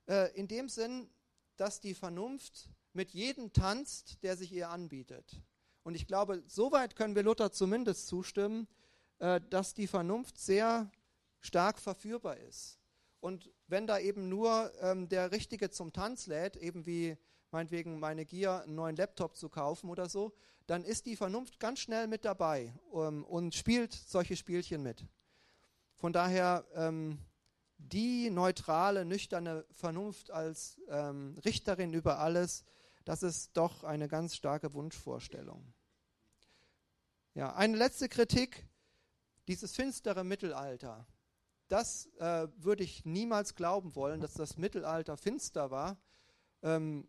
äh, 0.07 0.33
in 0.35 0.47
dem 0.47 0.69
Sinn, 0.69 1.11
dass 1.57 1.81
die 1.81 1.95
Vernunft 1.95 2.71
mit 2.93 3.11
jedem 3.11 3.53
tanzt, 3.53 4.23
der 4.23 4.37
sich 4.37 4.53
ihr 4.53 4.71
anbietet. 4.71 5.43
Und 5.83 5.95
ich 5.95 6.07
glaube, 6.07 6.45
soweit 6.47 6.95
können 6.95 7.17
wir 7.17 7.25
Luther 7.25 7.51
zumindest 7.51 8.07
zustimmen, 8.07 8.69
äh, 9.19 9.41
dass 9.51 9.75
die 9.75 9.89
Vernunft 9.89 10.39
sehr 10.39 10.91
stark 11.45 11.79
verführbar 11.79 12.39
ist. 12.39 12.79
Und 13.21 13.51
wenn 13.69 13.87
da 13.87 13.99
eben 13.99 14.29
nur 14.29 14.73
ähm, 14.81 15.09
der 15.09 15.31
Richtige 15.33 15.71
zum 15.71 15.93
Tanz 15.93 16.27
lädt, 16.27 16.57
eben 16.57 16.87
wie 16.87 17.17
meinetwegen 17.51 18.01
meine 18.01 18.25
Gier, 18.25 18.63
einen 18.63 18.75
neuen 18.75 18.97
Laptop 18.97 19.37
zu 19.37 19.49
kaufen 19.49 19.89
oder 19.89 20.09
so, 20.09 20.35
dann 20.67 20.85
ist 20.85 21.07
die 21.07 21.17
Vernunft 21.17 21.61
ganz 21.61 21.79
schnell 21.81 22.07
mit 22.07 22.25
dabei 22.25 22.75
ähm, 22.93 23.25
und 23.25 23.55
spielt 23.55 23.93
solche 23.93 24.37
Spielchen 24.37 24.83
mit. 24.83 25.07
Von 25.97 26.13
daher 26.13 26.67
ähm, 26.75 27.19
die 27.79 28.31
neutrale, 28.31 29.05
nüchterne 29.05 29.65
Vernunft 29.71 30.31
als 30.31 30.81
ähm, 30.89 31.39
Richterin 31.45 31.93
über 31.93 32.19
alles, 32.19 32.65
das 33.05 33.23
ist 33.23 33.57
doch 33.57 33.85
eine 33.85 34.09
ganz 34.09 34.35
starke 34.35 34.73
Wunschvorstellung. 34.73 35.73
Ja, 37.35 37.55
eine 37.55 37.77
letzte 37.77 38.09
Kritik, 38.09 38.67
dieses 39.49 39.75
finstere 39.75 40.25
Mittelalter. 40.25 41.07
Das 41.69 42.07
äh, 42.19 42.49
würde 42.57 42.85
ich 42.85 43.05
niemals 43.05 43.55
glauben 43.55 43.95
wollen, 43.95 44.21
dass 44.21 44.35
das 44.35 44.57
Mittelalter 44.57 45.17
finster 45.17 45.71
war. 45.71 45.97
Ähm, 46.63 47.09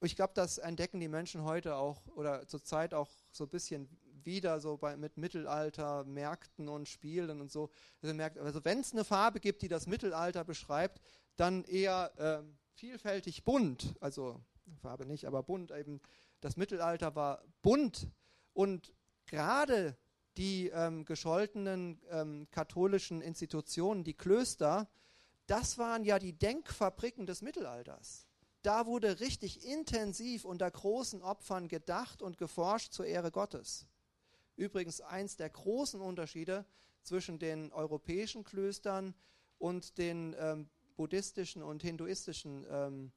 ich 0.00 0.16
glaube, 0.16 0.32
das 0.34 0.58
entdecken 0.58 0.98
die 1.00 1.08
Menschen 1.08 1.44
heute 1.44 1.76
auch 1.76 2.06
oder 2.08 2.46
zurzeit 2.48 2.94
auch 2.94 3.10
so 3.30 3.44
ein 3.44 3.50
bisschen 3.50 3.88
wieder 4.24 4.60
so 4.60 4.76
bei, 4.76 4.96
mit 4.96 5.16
Mittelalter, 5.16 6.04
Märkten 6.04 6.68
und 6.68 6.88
Spielen 6.88 7.40
und 7.40 7.50
so. 7.50 7.70
Also, 8.02 8.22
also 8.40 8.64
wenn 8.64 8.80
es 8.80 8.92
eine 8.92 9.04
Farbe 9.04 9.40
gibt, 9.40 9.62
die 9.62 9.68
das 9.68 9.86
Mittelalter 9.86 10.44
beschreibt, 10.44 11.00
dann 11.36 11.64
eher 11.64 12.12
äh, 12.18 12.42
vielfältig 12.74 13.44
bunt. 13.44 13.94
Also 14.00 14.40
Farbe 14.80 15.06
nicht, 15.06 15.26
aber 15.26 15.42
bunt 15.42 15.70
eben. 15.70 16.00
Das 16.40 16.56
Mittelalter 16.56 17.14
war 17.14 17.44
bunt 17.62 18.10
und 18.52 18.92
gerade 19.26 19.96
die 20.36 20.68
ähm, 20.68 21.04
gescholtenen 21.04 22.00
ähm, 22.10 22.46
katholischen 22.50 23.20
Institutionen, 23.20 24.04
die 24.04 24.14
Klöster, 24.14 24.88
das 25.46 25.78
waren 25.78 26.04
ja 26.04 26.18
die 26.18 26.32
Denkfabriken 26.32 27.26
des 27.26 27.42
Mittelalters. 27.42 28.26
Da 28.62 28.86
wurde 28.86 29.20
richtig 29.20 29.66
intensiv 29.66 30.44
unter 30.44 30.70
großen 30.70 31.20
Opfern 31.20 31.68
gedacht 31.68 32.22
und 32.22 32.38
geforscht 32.38 32.92
zur 32.92 33.06
Ehre 33.06 33.32
Gottes. 33.32 33.86
Übrigens 34.56 35.00
eins 35.00 35.36
der 35.36 35.50
großen 35.50 36.00
Unterschiede 36.00 36.64
zwischen 37.02 37.38
den 37.38 37.72
europäischen 37.72 38.44
Klöstern 38.44 39.14
und 39.58 39.98
den 39.98 40.36
ähm, 40.38 40.68
buddhistischen 40.96 41.62
und 41.62 41.82
hinduistischen 41.82 42.64
ähm, 42.70 43.12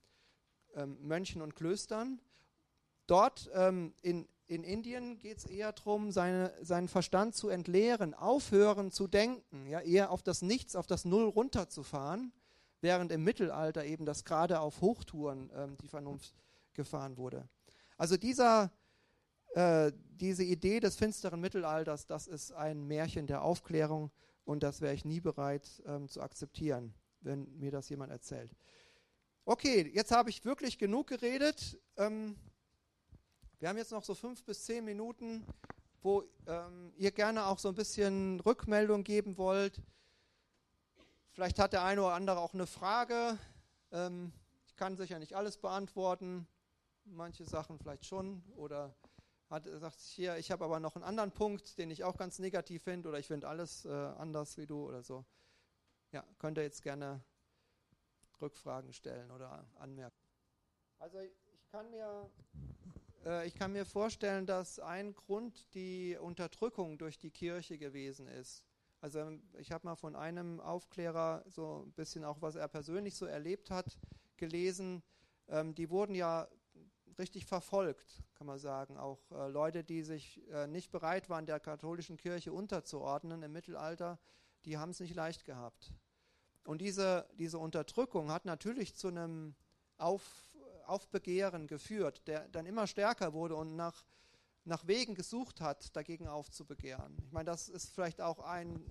ähm, 0.75 0.97
Mönchen 1.01 1.41
und 1.41 1.55
Klöstern. 1.55 2.19
Dort 3.07 3.49
ähm, 3.53 3.93
in, 4.01 4.27
in 4.47 4.63
Indien 4.63 5.17
geht 5.17 5.39
es 5.39 5.45
eher 5.45 5.71
darum, 5.73 6.11
seine, 6.11 6.53
seinen 6.61 6.87
Verstand 6.87 7.35
zu 7.35 7.49
entleeren, 7.49 8.13
aufhören 8.13 8.91
zu 8.91 9.07
denken, 9.07 9.67
ja, 9.67 9.79
eher 9.81 10.11
auf 10.11 10.21
das 10.21 10.41
Nichts, 10.41 10.75
auf 10.75 10.87
das 10.87 11.05
Null 11.05 11.25
runterzufahren, 11.25 12.31
während 12.81 13.11
im 13.11 13.23
Mittelalter 13.23 13.85
eben 13.85 14.05
das 14.05 14.23
gerade 14.23 14.59
auf 14.59 14.81
Hochtouren 14.81 15.51
ähm, 15.55 15.77
die 15.81 15.87
Vernunft 15.87 16.35
gefahren 16.73 17.17
wurde. 17.17 17.49
Also 17.97 18.17
dieser 18.17 18.71
äh, 19.55 19.93
diese 19.95 20.43
Idee 20.43 20.81
des 20.81 20.97
finsteren 20.97 21.39
Mittelalters, 21.39 22.05
das 22.07 22.27
ist 22.27 22.51
ein 22.51 22.87
Märchen 22.87 23.25
der 23.25 23.41
Aufklärung 23.41 24.11
und 24.43 24.63
das 24.63 24.81
wäre 24.81 24.93
ich 24.93 25.05
nie 25.05 25.21
bereit 25.21 25.81
ähm, 25.85 26.09
zu 26.09 26.21
akzeptieren, 26.21 26.93
wenn 27.21 27.57
mir 27.57 27.71
das 27.71 27.87
jemand 27.87 28.11
erzählt. 28.11 28.53
Okay, 29.45 29.89
jetzt 29.93 30.11
habe 30.11 30.29
ich 30.29 30.43
wirklich 30.43 30.77
genug 30.77 31.07
geredet. 31.07 31.79
Ähm, 31.95 32.35
wir 33.65 33.69
haben 33.69 33.77
jetzt 33.77 33.93
noch 33.93 34.03
so 34.03 34.13
fünf 34.13 34.43
bis 34.43 34.63
zehn 34.63 34.85
Minuten, 34.85 35.43
wo 36.03 36.23
ähm, 36.45 36.93
ihr 36.97 37.11
gerne 37.11 37.47
auch 37.47 37.57
so 37.57 37.69
ein 37.69 37.73
bisschen 37.73 38.39
Rückmeldung 38.41 39.03
geben 39.03 39.39
wollt. 39.39 39.81
Vielleicht 41.31 41.57
hat 41.57 41.73
der 41.73 41.83
eine 41.83 42.03
oder 42.03 42.13
andere 42.13 42.41
auch 42.41 42.53
eine 42.53 42.67
Frage. 42.67 43.39
Ähm, 43.91 44.31
ich 44.67 44.75
kann 44.75 44.95
sicher 44.97 45.17
nicht 45.17 45.33
alles 45.33 45.57
beantworten, 45.57 46.47
manche 47.05 47.43
Sachen 47.43 47.79
vielleicht 47.79 48.05
schon 48.05 48.43
oder 48.55 48.93
hat, 49.49 49.65
sagt 49.65 49.99
hier, 49.99 50.37
ich 50.37 50.51
habe 50.51 50.63
aber 50.63 50.79
noch 50.79 50.95
einen 50.95 51.03
anderen 51.03 51.31
Punkt, 51.31 51.79
den 51.79 51.89
ich 51.89 52.03
auch 52.03 52.17
ganz 52.17 52.37
negativ 52.37 52.83
finde 52.83 53.09
oder 53.09 53.17
ich 53.17 53.25
finde 53.25 53.47
alles 53.47 53.83
äh, 53.85 53.89
anders 53.89 54.57
wie 54.57 54.67
du 54.67 54.85
oder 54.85 55.01
so. 55.01 55.25
Ja, 56.11 56.23
könnt 56.37 56.59
ihr 56.59 56.63
jetzt 56.63 56.83
gerne 56.83 57.23
Rückfragen 58.39 58.93
stellen 58.93 59.31
oder 59.31 59.65
anmerken. 59.79 60.21
Also 60.99 61.17
ich 61.17 61.67
kann 61.71 61.89
mir, 61.89 62.29
ich 63.45 63.55
kann 63.55 63.71
mir 63.71 63.85
vorstellen, 63.85 64.45
dass 64.45 64.79
ein 64.79 65.15
Grund 65.15 65.73
die 65.73 66.15
Unterdrückung 66.19 66.97
durch 66.97 67.17
die 67.17 67.31
Kirche 67.31 67.77
gewesen 67.77 68.27
ist. 68.27 68.63
Also 69.01 69.39
ich 69.57 69.71
habe 69.71 69.85
mal 69.85 69.95
von 69.95 70.15
einem 70.15 70.59
Aufklärer 70.59 71.43
so 71.47 71.83
ein 71.85 71.91
bisschen 71.93 72.23
auch, 72.23 72.41
was 72.41 72.55
er 72.55 72.67
persönlich 72.67 73.15
so 73.15 73.25
erlebt 73.25 73.71
hat, 73.71 73.97
gelesen. 74.37 75.03
Ähm, 75.47 75.75
die 75.75 75.89
wurden 75.89 76.15
ja 76.15 76.47
richtig 77.17 77.45
verfolgt, 77.45 78.23
kann 78.35 78.47
man 78.47 78.59
sagen. 78.59 78.97
Auch 78.97 79.19
äh, 79.31 79.47
Leute, 79.47 79.83
die 79.83 80.03
sich 80.03 80.41
äh, 80.49 80.67
nicht 80.67 80.91
bereit 80.91 81.29
waren, 81.29 81.45
der 81.45 81.59
katholischen 81.59 82.17
Kirche 82.17 82.51
unterzuordnen 82.51 83.43
im 83.43 83.51
Mittelalter, 83.51 84.19
die 84.65 84.77
haben 84.77 84.89
es 84.91 84.99
nicht 84.99 85.15
leicht 85.15 85.45
gehabt. 85.45 85.93
Und 86.63 86.81
diese, 86.81 87.27
diese 87.37 87.59
Unterdrückung 87.59 88.31
hat 88.31 88.45
natürlich 88.45 88.95
zu 88.95 89.07
einem 89.07 89.55
Auf, 89.97 90.44
Aufbegehren 90.87 91.67
geführt, 91.67 92.27
der 92.27 92.47
dann 92.49 92.65
immer 92.65 92.87
stärker 92.87 93.33
wurde 93.33 93.55
und 93.55 93.75
nach, 93.75 94.05
nach 94.63 94.87
Wegen 94.87 95.15
gesucht 95.15 95.61
hat, 95.61 95.95
dagegen 95.95 96.27
aufzubegehren. 96.27 97.17
Ich 97.25 97.31
meine, 97.31 97.45
das 97.45 97.69
ist 97.69 97.89
vielleicht 97.89 98.21
auch 98.21 98.39
ein, 98.39 98.89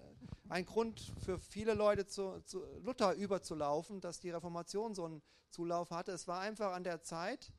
ein 0.48 0.64
Grund 0.64 1.12
für 1.24 1.38
viele 1.38 1.74
Leute 1.74 2.06
zu, 2.06 2.40
zu 2.44 2.64
Luther 2.80 3.14
überzulaufen, 3.14 4.00
dass 4.00 4.20
die 4.20 4.30
Reformation 4.30 4.94
so 4.94 5.04
einen 5.04 5.22
Zulauf 5.50 5.90
hatte. 5.90 6.12
Es 6.12 6.26
war 6.28 6.40
einfach 6.40 6.72
an 6.72 6.84
der 6.84 7.02
Zeit, 7.02 7.52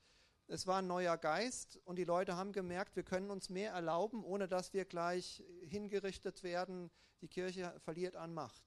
es 0.47 0.67
war 0.67 0.77
ein 0.77 0.87
neuer 0.87 1.17
Geist 1.17 1.79
und 1.85 1.97
die 1.97 2.03
Leute 2.03 2.35
haben 2.35 2.51
gemerkt, 2.51 2.95
wir 2.95 3.03
können 3.03 3.31
uns 3.31 3.49
mehr 3.49 3.71
erlauben, 3.71 4.23
ohne 4.23 4.47
dass 4.47 4.73
wir 4.73 4.85
gleich 4.85 5.43
hingerichtet 5.63 6.43
werden. 6.43 6.91
Die 7.21 7.27
Kirche 7.27 7.73
verliert 7.79 8.15
an 8.15 8.33
Macht. 8.33 8.63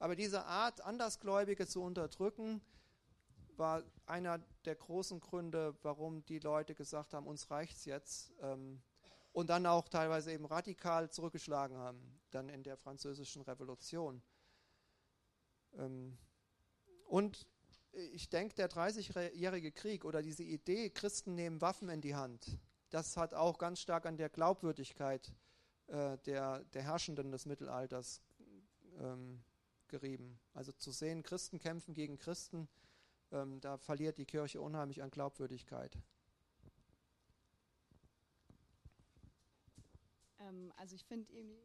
Aber 0.00 0.16
diese 0.16 0.46
Art, 0.46 0.80
Andersgläubige 0.80 1.68
zu 1.68 1.80
unterdrücken, 1.80 2.60
war 3.58 3.82
einer 4.06 4.38
der 4.64 4.74
großen 4.74 5.20
Gründe, 5.20 5.76
warum 5.82 6.24
die 6.26 6.38
Leute 6.38 6.74
gesagt 6.74 7.14
haben, 7.14 7.26
uns 7.26 7.50
reicht 7.50 7.76
es 7.76 7.84
jetzt. 7.84 8.32
Ähm, 8.40 8.82
und 9.32 9.48
dann 9.48 9.66
auch 9.66 9.88
teilweise 9.88 10.32
eben 10.32 10.44
radikal 10.44 11.10
zurückgeschlagen 11.10 11.76
haben, 11.78 12.20
dann 12.30 12.48
in 12.48 12.62
der 12.62 12.76
französischen 12.76 13.42
Revolution. 13.42 14.22
Ähm, 15.74 16.18
und 17.06 17.46
ich 17.92 18.28
denke, 18.28 18.54
der 18.54 18.70
30-jährige 18.70 19.72
Krieg 19.72 20.04
oder 20.04 20.22
diese 20.22 20.42
Idee, 20.42 20.90
Christen 20.90 21.34
nehmen 21.34 21.60
Waffen 21.60 21.88
in 21.88 22.00
die 22.00 22.14
Hand, 22.14 22.58
das 22.90 23.16
hat 23.16 23.34
auch 23.34 23.58
ganz 23.58 23.80
stark 23.80 24.06
an 24.06 24.16
der 24.16 24.28
Glaubwürdigkeit 24.28 25.34
äh, 25.86 26.18
der, 26.18 26.64
der 26.64 26.82
Herrschenden 26.82 27.30
des 27.30 27.46
Mittelalters 27.46 28.22
ähm, 28.98 29.42
gerieben. 29.88 30.38
Also 30.52 30.72
zu 30.72 30.90
sehen, 30.90 31.22
Christen 31.22 31.58
kämpfen 31.58 31.94
gegen 31.94 32.18
Christen, 32.18 32.68
ähm, 33.32 33.60
da 33.60 33.78
verliert 33.78 34.18
die 34.18 34.26
Kirche 34.26 34.60
unheimlich 34.60 35.02
an 35.02 35.10
Glaubwürdigkeit. 35.10 35.96
Ähm, 40.38 40.72
also 40.76 40.94
ich 40.94 41.04
finde 41.04 41.32
irgendwie 41.32 41.58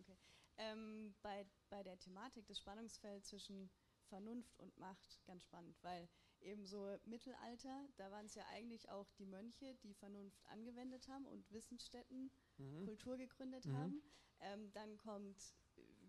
okay. 0.00 0.16
ähm, 0.58 1.14
bei, 1.22 1.46
bei 1.70 1.82
der 1.82 1.98
Thematik 1.98 2.46
des 2.46 2.58
Spannungsfelds 2.58 3.28
zwischen 3.28 3.70
Vernunft 4.08 4.58
und 4.58 4.76
Macht 4.78 5.20
ganz 5.26 5.42
spannend, 5.42 5.76
weil 5.82 6.08
eben 6.40 6.66
so 6.66 6.96
Mittelalter, 7.04 7.88
da 7.96 8.10
waren 8.10 8.26
es 8.26 8.34
ja 8.34 8.44
eigentlich 8.52 8.88
auch 8.90 9.10
die 9.12 9.24
Mönche, 9.24 9.74
die 9.82 9.94
Vernunft 9.94 10.44
angewendet 10.46 11.08
haben 11.08 11.26
und 11.26 11.50
Wissensstätten, 11.52 12.30
mhm. 12.58 12.84
Kultur 12.84 13.16
gegründet 13.16 13.64
mhm. 13.66 13.76
haben. 13.76 14.02
Ähm, 14.40 14.72
dann 14.72 14.96
kommt, 14.96 15.54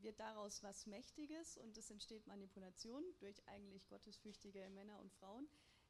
wird 0.03 0.19
daraus 0.19 0.63
was 0.63 0.85
Mächtiges 0.85 1.57
und 1.57 1.77
es 1.77 1.89
entsteht 1.89 2.27
Manipulation 2.27 3.03
durch 3.19 3.47
eigentlich 3.47 3.87
gottesfürchtige 3.87 4.69
Männer 4.69 4.99
und 4.99 5.11
Frauen. 5.13 5.47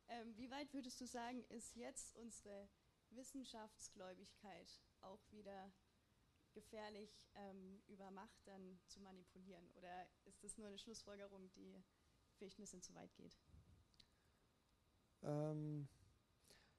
Ähm, 0.08 0.36
wie 0.38 0.52
weit 0.52 0.74
würdest 0.74 1.00
du 1.02 1.06
sagen, 1.06 1.44
ist 1.50 1.76
jetzt 1.76 2.16
unsere 2.16 2.70
Wissenschaftsgläubigkeit 3.10 4.82
auch 5.02 5.22
wieder 5.32 5.72
gefährlich, 6.54 7.26
ähm, 7.36 7.82
über 7.88 8.12
Macht 8.12 8.46
dann 8.46 8.80
zu 8.88 9.02
manipulieren? 9.02 9.70
Oder 9.76 10.08
ist 10.26 10.44
das 10.44 10.58
nur 10.58 10.68
eine 10.68 10.78
Schlussfolgerung, 10.78 11.52
die 11.54 11.84
vielleicht 12.44 12.60
ein 12.60 12.64
bisschen 12.64 12.82
zu 12.82 12.94
weit 12.96 13.16
geht. 13.16 13.38
Ähm, 15.22 15.88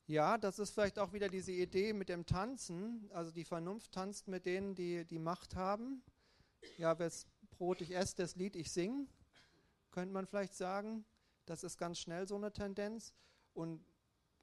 ja, 0.06 0.36
das 0.36 0.58
ist 0.58 0.72
vielleicht 0.72 0.98
auch 0.98 1.12
wieder 1.12 1.28
diese 1.28 1.52
Idee 1.52 1.92
mit 1.92 2.08
dem 2.08 2.26
Tanzen. 2.26 3.10
Also 3.12 3.30
die 3.32 3.44
Vernunft 3.44 3.92
tanzt 3.92 4.28
mit 4.28 4.46
denen, 4.46 4.74
die 4.74 5.04
die 5.06 5.18
Macht 5.18 5.56
haben. 5.56 6.02
Ja, 6.78 6.98
wes 6.98 7.26
Brot 7.50 7.80
ich 7.80 7.94
esse, 7.94 8.16
das 8.16 8.36
Lied 8.36 8.56
ich 8.56 8.72
singe, 8.72 9.06
könnte 9.90 10.12
man 10.12 10.26
vielleicht 10.26 10.54
sagen. 10.54 11.04
Das 11.46 11.62
ist 11.62 11.78
ganz 11.78 11.98
schnell 11.98 12.26
so 12.26 12.36
eine 12.36 12.52
Tendenz. 12.52 13.14
Und 13.52 13.84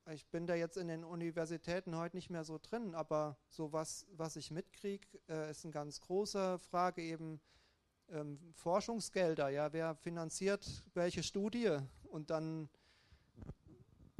ich 0.09 0.27
bin 0.27 0.47
da 0.47 0.55
jetzt 0.55 0.77
in 0.77 0.87
den 0.87 1.03
Universitäten 1.03 1.95
heute 1.95 2.15
nicht 2.15 2.29
mehr 2.29 2.43
so 2.43 2.57
drin, 2.57 2.95
aber 2.95 3.37
so 3.49 3.71
was, 3.71 4.07
was 4.11 4.35
ich 4.35 4.51
mitkriege, 4.51 5.07
äh, 5.29 5.51
ist 5.51 5.63
eine 5.63 5.73
ganz 5.73 6.01
große 6.01 6.59
Frage 6.59 7.01
eben, 7.01 7.39
ähm, 8.09 8.39
Forschungsgelder, 8.53 9.49
ja, 9.49 9.71
wer 9.73 9.95
finanziert 9.95 10.83
welche 10.93 11.23
Studie 11.23 11.77
und 12.03 12.29
dann 12.29 12.69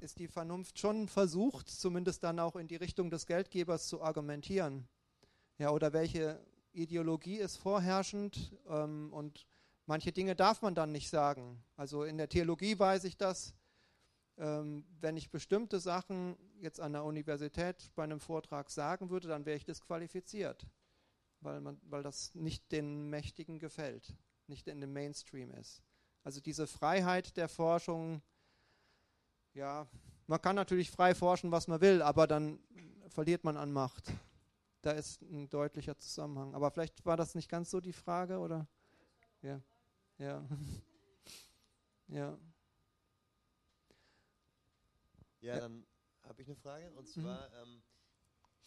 ist 0.02 0.20
die 0.20 0.28
Vernunft 0.28 0.80
schon 0.80 1.08
versucht, 1.08 1.70
zumindest 1.70 2.24
dann 2.24 2.40
auch 2.40 2.56
in 2.56 2.68
die 2.68 2.76
Richtung 2.76 3.10
des 3.10 3.26
Geldgebers 3.26 3.88
zu 3.88 4.02
argumentieren. 4.02 4.88
Ja, 5.58 5.72
oder 5.72 5.94
welche 5.94 6.44
Ideologie 6.74 7.38
ist 7.38 7.58
vorherrschend 7.58 8.54
ähm, 8.68 9.12
und 9.14 9.46
manche 9.86 10.12
Dinge 10.12 10.36
darf 10.36 10.62
man 10.62 10.76
dann 10.76 10.92
nicht 10.92 11.10
sagen. 11.10 11.64
Also 11.76 12.04
in 12.04 12.18
der 12.18 12.30
Theologie 12.30 12.78
weiß 12.78 13.04
ich 13.04 13.18
das. 13.18 13.54
Ähm, 14.38 14.86
wenn 15.00 15.18
ich 15.18 15.30
bestimmte 15.30 15.80
Sachen 15.80 16.36
jetzt 16.60 16.80
an 16.80 16.94
der 16.94 17.04
Universität 17.04 17.92
bei 17.96 18.04
einem 18.04 18.20
Vortrag 18.20 18.70
sagen 18.70 19.10
würde, 19.10 19.28
dann 19.28 19.46
wäre 19.46 19.58
ich 19.58 19.66
disqualifiziert, 19.66 20.66
weil, 21.42 21.60
man, 21.62 21.80
weil 21.84 22.04
das 22.04 22.34
nicht 22.34 22.72
den 22.72 23.10
Mächtigen 23.10 23.60
gefällt, 23.60 24.16
nicht 24.48 24.68
in 24.68 24.80
dem 24.82 24.94
Mainstream 24.94 25.52
ist. 25.52 25.84
Also 26.24 26.40
diese 26.40 26.68
Freiheit 26.68 27.36
der 27.36 27.50
Forschung, 27.50 28.22
ja, 29.54 29.88
man 30.28 30.42
kann 30.42 30.56
natürlich 30.56 30.90
frei 30.92 31.14
forschen, 31.14 31.52
was 31.52 31.68
man 31.68 31.82
will, 31.82 32.02
aber 32.02 32.26
dann 32.26 32.60
verliert 33.10 33.44
man 33.44 33.58
an 33.58 33.72
Macht. 33.72 34.14
Da 34.82 34.92
ist 34.92 35.22
ein 35.22 35.48
deutlicher 35.50 35.98
Zusammenhang. 35.98 36.56
Aber 36.56 36.72
vielleicht 36.72 37.06
war 37.06 37.18
das 37.18 37.36
nicht 37.36 37.50
ganz 37.50 37.70
so 37.70 37.80
die 37.80 37.94
Frage, 37.94 38.40
oder? 38.40 38.68
Ja. 39.42 39.62
Ja. 40.18 40.48
ja. 42.08 42.40
Ja, 45.42 45.60
dann 45.60 45.86
habe 46.24 46.42
ich 46.42 46.48
eine 46.48 46.56
Frage. 46.56 46.92
Und 46.94 47.06
mhm. 47.16 47.22
zwar 47.22 47.50
mhm. 47.66 47.84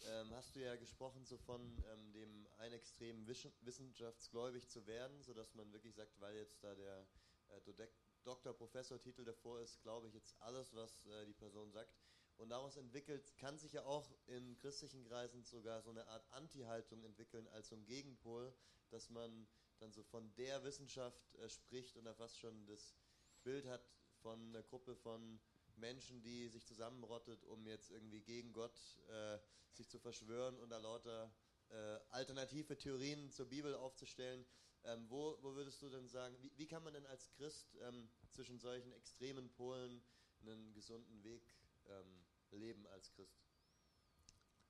ähm, 0.07 0.35
hast 0.35 0.55
du 0.55 0.61
ja 0.61 0.75
gesprochen 0.75 1.25
so 1.25 1.37
von 1.37 1.61
ähm, 1.91 2.11
dem 2.13 2.47
einen 2.57 2.73
Extrem 2.73 3.27
wissenschaftsgläubig 3.27 4.69
zu 4.69 4.85
werden, 4.87 5.21
sodass 5.21 5.53
man 5.53 5.71
wirklich 5.73 5.95
sagt, 5.95 6.19
weil 6.19 6.35
jetzt 6.35 6.63
da 6.63 6.75
der 6.75 7.07
äh, 7.49 7.87
Doktor-Professor-Titel 8.23 9.23
davor 9.23 9.59
ist, 9.61 9.81
glaube 9.81 10.07
ich 10.07 10.13
jetzt 10.13 10.35
alles, 10.41 10.73
was 10.73 11.05
äh, 11.05 11.25
die 11.25 11.33
Person 11.33 11.71
sagt. 11.71 11.93
Und 12.37 12.49
daraus 12.49 12.75
entwickelt, 12.75 13.37
kann 13.37 13.57
sich 13.57 13.73
ja 13.73 13.85
auch 13.85 14.11
in 14.27 14.57
christlichen 14.57 15.03
Kreisen 15.05 15.43
sogar 15.43 15.81
so 15.81 15.89
eine 15.89 16.05
Art 16.07 16.25
Anti-Haltung 16.31 17.03
entwickeln 17.03 17.47
als 17.49 17.69
so 17.69 17.75
ein 17.75 17.85
Gegenpol, 17.85 18.53
dass 18.89 19.09
man 19.09 19.47
dann 19.79 19.91
so 19.91 20.03
von 20.03 20.33
der 20.35 20.63
Wissenschaft 20.63 21.35
äh, 21.35 21.49
spricht 21.49 21.97
und 21.97 22.05
da 22.05 22.13
fast 22.13 22.37
schon 22.39 22.65
das 22.65 22.95
Bild 23.43 23.65
hat 23.67 23.87
von 24.21 24.39
einer 24.49 24.63
Gruppe 24.63 24.95
von 24.95 25.39
Menschen, 25.77 26.21
die 26.21 26.47
sich 26.49 26.65
zusammenrottet, 26.65 27.43
um 27.45 27.65
jetzt 27.67 27.91
irgendwie 27.91 28.21
gegen 28.21 28.53
Gott 28.53 28.77
äh, 29.09 29.37
sich 29.71 29.89
zu 29.89 29.99
verschwören 29.99 30.57
und 30.59 30.69
da 30.69 30.77
lauter 30.77 31.31
äh, 31.69 31.99
alternative 32.11 32.77
Theorien 32.77 33.31
zur 33.31 33.47
Bibel 33.47 33.75
aufzustellen. 33.75 34.45
Ähm, 34.83 35.05
wo, 35.09 35.37
wo, 35.41 35.55
würdest 35.55 35.81
du 35.81 35.89
denn 35.89 36.07
sagen, 36.07 36.37
wie, 36.41 36.51
wie 36.57 36.67
kann 36.67 36.83
man 36.83 36.93
denn 36.93 37.07
als 37.07 37.31
Christ 37.31 37.75
ähm, 37.81 38.07
zwischen 38.29 38.59
solchen 38.59 38.91
extremen 38.93 39.49
Polen 39.49 40.03
einen 40.41 40.73
gesunden 40.73 41.23
Weg 41.23 41.43
ähm, 41.89 42.25
leben 42.51 42.87
als 42.87 43.11
Christ? 43.11 43.39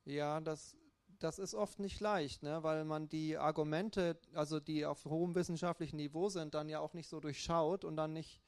Ja, 0.06 0.40
das, 0.40 0.78
das 1.20 1.40
ist 1.40 1.56
oft 1.56 1.80
nicht 1.80 2.00
leicht, 2.00 2.44
ne? 2.44 2.64
weil 2.64 2.86
man 2.86 3.10
die 3.10 3.38
Argumente, 3.38 4.20
also 4.34 4.60
die 4.60 4.86
auf 4.86 5.06
hohem 5.06 5.36
wissenschaftlichen 5.36 5.98
Niveau 5.98 6.30
sind, 6.30 6.54
dann 6.54 6.70
ja 6.70 6.80
auch 6.80 6.94
nicht 6.94 7.10
so 7.10 7.20
durchschaut 7.20 7.84
und 7.84 7.96
dann 7.96 8.14
nicht 8.14 8.42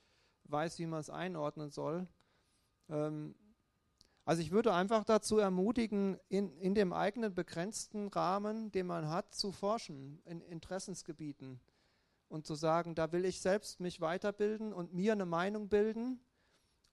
weiß, 0.45 0.79
wie 0.79 0.85
man 0.85 0.99
es 0.99 1.09
einordnen 1.09 1.71
soll. 1.71 2.07
Ähm, 2.89 3.35
also 4.25 4.41
ich 4.41 4.51
würde 4.51 4.73
einfach 4.73 5.05
dazu 5.05 5.37
ermutigen, 5.37 6.19
in, 6.27 6.57
in 6.57 6.75
dem 6.75 6.91
eigenen 6.91 7.33
begrenzten 7.33 8.09
Rahmen, 8.09 8.71
den 8.73 8.87
man 8.87 9.09
hat, 9.09 9.33
zu 9.33 9.53
forschen, 9.53 10.21
in 10.25 10.41
Interessensgebieten 10.41 11.61
und 12.27 12.45
zu 12.45 12.55
sagen, 12.55 12.93
da 12.93 13.11
will 13.13 13.23
ich 13.23 13.39
selbst 13.39 13.79
mich 13.79 14.01
weiterbilden 14.01 14.73
und 14.73 14.93
mir 14.93 15.13
eine 15.13 15.25
Meinung 15.25 15.69
bilden, 15.69 16.19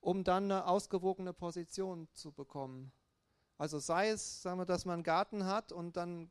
um 0.04 0.22
dann 0.22 0.44
eine 0.44 0.66
ausgewogene 0.66 1.32
Position 1.32 2.08
zu 2.12 2.30
bekommen. 2.30 2.92
Also 3.56 3.78
sei 3.78 4.10
es, 4.10 4.42
sagen 4.42 4.58
wir, 4.58 4.66
dass 4.66 4.84
man 4.84 4.94
einen 4.94 5.02
Garten 5.02 5.46
hat 5.46 5.72
und 5.72 5.96
dann 5.96 6.30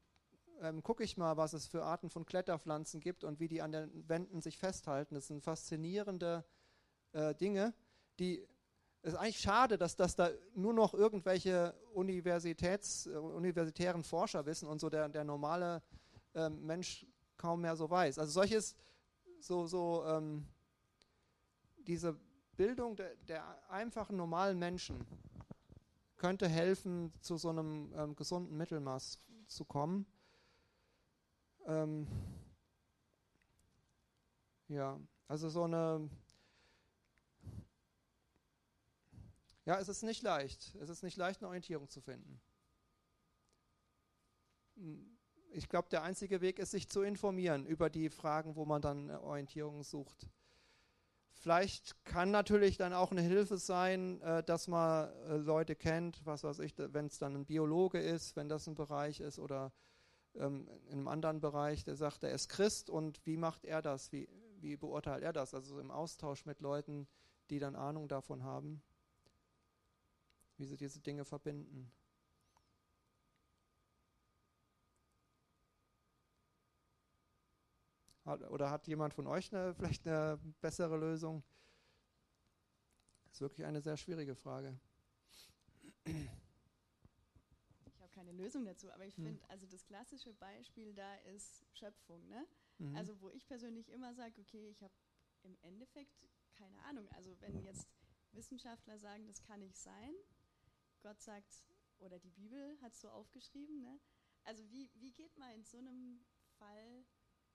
ähm, 0.61 0.83
gucke 0.83 1.03
ich 1.03 1.17
mal, 1.17 1.37
was 1.37 1.53
es 1.53 1.65
für 1.65 1.83
Arten 1.83 2.11
von 2.11 2.23
Kletterpflanzen 2.23 2.99
gibt 2.99 3.23
und 3.23 3.39
wie 3.39 3.47
die 3.47 3.63
an 3.63 3.71
den 3.71 4.07
Wänden 4.07 4.41
sich 4.41 4.59
festhalten. 4.59 5.15
Das 5.15 5.27
sind 5.27 5.41
faszinierende 5.43 6.45
äh, 7.13 7.33
Dinge, 7.33 7.73
die 8.19 8.47
es 9.01 9.13
ist 9.13 9.19
eigentlich 9.19 9.39
schade, 9.39 9.77
dass 9.77 9.97
das 9.97 10.15
da 10.15 10.29
nur 10.55 10.73
noch 10.73 10.93
irgendwelche 10.93 11.73
Universitäts, 11.93 13.07
äh, 13.07 13.17
universitären 13.17 14.03
Forscher 14.03 14.45
wissen 14.45 14.69
und 14.69 14.79
so 14.79 14.89
der, 14.89 15.09
der 15.09 15.23
normale 15.23 15.81
äh, 16.35 16.47
Mensch 16.49 17.07
kaum 17.37 17.61
mehr 17.61 17.75
so 17.75 17.89
weiß. 17.89 18.19
Also 18.19 18.31
solches, 18.31 18.75
so, 19.39 19.65
so 19.65 20.05
ähm, 20.05 20.45
diese 21.79 22.17
Bildung 22.55 22.95
der, 22.95 23.15
der, 23.27 23.69
einfachen 23.69 24.15
normalen 24.15 24.59
Menschen 24.59 25.05
könnte 26.17 26.47
helfen, 26.47 27.11
zu 27.19 27.37
so 27.37 27.49
einem 27.49 27.91
ähm, 27.95 28.15
gesunden 28.15 28.55
Mittelmaß 28.57 29.19
zu 29.47 29.65
kommen. 29.65 30.05
Ähm, 31.65 32.07
ja, 34.67 34.99
also 35.27 35.49
so 35.49 35.63
eine 35.63 36.09
Ja, 39.65 39.79
es 39.79 39.87
ist 39.87 40.03
nicht 40.03 40.21
leicht. 40.23 40.75
Es 40.75 40.89
ist 40.89 41.03
nicht 41.03 41.17
leicht, 41.17 41.41
eine 41.41 41.47
Orientierung 41.47 41.87
zu 41.89 42.01
finden. 42.01 42.41
Ich 45.51 45.69
glaube, 45.69 45.87
der 45.89 46.03
einzige 46.03 46.41
Weg 46.41 46.59
ist, 46.59 46.71
sich 46.71 46.89
zu 46.89 47.01
informieren 47.01 47.65
über 47.65 47.89
die 47.89 48.09
Fragen, 48.09 48.55
wo 48.55 48.65
man 48.65 48.81
dann 48.81 49.09
Orientierung 49.11 49.83
sucht. 49.83 50.27
Vielleicht 51.43 52.03
kann 52.05 52.31
natürlich 52.31 52.77
dann 52.77 52.93
auch 52.93 53.11
eine 53.11 53.21
Hilfe 53.21 53.57
sein, 53.57 54.21
äh, 54.21 54.43
dass 54.43 54.67
man 54.67 55.09
äh, 55.27 55.35
Leute 55.35 55.75
kennt, 55.75 56.25
was 56.25 56.43
weiß 56.43 56.59
ich, 56.59 56.73
wenn 56.77 57.07
es 57.07 57.19
dann 57.19 57.35
ein 57.35 57.45
Biologe 57.45 57.99
ist, 57.99 58.35
wenn 58.35 58.49
das 58.49 58.65
ein 58.67 58.75
Bereich 58.75 59.19
ist 59.19 59.39
oder 59.39 59.71
ähm, 60.35 60.67
in 60.87 60.93
einem 60.93 61.07
anderen 61.07 61.41
Bereich, 61.41 61.83
der 61.83 61.95
sagt, 61.95 62.23
er 62.23 62.31
ist 62.31 62.49
Christ 62.49 62.89
und 62.89 63.25
wie 63.25 63.37
macht 63.37 63.65
er 63.65 63.81
das? 63.81 64.11
Wie, 64.11 64.27
wie 64.61 64.77
beurteilt 64.77 65.23
er 65.23 65.33
das? 65.33 65.53
Also 65.53 65.79
im 65.79 65.91
Austausch 65.91 66.45
mit 66.45 66.61
Leuten, 66.61 67.07
die 67.49 67.59
dann 67.59 67.75
Ahnung 67.75 68.07
davon 68.07 68.43
haben 68.43 68.81
wie 70.57 70.65
sie 70.65 70.77
diese 70.77 70.99
Dinge 70.99 71.25
verbinden. 71.25 71.91
Oder 78.25 78.71
hat 78.71 78.87
jemand 78.87 79.13
von 79.13 79.27
euch 79.27 79.53
eine, 79.53 79.73
vielleicht 79.73 80.07
eine 80.07 80.39
bessere 80.61 80.97
Lösung? 80.97 81.43
Das 83.25 83.33
ist 83.33 83.41
wirklich 83.41 83.65
eine 83.65 83.81
sehr 83.81 83.97
schwierige 83.97 84.35
Frage. 84.35 84.79
Ich 86.05 87.99
habe 87.99 88.11
keine 88.11 88.31
Lösung 88.31 88.65
dazu, 88.65 88.91
aber 88.91 89.05
ich 89.05 89.17
hm. 89.17 89.25
finde, 89.25 89.49
also 89.49 89.65
das 89.67 89.85
klassische 89.85 90.33
Beispiel 90.33 90.93
da 90.93 91.15
ist 91.35 91.65
Schöpfung. 91.73 92.27
Ne? 92.27 92.47
Mhm. 92.77 92.95
Also 92.95 93.19
wo 93.21 93.29
ich 93.29 93.45
persönlich 93.45 93.89
immer 93.89 94.13
sage, 94.13 94.39
okay, 94.39 94.69
ich 94.69 94.81
habe 94.81 94.93
im 95.43 95.57
Endeffekt 95.61 96.25
keine 96.53 96.81
Ahnung. 96.83 97.09
Also 97.11 97.35
wenn 97.41 97.61
jetzt 97.63 97.87
Wissenschaftler 98.31 98.97
sagen, 98.99 99.25
das 99.27 99.41
kann 99.41 99.59
nicht 99.59 99.77
sein, 99.77 100.13
Gott 101.01 101.21
sagt, 101.21 101.65
oder 101.99 102.19
die 102.19 102.31
Bibel 102.31 102.77
hat 102.81 102.93
es 102.93 103.01
so 103.01 103.09
aufgeschrieben, 103.09 103.81
ne? 103.81 103.99
Also 104.43 104.69
wie, 104.71 104.89
wie 104.95 105.11
geht 105.11 105.37
man 105.37 105.51
in 105.51 105.63
so 105.63 105.77
einem 105.77 106.25
Fall 106.57 107.05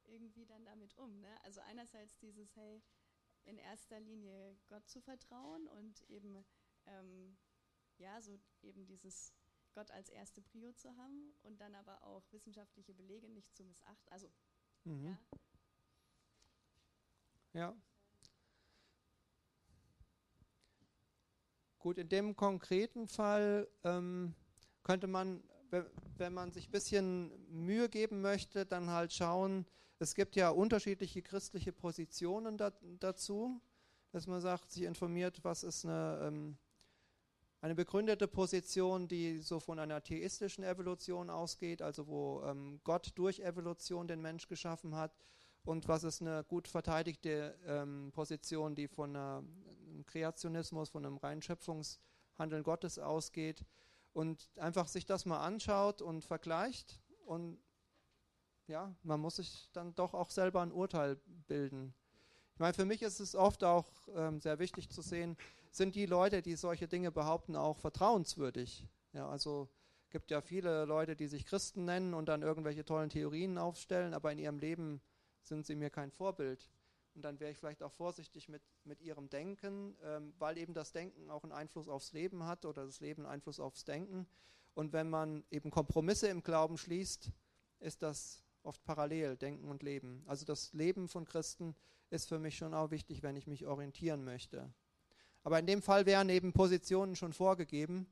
irgendwie 0.09 0.47
dann 0.47 0.65
damit 0.65 0.97
um? 0.97 1.21
Ne? 1.21 1.29
Also 1.45 1.61
einerseits 1.63 2.19
dieses, 2.19 2.55
hey, 2.57 2.83
in 3.45 3.59
erster 3.59 4.01
Linie 4.01 4.57
Gott 4.69 4.89
zu 4.89 5.01
vertrauen 5.01 5.67
und 5.69 6.03
eben, 6.11 6.45
ähm, 6.87 7.37
ja, 7.99 8.21
so 8.21 8.39
eben 8.63 8.87
dieses 8.87 9.33
Gott 9.73 9.91
als 9.91 10.09
erste 10.09 10.43
Prio 10.43 10.73
zu 10.73 10.97
haben 10.97 11.35
und 11.43 11.61
dann 11.61 11.75
aber 11.75 12.03
auch 12.03 12.25
wissenschaftliche 12.33 12.95
Belege 12.95 13.29
nicht 13.29 13.55
zu 13.55 13.65
missachten. 13.65 14.09
Also, 14.11 14.29
mhm. 14.85 15.07
ja. 15.07 15.19
Ja, 17.55 17.77
Gut, 21.79 21.97
in 21.97 22.09
dem 22.09 22.35
konkreten 22.35 23.07
Fall 23.07 23.69
ähm, 23.85 24.35
könnte 24.83 25.07
man, 25.07 25.45
wenn 26.17 26.35
man 26.35 26.51
sich 26.51 26.69
ein 26.69 26.73
bisschen 26.73 27.31
Mühe 27.49 27.89
geben 27.89 28.21
möchte, 28.21 28.67
dann 28.67 28.91
halt 28.91 29.13
schauen, 29.13 29.65
es 29.99 30.15
gibt 30.15 30.37
ja 30.37 30.51
unterschiedliche 30.51 31.23
christliche 31.23 31.73
Positionen 31.73 32.57
da, 32.57 32.73
dazu, 33.01 33.61
dass 34.13 34.27
man 34.27 34.41
sagt, 34.41 34.71
sich 34.71 34.85
informiert, 34.85 35.43
was 35.43 35.65
ist 35.65 35.85
eine, 35.85 36.21
ähm, 36.23 36.57
eine 37.61 37.75
begründete 37.75 38.29
Position, 38.29 39.09
die 39.09 39.41
so 39.41 39.59
von 39.59 39.79
einer 39.79 40.03
theistischen 40.03 40.63
Evolution 40.63 41.31
ausgeht, 41.31 41.83
also 41.83 42.07
wo 42.07 42.43
ähm, 42.45 42.81
Gott 42.85 43.13
durch 43.17 43.41
Evolution 43.41 44.07
den 44.07 44.23
Mensch 44.23 44.47
geschaffen 44.47 44.95
hat. 44.95 45.17
Und 45.65 45.89
was 45.89 46.05
ist 46.05 46.23
eine 46.23 46.45
gut 46.45 46.69
verteidigte 46.69 47.59
ähm, 47.67 48.11
Position, 48.13 48.75
die 48.75 48.89
von 48.89 49.15
einem 49.17 50.07
Kreationismus, 50.07 50.89
von 50.89 51.05
einem 51.05 51.19
reinen 51.19 51.43
Schöpfungshandeln 51.43 52.63
Gottes 52.63 52.99
ausgeht. 52.99 53.65
Und 54.15 54.49
einfach 54.57 54.89
sich 54.89 55.05
das 55.05 55.27
mal 55.27 55.41
anschaut 55.45 56.01
und 56.01 56.25
vergleicht 56.25 57.03
und 57.27 57.59
ja, 58.69 58.95
man 59.03 59.21
muss 59.21 59.37
sich 59.37 59.69
dann 59.73 59.95
doch 59.95 60.15
auch 60.15 60.31
selber 60.31 60.63
ein 60.63 60.73
Urteil 60.73 61.17
bilden. 61.47 61.95
Ich 62.55 62.61
meine, 62.61 62.75
für 62.75 62.85
mich 62.85 63.03
ist 63.03 63.21
es 63.21 63.35
oft 63.35 63.65
auch 63.65 63.89
ähm, 64.15 64.41
sehr 64.41 64.59
wichtig 64.59 64.91
zu 64.91 65.01
sehen, 65.01 65.37
sind 65.71 65.95
die 65.95 66.07
Leute, 66.07 66.43
die 66.43 66.57
solche 66.57 66.89
Dinge 66.89 67.11
behaupten, 67.11 67.57
auch 67.57 67.79
vertrauenswürdig. 67.79 68.87
Ja, 69.13 69.29
also 69.29 69.69
gibt 70.11 70.31
ja 70.31 70.41
viele 70.41 70.85
Leute, 70.85 71.17
die 71.17 71.29
sich 71.29 71.45
Christen 71.45 71.85
nennen 71.85 72.15
und 72.15 72.27
dann 72.27 72.43
irgendwelche 72.43 72.85
tollen 72.85 73.11
Theorien 73.11 73.59
aufstellen, 73.59 74.15
aber 74.15 74.33
in 74.33 74.39
ihrem 74.39 74.59
Leben 74.59 75.01
sind 75.43 75.67
sie 75.67 75.77
mir 75.77 75.91
kein 75.91 76.11
Vorbild. 76.11 76.71
Und 77.15 77.23
dann 77.23 77.41
wäre 77.41 77.51
ich 77.51 77.59
vielleicht 77.59 77.83
auch 77.83 77.93
vorsichtig 77.93 78.49
mit, 78.49 78.63
mit 78.85 79.01
ihrem 79.01 79.29
Denken, 79.29 79.97
ähm, 80.03 80.35
weil 80.39 80.59
eben 80.59 80.75
das 80.75 80.93
Denken 80.93 81.31
auch 81.31 81.43
einen 81.43 81.53
Einfluss 81.53 81.89
aufs 81.89 82.13
Leben 82.13 82.45
hat 82.45 82.65
oder 82.65 82.85
das 82.85 83.01
Leben 83.01 83.23
einen 83.23 83.33
Einfluss 83.33 83.61
aufs 83.61 83.85
Denken. 83.85 84.27
Und 84.75 84.93
wenn 84.93 85.11
man 85.11 85.45
eben 85.51 85.71
Kompromisse 85.71 86.29
im 86.29 86.43
Glauben 86.43 86.79
schließt, 86.79 87.33
ist 87.81 88.03
das 88.03 88.45
oft 88.63 88.85
parallel, 88.85 89.37
Denken 89.37 89.69
und 89.69 89.83
Leben. 89.83 90.23
Also 90.27 90.45
das 90.45 90.73
Leben 90.73 91.09
von 91.09 91.25
Christen 91.25 91.75
ist 92.11 92.29
für 92.29 92.39
mich 92.39 92.57
schon 92.57 92.75
auch 92.75 92.91
wichtig, 92.91 93.23
wenn 93.23 93.37
ich 93.37 93.47
mich 93.47 93.67
orientieren 93.67 94.25
möchte. 94.25 94.73
Aber 95.43 95.59
in 95.59 95.67
dem 95.67 95.83
Fall 95.83 96.07
wären 96.07 96.29
eben 96.29 96.53
Positionen 96.53 97.17
schon 97.17 97.33
vorgegeben 97.33 98.07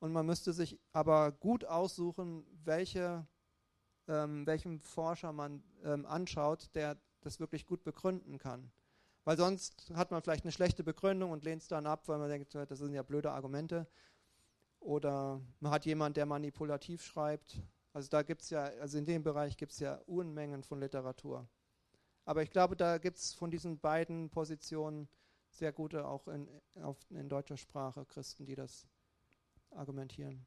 und 0.00 0.12
man 0.12 0.26
müsste 0.26 0.52
sich 0.52 0.78
aber 0.92 1.32
gut 1.32 1.64
aussuchen, 1.64 2.44
welche, 2.64 3.26
ähm, 4.06 4.46
welchem 4.46 4.80
Forscher 4.80 5.32
man 5.32 5.62
ähm, 5.84 6.06
anschaut, 6.06 6.70
der 6.74 6.96
das 7.20 7.40
wirklich 7.40 7.66
gut 7.66 7.82
begründen 7.84 8.38
kann. 8.38 8.70
Weil 9.24 9.36
sonst 9.36 9.92
hat 9.94 10.10
man 10.10 10.22
vielleicht 10.22 10.44
eine 10.44 10.52
schlechte 10.52 10.84
Begründung 10.84 11.32
und 11.32 11.44
lehnt 11.44 11.62
es 11.62 11.68
dann 11.68 11.86
ab, 11.86 12.08
weil 12.08 12.18
man 12.18 12.30
denkt, 12.30 12.54
das 12.54 12.78
sind 12.78 12.94
ja 12.94 13.02
blöde 13.02 13.30
Argumente. 13.30 13.86
Oder 14.80 15.40
man 15.60 15.72
hat 15.72 15.84
jemanden, 15.84 16.14
der 16.14 16.26
manipulativ 16.26 17.04
schreibt. 17.04 17.60
Also 17.92 18.08
da 18.08 18.22
gibt 18.22 18.42
es 18.42 18.50
ja, 18.50 18.64
also 18.64 18.98
in 18.98 19.06
dem 19.06 19.22
Bereich 19.22 19.56
gibt 19.56 19.72
es 19.72 19.78
ja 19.78 19.96
Unmengen 20.06 20.62
von 20.62 20.80
Literatur. 20.80 21.48
Aber 22.24 22.42
ich 22.42 22.50
glaube, 22.50 22.76
da 22.76 22.98
gibt 22.98 23.16
es 23.16 23.32
von 23.32 23.50
diesen 23.50 23.78
beiden 23.78 24.28
Positionen 24.30 25.08
sehr 25.50 25.72
gute 25.72 26.06
auch 26.06 26.28
in, 26.28 26.48
auf, 26.82 26.98
in 27.10 27.28
deutscher 27.28 27.56
Sprache 27.56 28.04
Christen, 28.04 28.44
die 28.44 28.54
das 28.54 28.86
argumentieren. 29.70 30.46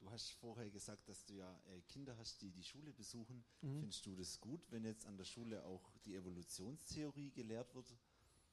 Du 0.00 0.10
hast 0.10 0.32
vorher 0.32 0.70
gesagt, 0.70 1.08
dass 1.08 1.24
du 1.24 1.34
ja 1.34 1.60
äh, 1.68 1.80
Kinder 1.82 2.16
hast, 2.16 2.40
die 2.42 2.50
die 2.52 2.62
Schule 2.62 2.92
besuchen. 2.92 3.44
Mhm. 3.60 3.80
Findest 3.80 4.06
du 4.06 4.14
das 4.14 4.40
gut, 4.40 4.60
wenn 4.70 4.84
jetzt 4.84 5.06
an 5.06 5.16
der 5.16 5.24
Schule 5.24 5.64
auch 5.64 5.90
die 6.04 6.14
Evolutionstheorie 6.14 7.32
gelehrt 7.32 7.74
wird? 7.74 7.96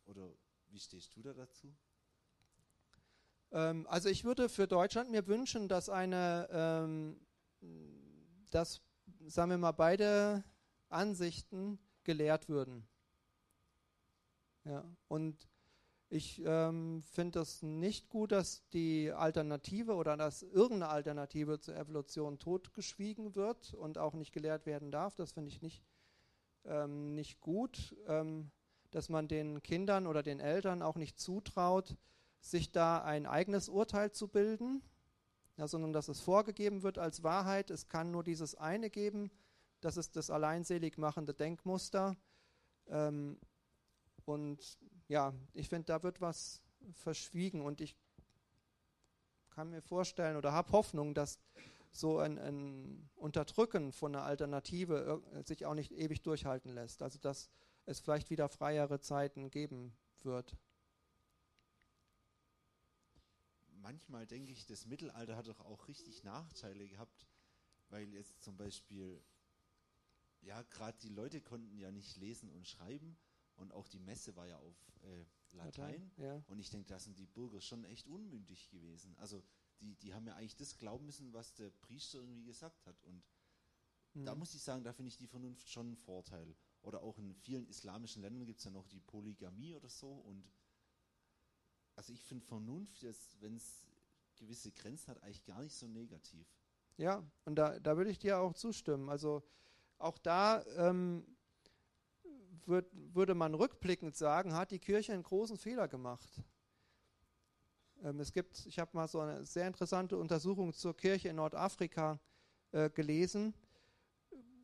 Oder 0.06 0.34
wie 0.70 0.80
stehst 0.80 1.16
du 1.16 1.22
da 1.22 1.34
dazu? 1.34 1.74
Ähm, 3.54 3.88
also 3.88 4.10
ich 4.10 4.26
würde 4.26 4.50
für 4.50 4.68
Deutschland 4.68 5.12
mir 5.12 5.28
wünschen, 5.28 5.70
dass 5.70 5.90
eine, 5.90 6.50
ähm, 6.52 7.20
dass, 8.50 8.82
sagen 9.28 9.52
wir 9.52 9.58
mal, 9.58 9.72
beide 9.72 10.44
Ansichten 10.90 11.80
gelehrt 12.04 12.50
würden. 12.50 12.86
Ja, 14.66 14.84
und 15.08 15.48
ich 16.10 16.42
ähm, 16.46 17.02
finde 17.02 17.40
es 17.40 17.64
nicht 17.64 18.08
gut, 18.10 18.32
dass 18.32 18.68
die 18.70 19.12
Alternative 19.12 19.96
oder 19.96 20.16
dass 20.16 20.44
irgendeine 20.44 20.90
Alternative 20.90 21.60
zur 21.60 21.76
Evolution 21.76 22.40
totgeschwiegen 22.40 23.36
wird 23.36 23.74
und 23.74 23.98
auch 23.98 24.14
nicht 24.14 24.32
gelehrt 24.32 24.66
werden 24.66 24.92
darf. 24.92 25.16
Das 25.16 25.32
finde 25.32 25.50
ich 25.50 25.62
nicht, 25.62 25.84
ähm, 26.66 27.16
nicht 27.16 27.42
gut, 27.42 27.96
ähm, 28.08 28.52
dass 28.92 29.10
man 29.10 29.28
den 29.28 29.64
Kindern 29.64 30.06
oder 30.06 30.22
den 30.22 30.40
Eltern 30.40 30.84
auch 30.84 30.96
nicht 30.96 31.20
zutraut, 31.20 31.98
sich 32.44 32.72
da 32.72 33.02
ein 33.02 33.26
eigenes 33.26 33.70
Urteil 33.70 34.12
zu 34.12 34.28
bilden, 34.28 34.82
ja, 35.58 35.68
sondern 35.68 35.94
dass 35.94 36.10
es 36.10 36.20
vorgegeben 36.20 36.84
wird 36.84 36.98
als 36.98 37.24
Wahrheit. 37.24 37.72
Es 37.72 37.88
kann 37.88 38.12
nur 38.12 38.24
dieses 38.24 38.54
eine 38.56 38.90
geben, 38.90 39.32
das 39.80 39.98
ist 39.98 40.16
das 40.16 40.30
alleinselig 40.30 40.98
machende 40.98 41.34
Denkmuster. 41.34 42.18
Ähm, 42.88 43.40
und 44.26 44.78
ja, 45.08 45.34
ich 45.54 45.70
finde, 45.70 45.86
da 45.86 46.04
wird 46.04 46.22
was 46.22 46.62
verschwiegen 46.92 47.62
und 47.62 47.80
ich 47.80 47.96
kann 49.50 49.70
mir 49.70 49.82
vorstellen 49.82 50.36
oder 50.36 50.52
habe 50.52 50.72
Hoffnung, 50.72 51.14
dass 51.14 51.40
so 51.92 52.18
ein, 52.18 52.40
ein, 52.40 53.10
Unterdrücken 53.16 53.94
von 53.94 54.16
einer 54.16 54.26
Alternative 54.26 55.22
sich 55.46 55.66
auch 55.66 55.76
nicht 55.76 55.92
ewig 55.92 56.24
durchhalten 56.24 56.74
lässt. 56.74 57.02
Also 57.04 57.20
dass 57.20 57.50
es 57.86 58.00
vielleicht 58.00 58.30
wieder 58.32 58.50
freiere 58.50 59.00
Zeiten 59.00 59.50
geben 59.50 59.96
wird. 60.24 60.58
Manchmal 63.84 64.26
denke 64.26 64.54
ich, 64.54 64.66
das 64.66 64.86
Mittelalter 64.86 65.36
hat 65.36 65.48
doch 65.48 65.60
auch 65.60 65.90
richtig 65.90 66.24
Nachteile 66.24 66.88
gehabt, 66.88 67.28
weil 67.90 68.08
jetzt 68.14 68.42
zum 68.42 68.56
Beispiel, 68.56 69.22
ja, 70.40 70.62
gerade 70.64 70.98
die 71.00 71.10
Leute 71.10 71.42
konnten 71.42 71.78
ja 71.78 71.92
nicht 71.92 72.16
lesen 72.16 72.50
und 72.50 72.66
schreiben 72.66 73.18
und 73.58 73.74
auch 73.74 73.90
die 73.90 74.00
Messe 74.00 74.38
war 74.38 74.48
ja 74.48 74.58
auf 74.58 74.78
äh, 75.02 75.26
Latein. 75.52 76.02
Latein 76.02 76.12
ja. 76.16 76.44
Und 76.48 76.60
ich 76.60 76.70
denke, 76.70 76.88
da 76.88 76.98
sind 76.98 77.20
die 77.20 77.26
Bürger 77.26 77.60
schon 77.60 77.84
echt 77.84 78.08
unmündig 78.08 78.70
gewesen. 78.70 79.18
Also 79.18 79.44
die, 79.82 79.96
die 79.96 80.14
haben 80.14 80.28
ja 80.28 80.36
eigentlich 80.36 80.56
das 80.56 80.78
glauben 80.78 81.06
müssen, 81.06 81.34
was 81.34 81.54
der 81.54 81.70
Priester 81.70 82.20
irgendwie 82.20 82.46
gesagt 82.46 82.86
hat. 82.86 83.04
Und 83.04 83.22
mhm. 84.14 84.24
da 84.24 84.34
muss 84.34 84.54
ich 84.54 84.64
sagen, 84.64 84.86
da 84.86 84.94
finde 84.94 85.10
ich 85.10 85.18
die 85.18 85.28
Vernunft 85.28 85.70
schon 85.70 85.88
einen 85.88 85.98
Vorteil. 85.98 86.56
Oder 86.84 87.02
auch 87.02 87.18
in 87.18 87.36
vielen 87.36 87.68
islamischen 87.68 88.22
Ländern 88.22 88.46
gibt 88.46 88.60
es 88.60 88.66
ja 88.66 88.72
noch 88.72 88.88
die 88.88 89.02
Polygamie 89.02 89.76
oder 89.76 89.90
so. 89.90 90.10
Und 90.10 90.50
also 91.96 92.14
ich 92.14 92.24
finde 92.24 92.46
Vernunft, 92.46 93.06
wenn 93.40 93.56
es 93.56 93.86
gewisse 94.38 94.72
Grenzen 94.72 95.12
hat, 95.12 95.24
eigentlich 95.24 95.46
gar 95.46 95.62
nicht 95.62 95.76
so 95.76 95.88
negativ. 95.88 96.48
Ja, 96.98 97.24
und 97.46 97.56
da, 97.56 97.80
da 97.80 97.98
würde 97.98 98.12
ich 98.12 98.20
dir 98.20 98.40
auch 98.40 98.54
zustimmen. 98.54 99.10
Also 99.10 99.44
auch 99.98 100.18
da 100.18 100.64
ähm, 100.78 101.26
würd, 102.66 102.86
würde 102.94 103.36
man 103.36 103.54
rückblickend 103.54 104.16
sagen, 104.16 104.54
hat 104.54 104.72
die 104.72 104.80
Kirche 104.80 105.14
einen 105.14 105.24
großen 105.24 105.58
Fehler 105.58 105.88
gemacht. 105.88 106.30
Ähm, 108.04 108.20
es 108.20 108.32
gibt, 108.32 108.66
ich 108.66 108.80
habe 108.80 108.92
mal 108.94 109.08
so 109.08 109.20
eine 109.20 109.46
sehr 109.46 109.68
interessante 109.68 110.18
Untersuchung 110.18 110.74
zur 110.74 110.96
Kirche 110.96 111.30
in 111.30 111.38
Nordafrika 111.38 112.20
äh, 112.72 112.90
gelesen. 112.90 113.54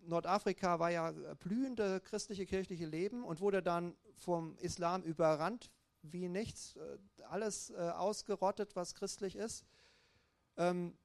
Nordafrika 0.01 0.79
war 0.79 0.91
ja 0.91 1.11
blühende 1.35 1.99
christliche 2.01 2.45
kirchliche 2.45 2.85
Leben 2.85 3.23
und 3.23 3.39
wurde 3.41 3.61
dann 3.61 3.95
vom 4.17 4.57
Islam 4.57 5.03
überrannt 5.03 5.71
wie 6.01 6.29
nichts, 6.29 6.75
äh, 6.75 7.23
alles 7.23 7.69
äh, 7.71 7.75
ausgerottet, 7.75 8.75
was 8.75 8.95
christlich 8.95 9.35
ist. 9.35 9.65
Ähm, 10.57 10.97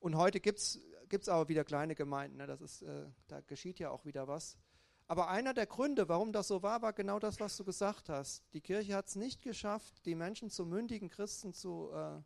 und 0.00 0.16
heute 0.16 0.40
gibt 0.40 0.58
es 0.58 1.28
aber 1.28 1.48
wieder 1.48 1.64
kleine 1.64 1.94
Gemeinden, 1.94 2.36
ne? 2.36 2.46
das 2.46 2.60
ist, 2.60 2.82
äh, 2.82 3.06
da 3.28 3.40
geschieht 3.40 3.78
ja 3.78 3.90
auch 3.90 4.04
wieder 4.04 4.28
was. 4.28 4.58
Aber 5.06 5.28
einer 5.28 5.52
der 5.52 5.66
Gründe, 5.66 6.08
warum 6.08 6.32
das 6.32 6.48
so 6.48 6.62
war, 6.62 6.80
war 6.80 6.92
genau 6.92 7.18
das, 7.18 7.38
was 7.40 7.56
du 7.56 7.64
gesagt 7.64 8.08
hast. 8.08 8.42
Die 8.54 8.60
Kirche 8.60 8.94
hat 8.94 9.08
es 9.08 9.16
nicht 9.16 9.42
geschafft, 9.42 10.06
die 10.06 10.14
Menschen 10.14 10.50
zu 10.50 10.64
mündigen 10.64 11.10
Christen 11.10 11.52
zu, 11.52 11.90
äh, 11.92 12.22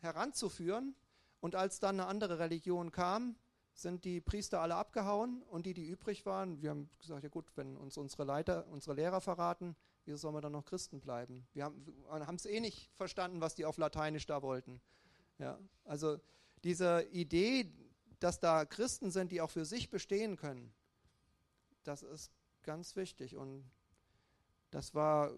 heranzuführen. 0.00 0.94
Und 1.40 1.54
als 1.54 1.80
dann 1.80 2.00
eine 2.00 2.08
andere 2.08 2.38
Religion 2.38 2.92
kam, 2.92 3.36
sind 3.74 4.04
die 4.04 4.20
Priester 4.20 4.60
alle 4.60 4.76
abgehauen 4.76 5.42
und 5.42 5.66
die, 5.66 5.74
die 5.74 5.86
übrig 5.86 6.24
waren, 6.24 6.62
wir 6.62 6.70
haben 6.70 6.88
gesagt, 6.98 7.22
ja 7.22 7.28
gut, 7.28 7.52
wenn 7.56 7.76
uns 7.76 7.98
unsere 7.98 8.24
Leiter, 8.24 8.66
unsere 8.68 8.94
Lehrer 8.94 9.20
verraten, 9.20 9.76
wieso 10.06 10.16
sollen 10.16 10.34
wir 10.34 10.40
dann 10.40 10.52
noch 10.52 10.64
Christen 10.64 11.00
bleiben? 11.00 11.46
Wir 11.52 11.64
haben 11.64 12.36
es 12.36 12.46
eh 12.46 12.60
nicht 12.60 12.90
verstanden, 12.96 13.40
was 13.40 13.54
die 13.54 13.64
auf 13.64 13.76
Lateinisch 13.76 14.26
da 14.26 14.40
wollten. 14.42 14.80
Ja, 15.38 15.58
also 15.84 16.18
diese 16.64 17.02
Idee, 17.10 17.70
dass 18.20 18.40
da 18.40 18.64
Christen 18.64 19.10
sind, 19.10 19.30
die 19.30 19.40
auch 19.40 19.50
für 19.50 19.66
sich 19.66 19.90
bestehen 19.90 20.36
können, 20.36 20.72
das 21.84 22.02
ist 22.02 22.32
ganz 22.62 22.96
wichtig. 22.96 23.36
Und 23.36 23.70
das 24.70 24.94
war, 24.94 25.32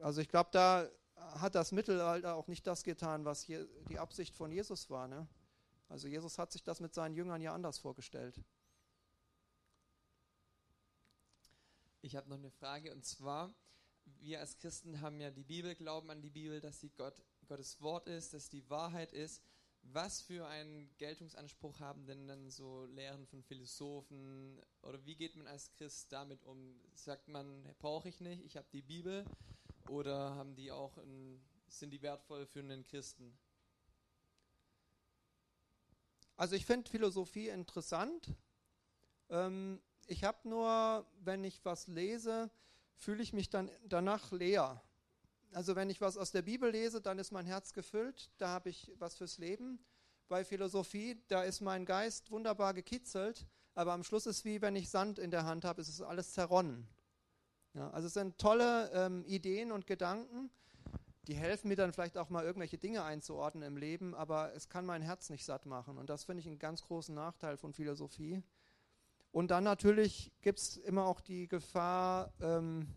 also 0.00 0.20
ich 0.20 0.28
glaube, 0.28 0.50
da 0.52 0.88
hat 1.16 1.54
das 1.54 1.72
Mittelalter 1.72 2.34
auch 2.34 2.48
nicht 2.48 2.66
das 2.66 2.84
getan, 2.84 3.24
was 3.24 3.42
hier 3.42 3.68
die 3.88 3.98
Absicht 3.98 4.34
von 4.34 4.50
Jesus 4.50 4.88
war. 4.90 5.08
Ne? 5.08 5.28
Also 5.88 6.08
Jesus 6.08 6.38
hat 6.38 6.52
sich 6.52 6.62
das 6.62 6.80
mit 6.80 6.94
seinen 6.94 7.14
Jüngern 7.14 7.40
ja 7.40 7.54
anders 7.54 7.78
vorgestellt. 7.78 8.40
Ich 12.02 12.16
habe 12.16 12.28
noch 12.28 12.38
eine 12.38 12.50
Frage 12.50 12.92
und 12.92 13.04
zwar, 13.04 13.52
wir 14.20 14.40
als 14.40 14.58
Christen 14.58 15.00
haben 15.00 15.20
ja 15.20 15.30
die 15.30 15.44
Bibel, 15.44 15.74
glauben 15.74 16.10
an 16.10 16.22
die 16.22 16.30
Bibel, 16.30 16.60
dass 16.60 16.80
sie 16.80 16.90
Gott, 16.90 17.22
Gottes 17.46 17.80
Wort 17.80 18.06
ist, 18.08 18.34
dass 18.34 18.48
die 18.48 18.68
Wahrheit 18.70 19.12
ist. 19.12 19.42
Was 19.82 20.20
für 20.20 20.46
einen 20.48 20.90
Geltungsanspruch 20.98 21.78
haben 21.78 22.06
denn 22.06 22.26
dann 22.26 22.50
so 22.50 22.86
Lehren 22.86 23.26
von 23.26 23.42
Philosophen 23.42 24.60
oder 24.82 25.04
wie 25.04 25.14
geht 25.14 25.36
man 25.36 25.46
als 25.46 25.70
Christ 25.72 26.12
damit 26.12 26.42
um? 26.44 26.80
Sagt 26.94 27.28
man, 27.28 27.62
brauche 27.78 28.08
ich 28.08 28.20
nicht, 28.20 28.44
ich 28.44 28.56
habe 28.56 28.66
die 28.72 28.82
Bibel 28.82 29.24
oder 29.88 30.34
haben 30.34 30.56
die 30.56 30.72
auch 30.72 30.96
ein, 30.98 31.40
sind 31.68 31.90
die 31.90 32.02
wertvoll 32.02 32.46
für 32.46 32.60
einen 32.60 32.82
Christen? 32.82 33.38
Also 36.36 36.56
ich 36.56 36.66
finde 36.66 36.90
Philosophie 36.90 37.48
interessant. 37.48 38.34
Ähm, 39.30 39.80
ich 40.06 40.24
habe 40.24 40.48
nur, 40.48 41.06
wenn 41.20 41.44
ich 41.44 41.64
was 41.64 41.86
lese, 41.86 42.50
fühle 42.96 43.22
ich 43.22 43.32
mich 43.32 43.50
dann 43.50 43.70
danach 43.84 44.32
leer. 44.32 44.82
Also 45.52 45.76
wenn 45.76 45.90
ich 45.90 46.00
was 46.00 46.16
aus 46.16 46.32
der 46.32 46.42
Bibel 46.42 46.70
lese, 46.70 47.00
dann 47.00 47.18
ist 47.18 47.32
mein 47.32 47.46
Herz 47.46 47.72
gefüllt, 47.72 48.30
da 48.38 48.48
habe 48.48 48.70
ich 48.70 48.92
was 48.98 49.16
fürs 49.16 49.38
Leben. 49.38 49.78
Bei 50.28 50.44
Philosophie, 50.44 51.22
da 51.28 51.44
ist 51.44 51.60
mein 51.60 51.84
Geist 51.84 52.30
wunderbar 52.30 52.74
gekitzelt, 52.74 53.46
aber 53.74 53.92
am 53.92 54.02
Schluss 54.02 54.26
ist 54.26 54.44
wie, 54.44 54.60
wenn 54.60 54.74
ich 54.74 54.90
Sand 54.90 55.18
in 55.18 55.30
der 55.30 55.44
Hand 55.44 55.64
habe, 55.64 55.80
ist 55.80 55.88
es 55.88 56.02
alles 56.02 56.32
zerronnen. 56.32 56.88
Ja, 57.74 57.90
also 57.90 58.08
es 58.08 58.14
sind 58.14 58.38
tolle 58.38 58.90
ähm, 58.92 59.24
Ideen 59.26 59.70
und 59.70 59.86
Gedanken, 59.86 60.50
die 61.26 61.34
helfen 61.34 61.68
mir 61.68 61.76
dann 61.76 61.92
vielleicht 61.92 62.16
auch 62.18 62.30
mal 62.30 62.44
irgendwelche 62.44 62.78
Dinge 62.78 63.02
einzuordnen 63.02 63.64
im 63.64 63.76
Leben, 63.76 64.14
aber 64.14 64.54
es 64.54 64.68
kann 64.68 64.86
mein 64.86 65.02
Herz 65.02 65.28
nicht 65.28 65.44
satt 65.44 65.66
machen. 65.66 65.98
Und 65.98 66.08
das 66.08 66.24
finde 66.24 66.40
ich 66.40 66.46
einen 66.46 66.58
ganz 66.58 66.82
großen 66.82 67.14
Nachteil 67.14 67.56
von 67.56 67.72
Philosophie. 67.72 68.42
Und 69.36 69.50
dann 69.50 69.64
natürlich 69.64 70.32
gibt 70.40 70.60
es 70.60 70.78
immer 70.78 71.04
auch 71.04 71.20
die 71.20 71.46
Gefahr, 71.46 72.32
ähm, 72.40 72.88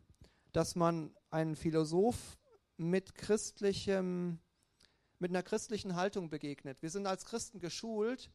dass 0.54 0.74
man 0.74 1.14
einen 1.32 1.58
Philosoph 1.58 2.38
mit 2.78 3.14
christlichem, 3.14 4.40
mit 5.18 5.32
einer 5.32 5.44
christlichen 5.44 5.98
Haltung 5.98 6.30
begegnet. 6.30 6.82
Wir 6.82 6.92
sind 6.92 7.08
als 7.08 7.26
Christen 7.26 7.60
geschult, 7.60 8.32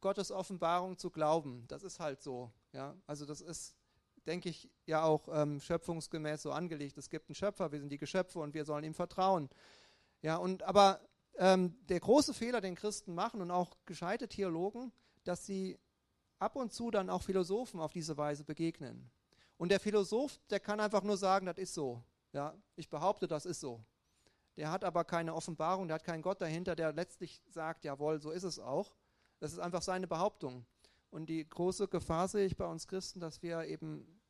Gottes 0.00 0.30
Offenbarung 0.30 0.98
zu 0.98 1.10
glauben. 1.10 1.64
Das 1.66 1.82
ist 1.82 1.98
halt 1.98 2.22
so. 2.22 2.52
Ja? 2.70 2.96
Also 3.08 3.26
das 3.26 3.40
ist, 3.40 3.74
denke 4.24 4.48
ich, 4.48 4.70
ja 4.86 5.02
auch 5.02 5.26
ähm, 5.32 5.58
schöpfungsgemäß 5.58 6.42
so 6.42 6.52
angelegt. 6.52 6.96
Es 6.96 7.10
gibt 7.10 7.28
einen 7.28 7.34
Schöpfer, 7.34 7.72
wir 7.72 7.80
sind 7.80 7.90
die 7.90 7.98
Geschöpfe 7.98 8.38
und 8.38 8.54
wir 8.54 8.64
sollen 8.64 8.84
ihm 8.84 8.94
vertrauen. 8.94 9.50
Ja, 10.20 10.36
und 10.36 10.62
aber 10.62 11.00
ähm, 11.38 11.76
der 11.88 11.98
große 11.98 12.34
Fehler, 12.34 12.60
den 12.60 12.76
Christen 12.76 13.16
machen 13.16 13.40
und 13.40 13.50
auch 13.50 13.78
gescheite 13.84 14.28
Theologen, 14.28 14.92
dass 15.24 15.44
sie 15.44 15.80
ab 16.42 16.56
und 16.56 16.72
zu 16.72 16.90
dann 16.90 17.08
auch 17.08 17.22
Philosophen 17.22 17.80
auf 17.80 17.92
diese 17.92 18.16
Weise 18.16 18.44
begegnen. 18.44 19.10
Und 19.56 19.70
der 19.70 19.80
Philosoph, 19.80 20.40
der 20.50 20.58
kann 20.58 20.80
einfach 20.80 21.04
nur 21.04 21.16
sagen, 21.16 21.46
das 21.46 21.56
ist 21.56 21.72
so. 21.72 22.02
Ja, 22.32 22.54
ich 22.74 22.90
behaupte, 22.90 23.28
das 23.28 23.46
ist 23.46 23.60
so. 23.60 23.84
Der 24.56 24.70
hat 24.70 24.84
aber 24.84 25.04
keine 25.04 25.34
Offenbarung, 25.34 25.86
der 25.86 25.94
hat 25.94 26.04
keinen 26.04 26.22
Gott 26.22 26.40
dahinter, 26.40 26.74
der 26.74 26.92
letztlich 26.92 27.40
sagt, 27.48 27.84
jawohl, 27.84 28.20
so 28.20 28.30
ist 28.32 28.42
es 28.42 28.58
auch. 28.58 28.92
Das 29.38 29.52
ist 29.52 29.60
einfach 29.60 29.82
seine 29.82 30.08
Behauptung. 30.08 30.66
Und 31.10 31.26
die 31.26 31.48
große 31.48 31.88
Gefahr 31.88 32.26
sehe 32.26 32.46
ich 32.46 32.56
bei 32.56 32.66
uns 32.66 32.88
Christen, 32.88 33.20
dass 33.20 33.42
wir 33.42 33.64
eben 33.64 34.20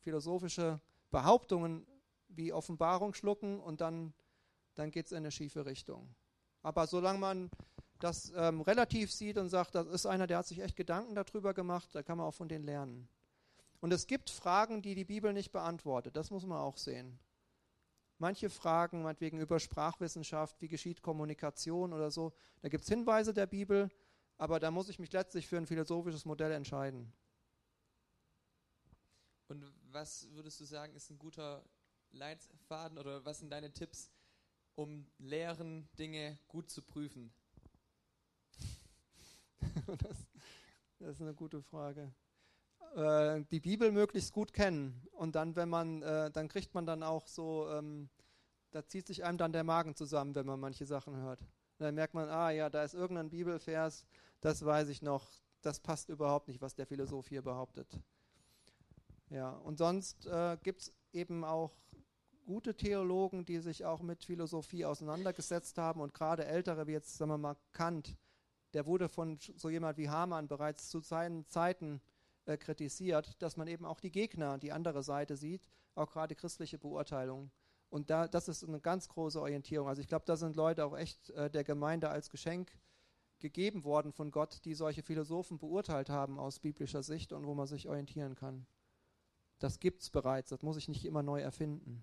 philosophische 0.00 0.80
Behauptungen 1.10 1.86
wie 2.28 2.52
Offenbarung 2.52 3.14
schlucken 3.14 3.58
und 3.60 3.80
dann, 3.80 4.14
dann 4.74 4.90
geht 4.90 5.06
es 5.06 5.12
in 5.12 5.18
eine 5.18 5.30
schiefe 5.30 5.66
Richtung. 5.66 6.14
Aber 6.62 6.86
solange 6.86 7.18
man 7.18 7.50
das 8.04 8.30
ähm, 8.36 8.60
relativ 8.60 9.10
sieht 9.10 9.38
und 9.38 9.48
sagt, 9.48 9.74
das 9.74 9.86
ist 9.86 10.04
einer, 10.04 10.26
der 10.26 10.38
hat 10.38 10.46
sich 10.46 10.60
echt 10.60 10.76
Gedanken 10.76 11.14
darüber 11.14 11.54
gemacht, 11.54 11.88
da 11.94 12.02
kann 12.02 12.18
man 12.18 12.26
auch 12.26 12.34
von 12.34 12.48
denen 12.48 12.66
lernen. 12.66 13.08
Und 13.80 13.94
es 13.94 14.06
gibt 14.06 14.28
Fragen, 14.28 14.82
die 14.82 14.94
die 14.94 15.06
Bibel 15.06 15.32
nicht 15.32 15.52
beantwortet, 15.52 16.14
das 16.14 16.30
muss 16.30 16.44
man 16.44 16.58
auch 16.58 16.76
sehen. 16.76 17.18
Manche 18.18 18.50
Fragen, 18.50 19.02
meinetwegen 19.02 19.40
über 19.40 19.58
Sprachwissenschaft, 19.58 20.60
wie 20.60 20.68
geschieht 20.68 21.00
Kommunikation 21.00 21.94
oder 21.94 22.10
so, 22.10 22.34
da 22.60 22.68
gibt 22.68 22.84
es 22.84 22.90
Hinweise 22.90 23.32
der 23.32 23.46
Bibel, 23.46 23.90
aber 24.36 24.60
da 24.60 24.70
muss 24.70 24.90
ich 24.90 24.98
mich 24.98 25.10
letztlich 25.10 25.46
für 25.46 25.56
ein 25.56 25.66
philosophisches 25.66 26.26
Modell 26.26 26.52
entscheiden. 26.52 27.10
Und 29.48 29.64
was 29.90 30.28
würdest 30.32 30.60
du 30.60 30.66
sagen, 30.66 30.94
ist 30.94 31.10
ein 31.10 31.18
guter 31.18 31.64
Leitfaden 32.12 32.98
oder 32.98 33.24
was 33.24 33.38
sind 33.38 33.48
deine 33.48 33.72
Tipps, 33.72 34.10
um 34.74 35.06
Lehren, 35.16 35.88
Dinge 35.96 36.38
gut 36.48 36.68
zu 36.68 36.82
prüfen? 36.82 37.32
das, 39.98 40.26
das, 40.98 41.08
ist 41.10 41.20
eine 41.20 41.34
gute 41.34 41.62
Frage. 41.62 42.12
Äh, 42.94 43.44
die 43.50 43.60
Bibel 43.60 43.92
möglichst 43.92 44.32
gut 44.32 44.52
kennen 44.52 45.06
und 45.12 45.34
dann, 45.34 45.56
wenn 45.56 45.68
man, 45.68 46.02
äh, 46.02 46.30
dann 46.30 46.48
kriegt 46.48 46.74
man 46.74 46.86
dann 46.86 47.02
auch 47.02 47.26
so, 47.26 47.68
ähm, 47.70 48.08
da 48.70 48.86
zieht 48.86 49.06
sich 49.06 49.24
einem 49.24 49.38
dann 49.38 49.52
der 49.52 49.64
Magen 49.64 49.94
zusammen, 49.94 50.34
wenn 50.34 50.46
man 50.46 50.60
manche 50.60 50.86
Sachen 50.86 51.16
hört. 51.16 51.40
Und 51.40 51.80
dann 51.80 51.94
merkt 51.94 52.14
man, 52.14 52.28
ah 52.28 52.50
ja, 52.50 52.70
da 52.70 52.84
ist 52.84 52.94
irgendein 52.94 53.30
Bibelvers, 53.30 54.04
das 54.40 54.64
weiß 54.64 54.88
ich 54.88 55.02
noch, 55.02 55.28
das 55.62 55.80
passt 55.80 56.08
überhaupt 56.08 56.48
nicht, 56.48 56.60
was 56.60 56.74
der 56.74 56.86
Philosoph 56.86 57.28
hier 57.28 57.42
behauptet. 57.42 57.88
Ja, 59.30 59.50
und 59.50 59.78
sonst 59.78 60.26
äh, 60.26 60.56
gibt 60.62 60.82
es 60.82 60.92
eben 61.12 61.44
auch 61.44 61.72
gute 62.44 62.76
Theologen, 62.76 63.44
die 63.44 63.58
sich 63.58 63.84
auch 63.84 64.02
mit 64.02 64.24
Philosophie 64.24 64.84
auseinandergesetzt 64.84 65.78
haben 65.78 66.00
und 66.00 66.14
gerade 66.14 66.44
ältere, 66.44 66.86
wie 66.86 66.92
jetzt 66.92 67.16
sagen 67.16 67.30
wir 67.30 67.38
mal 67.38 67.56
Kant, 67.72 68.16
der 68.74 68.86
wurde 68.86 69.08
von 69.08 69.38
so 69.56 69.70
jemand 69.70 69.96
wie 69.96 70.10
Hamann 70.10 70.48
bereits 70.48 70.90
zu 70.90 71.00
seinen 71.00 71.46
Zeiten 71.46 72.00
äh, 72.44 72.56
kritisiert, 72.56 73.40
dass 73.40 73.56
man 73.56 73.68
eben 73.68 73.84
auch 73.84 74.00
die 74.00 74.10
Gegner, 74.10 74.58
die 74.58 74.72
andere 74.72 75.02
Seite 75.02 75.36
sieht, 75.36 75.66
auch 75.94 76.10
gerade 76.10 76.34
christliche 76.34 76.78
Beurteilungen. 76.78 77.50
Und 77.88 78.10
da, 78.10 78.26
das 78.26 78.48
ist 78.48 78.64
eine 78.64 78.80
ganz 78.80 79.08
große 79.08 79.40
Orientierung. 79.40 79.88
Also 79.88 80.02
ich 80.02 80.08
glaube, 80.08 80.24
da 80.26 80.36
sind 80.36 80.56
Leute 80.56 80.84
auch 80.84 80.96
echt 80.96 81.30
äh, 81.30 81.48
der 81.48 81.64
Gemeinde 81.64 82.10
als 82.10 82.28
Geschenk 82.28 82.76
gegeben 83.38 83.84
worden 83.84 84.12
von 84.12 84.30
Gott, 84.30 84.64
die 84.64 84.74
solche 84.74 85.02
Philosophen 85.02 85.58
beurteilt 85.58 86.10
haben 86.10 86.38
aus 86.38 86.58
biblischer 86.58 87.02
Sicht 87.02 87.32
und 87.32 87.46
wo 87.46 87.54
man 87.54 87.66
sich 87.66 87.88
orientieren 87.88 88.34
kann. 88.34 88.66
Das 89.60 89.78
gibt 89.78 90.02
es 90.02 90.10
bereits, 90.10 90.50
das 90.50 90.62
muss 90.62 90.76
ich 90.76 90.88
nicht 90.88 91.04
immer 91.04 91.22
neu 91.22 91.40
erfinden. 91.40 92.02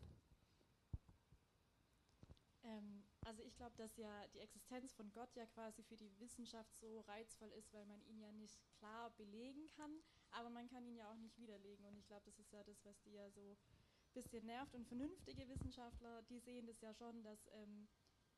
Also 3.32 3.43
ich 3.43 3.55
glaube, 3.55 3.61
dass 3.80 3.97
ja 3.97 4.28
die 4.28 4.39
Existenz 4.39 4.93
von 4.93 5.11
Gott 5.11 5.34
ja 5.36 5.45
quasi 5.45 5.84
für 5.84 5.97
die 5.97 6.11
Wissenschaft 6.19 6.76
so 6.76 7.01
reizvoll 7.01 7.51
ist, 7.53 7.74
weil 7.74 7.86
man 7.86 8.01
ihn 8.03 8.19
ja 8.19 8.32
nicht 8.32 8.59
klar 8.80 9.09
belegen 9.11 9.67
kann, 9.76 10.01
aber 10.32 10.49
man 10.49 10.67
kann 10.67 10.86
ihn 10.86 10.95
ja 10.95 11.09
auch 11.11 11.17
nicht 11.17 11.38
widerlegen. 11.38 11.86
Und 11.86 11.97
ich 11.97 12.07
glaube, 12.07 12.26
das 12.26 12.39
ist 12.39 12.51
ja 12.51 12.63
das, 12.63 12.84
was 12.86 13.01
die 13.01 13.13
ja 13.13 13.30
so 13.32 13.51
ein 13.51 14.13
bisschen 14.13 14.45
nervt. 14.45 14.74
Und 14.76 14.88
vernünftige 14.88 15.47
Wissenschaftler, 15.49 16.22
die 16.24 16.39
sehen 16.39 16.67
das 16.67 16.82
ja 16.82 16.93
schon, 16.93 17.24
dass 17.24 17.47
ähm, 17.53 17.88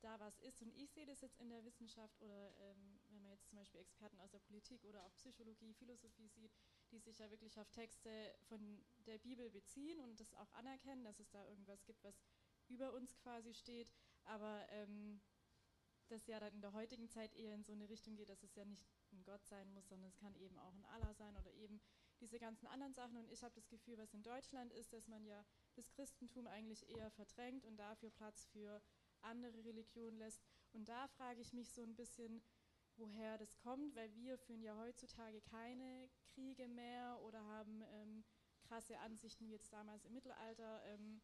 da 0.04 0.20
was 0.20 0.38
ist. 0.40 0.62
Und 0.62 0.76
ich 0.76 0.92
sehe 0.92 1.06
das 1.06 1.22
jetzt 1.22 1.40
in 1.40 1.50
der 1.50 1.64
Wissenschaft 1.64 2.22
oder 2.22 2.54
ähm, 2.60 3.00
wenn 3.10 3.22
man 3.22 3.32
jetzt 3.32 3.48
zum 3.48 3.58
Beispiel 3.58 3.80
Experten 3.80 4.20
aus 4.20 4.32
der 4.32 4.40
Politik 4.40 4.84
oder 4.84 5.04
auch 5.06 5.16
Psychologie, 5.16 5.74
Philosophie 5.74 6.28
sieht, 6.28 6.52
die 6.92 7.00
sich 7.00 7.20
ja 7.20 7.30
wirklich 7.32 7.60
auf 7.60 7.70
Texte 7.72 8.36
von 8.48 8.84
der 9.08 9.18
Bibel 9.18 9.50
beziehen 9.50 10.00
und 10.02 10.20
das 10.20 10.34
auch 10.36 10.52
anerkennen, 10.54 11.04
dass 11.04 11.20
es 11.20 11.30
da 11.30 11.46
irgendwas 11.48 11.86
gibt, 11.86 12.04
was 12.04 12.22
über 12.68 12.94
uns 12.94 13.16
quasi 13.18 13.54
steht 13.54 13.90
aber 14.26 14.66
ähm, 14.70 15.22
das 16.08 16.28
ja 16.28 16.40
dann 16.40 16.54
in 16.54 16.62
der 16.62 16.74
heutigen 16.74 17.10
Zeit 17.10 17.34
eher 17.34 17.56
in 17.56 17.64
so 17.64 17.74
eine 17.74 17.90
Richtung 17.90 18.16
geht, 18.16 18.30
dass 18.30 18.44
es 18.44 18.56
ja 18.56 18.66
nicht 18.66 18.88
ein 19.12 19.24
Gott 19.24 19.46
sein 19.46 19.72
muss, 19.74 19.88
sondern 19.88 20.10
es 20.10 20.18
kann 20.18 20.36
eben 20.36 20.58
auch 20.60 20.74
ein 20.74 20.86
Allah 20.86 21.14
sein 21.14 21.36
oder 21.38 21.52
eben 21.52 21.82
diese 22.20 22.40
ganzen 22.40 22.68
anderen 22.68 22.94
Sachen. 22.94 23.18
Und 23.18 23.30
ich 23.30 23.44
habe 23.44 23.56
das 23.56 23.68
Gefühl, 23.70 23.98
was 23.98 24.14
in 24.14 24.24
Deutschland 24.24 24.72
ist, 24.74 24.94
dass 24.94 25.08
man 25.08 25.26
ja 25.26 25.44
das 25.76 25.90
Christentum 25.92 26.48
eigentlich 26.48 26.88
eher 26.90 27.10
verdrängt 27.12 27.66
und 27.66 27.78
dafür 27.78 28.12
Platz 28.12 28.46
für 28.46 28.82
andere 29.22 29.64
Religionen 29.66 30.18
lässt. 30.18 30.42
Und 30.72 30.88
da 30.90 31.08
frage 31.08 31.42
ich 31.42 31.54
mich 31.54 31.72
so 31.72 31.84
ein 31.84 31.96
bisschen, 31.96 32.42
woher 32.96 33.38
das 33.38 33.58
kommt, 33.58 33.96
weil 33.96 34.14
wir 34.14 34.38
führen 34.38 34.62
ja 34.62 34.78
heutzutage 34.78 35.42
keine 35.42 36.10
Kriege 36.34 36.68
mehr 36.68 37.20
oder 37.24 37.44
haben 37.46 37.84
ähm, 37.94 38.24
krasse 38.62 39.00
Ansichten 39.00 39.48
wie 39.48 39.54
jetzt 39.54 39.72
damals 39.74 40.06
im 40.06 40.14
Mittelalter. 40.14 40.84
Ähm, 40.86 41.22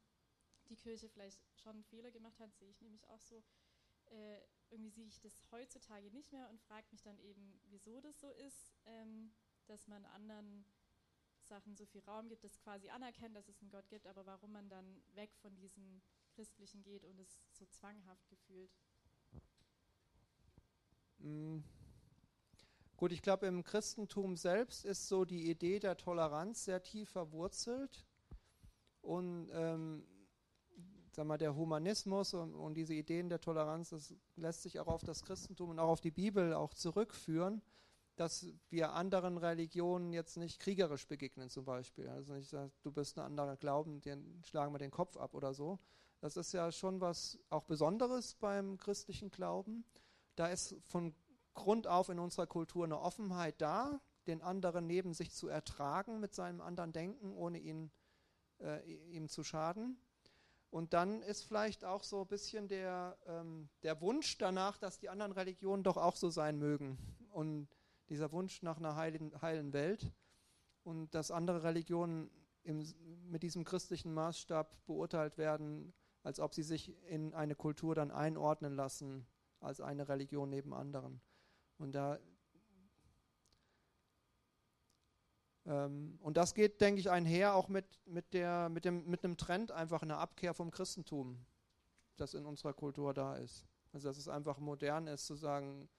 die 0.70 0.76
Kirche 0.76 1.10
vielleicht 1.10 1.40
schon 1.56 1.84
Fehler 1.84 2.12
gemacht 2.12 2.40
hat, 2.40 2.54
sehe 2.56 2.70
ich 2.70 2.82
nämlich 2.82 3.08
auch 3.10 3.22
so. 3.22 3.44
Äh, 4.08 4.40
irgendwie 4.72 4.92
sehe 4.92 5.08
ich 5.08 5.20
das 5.20 5.44
heutzutage 5.52 6.12
nicht 6.12 6.32
mehr 6.32 6.50
und 6.50 6.62
frage 6.62 6.88
mich 6.92 7.02
dann 7.02 7.20
eben, 7.20 7.60
wieso 7.70 8.00
das 8.02 8.20
so 8.20 8.32
ist, 8.32 8.74
ähm, 8.86 9.32
dass 9.66 9.88
man 9.88 10.06
anderen 10.06 10.66
Sachen 11.42 11.76
so 11.76 11.86
viel 11.86 12.02
Raum 12.02 12.30
gibt, 12.30 12.44
das 12.44 12.60
quasi 12.60 12.90
anerkennt, 12.90 13.36
dass 13.36 13.48
es 13.48 13.62
einen 13.62 13.72
Gott 13.72 13.90
gibt, 13.90 14.06
aber 14.06 14.26
warum 14.26 14.52
man 14.52 14.70
dann 14.70 15.02
weg 15.16 15.36
von 15.42 15.56
diesem 15.56 16.02
Christlichen 16.36 16.84
geht 16.84 17.04
und 17.06 17.20
es 17.20 17.50
so 17.58 17.66
zwanghaft 17.66 18.30
gefühlt. 18.30 18.72
Mm. 21.18 21.60
Gut, 22.98 23.12
ich 23.14 23.22
glaube, 23.22 23.48
im 23.48 23.64
Christentum 23.64 24.36
selbst 24.36 24.84
ist 24.84 25.08
so 25.08 25.24
die 25.24 25.50
Idee 25.50 25.80
der 25.80 25.96
Toleranz 25.96 26.66
sehr 26.66 26.84
tief 26.84 27.10
verwurzelt. 27.10 28.06
Und 29.02 29.50
ähm, 29.54 30.06
sag 31.20 31.28
mal, 31.28 31.38
der 31.38 31.54
Humanismus 31.54 32.34
und, 32.34 32.56
und, 32.56 32.76
diese 32.76 32.94
Ideen 32.94 33.28
der 33.28 33.42
Toleranz, 33.42 33.90
das 33.90 34.16
lässt 34.38 34.62
sich 34.62 34.80
auch 34.80 34.88
auf 34.88 35.04
das 35.04 35.22
Christentum 35.22 35.72
und 35.72 35.78
auch 35.78 35.90
auf 35.90 36.00
die 36.00 36.12
Bibel 36.12 36.54
auch 36.54 36.74
zurückführen, 36.74 37.62
dass 38.16 38.46
wir 38.70 38.94
anderen 38.94 39.38
Religionen 39.38 40.14
jetzt 40.14 40.38
nicht 40.38 40.62
kriegerisch 40.62 41.10
begegnen 41.10 41.50
zum 41.50 41.66
Beispiel. 41.66 42.08
Also 42.08 42.32
nicht 42.32 42.54
du 42.54 42.92
bist 42.94 43.20
ein 43.20 43.26
anderer 43.26 43.58
Glauben, 43.58 44.00
den 44.00 44.42
schlagen 44.46 44.74
wir 44.74 44.80
den 44.80 44.92
Kopf 44.92 45.18
ab 45.18 45.34
oder 45.34 45.54
so. 45.54 45.78
Das 46.22 46.38
ist 46.38 46.54
ja 46.54 46.72
schon 46.72 47.02
was 47.02 47.38
auch 47.50 47.66
Besonderes 47.66 48.36
beim 48.36 48.78
christlichen 48.78 49.30
Glauben. 49.30 49.84
Da 50.38 50.48
ist 50.48 50.78
von 50.86 51.14
Grund 51.54 51.86
auf 51.86 52.08
in 52.08 52.20
unserer 52.20 52.48
Kultur 52.48 52.86
eine 52.86 53.02
Offenheit 53.02 53.60
da, 53.60 54.00
den 54.26 54.42
anderen 54.42 54.88
neben 54.88 55.14
sich 55.14 55.32
zu 55.32 55.50
ertragen 55.50 56.22
mit 56.22 56.34
seinem 56.34 56.62
anderen 56.62 56.94
Denken, 56.94 57.34
ohne 57.34 57.58
ihn, 57.58 57.92
äh, 58.62 58.90
ihm 59.12 59.28
zu 59.28 59.44
schaden. 59.44 59.98
Und 60.72 60.94
dann 60.94 61.22
ist 61.24 61.44
vielleicht 61.44 61.84
auch 61.84 62.04
so 62.04 62.22
ein 62.22 62.28
bisschen 62.28 62.68
der, 62.68 63.18
ähm, 63.26 63.70
der 63.82 64.00
Wunsch 64.02 64.38
danach, 64.38 64.78
dass 64.78 65.00
die 65.00 65.10
anderen 65.10 65.32
Religionen 65.32 65.84
doch 65.84 65.98
auch 65.98 66.16
so 66.16 66.30
sein 66.30 66.60
mögen. 66.60 66.98
Und 67.32 67.68
dieser 68.10 68.32
Wunsch 68.32 68.62
nach 68.62 68.78
einer 68.78 68.96
heilen, 68.96 69.32
heilen 69.42 69.74
Welt. 69.74 70.12
Und 70.84 71.14
dass 71.16 71.32
andere 71.32 71.64
Religionen 71.64 72.30
im, 72.64 72.86
mit 73.30 73.42
diesem 73.42 73.64
christlichen 73.64 74.14
Maßstab 74.14 74.86
beurteilt 74.86 75.38
werden, 75.38 75.94
als 76.24 76.40
ob 76.40 76.54
sie 76.54 76.64
sich 76.64 76.94
in 77.06 77.34
eine 77.34 77.56
Kultur 77.56 77.96
dann 77.96 78.12
einordnen 78.12 78.76
lassen, 78.76 79.26
als 79.60 79.82
eine 79.82 80.08
Religion 80.08 80.50
neben 80.50 80.74
anderen. 80.74 81.22
Und 81.78 81.94
da 81.94 82.20
Ähm, 82.20 82.30
und 85.66 86.34
das 86.36 86.54
geht, 86.54 86.82
denke 86.82 87.00
ich, 87.00 87.10
einher 87.10 87.54
auch 87.54 87.68
mit, 87.68 87.86
mit, 88.06 88.34
der, 88.34 88.70
mit, 88.70 88.86
dem, 88.86 89.08
mit 89.08 89.24
einem 89.24 89.38
Trend, 89.38 89.72
einfach 89.72 90.02
eine 90.02 90.18
Abkehr 90.18 90.54
vom 90.54 90.72
Christentum, 90.72 91.46
das 92.18 92.34
in 92.34 92.46
unserer 92.46 92.74
Kultur 92.74 93.14
da 93.14 93.36
ist. 93.36 93.66
Also 93.92 94.08
dass 94.08 94.18
es 94.18 94.28
einfach 94.28 94.58
modern 94.60 95.08
ist 95.08 95.26
zu 95.26 95.36
sagen, 95.36 95.90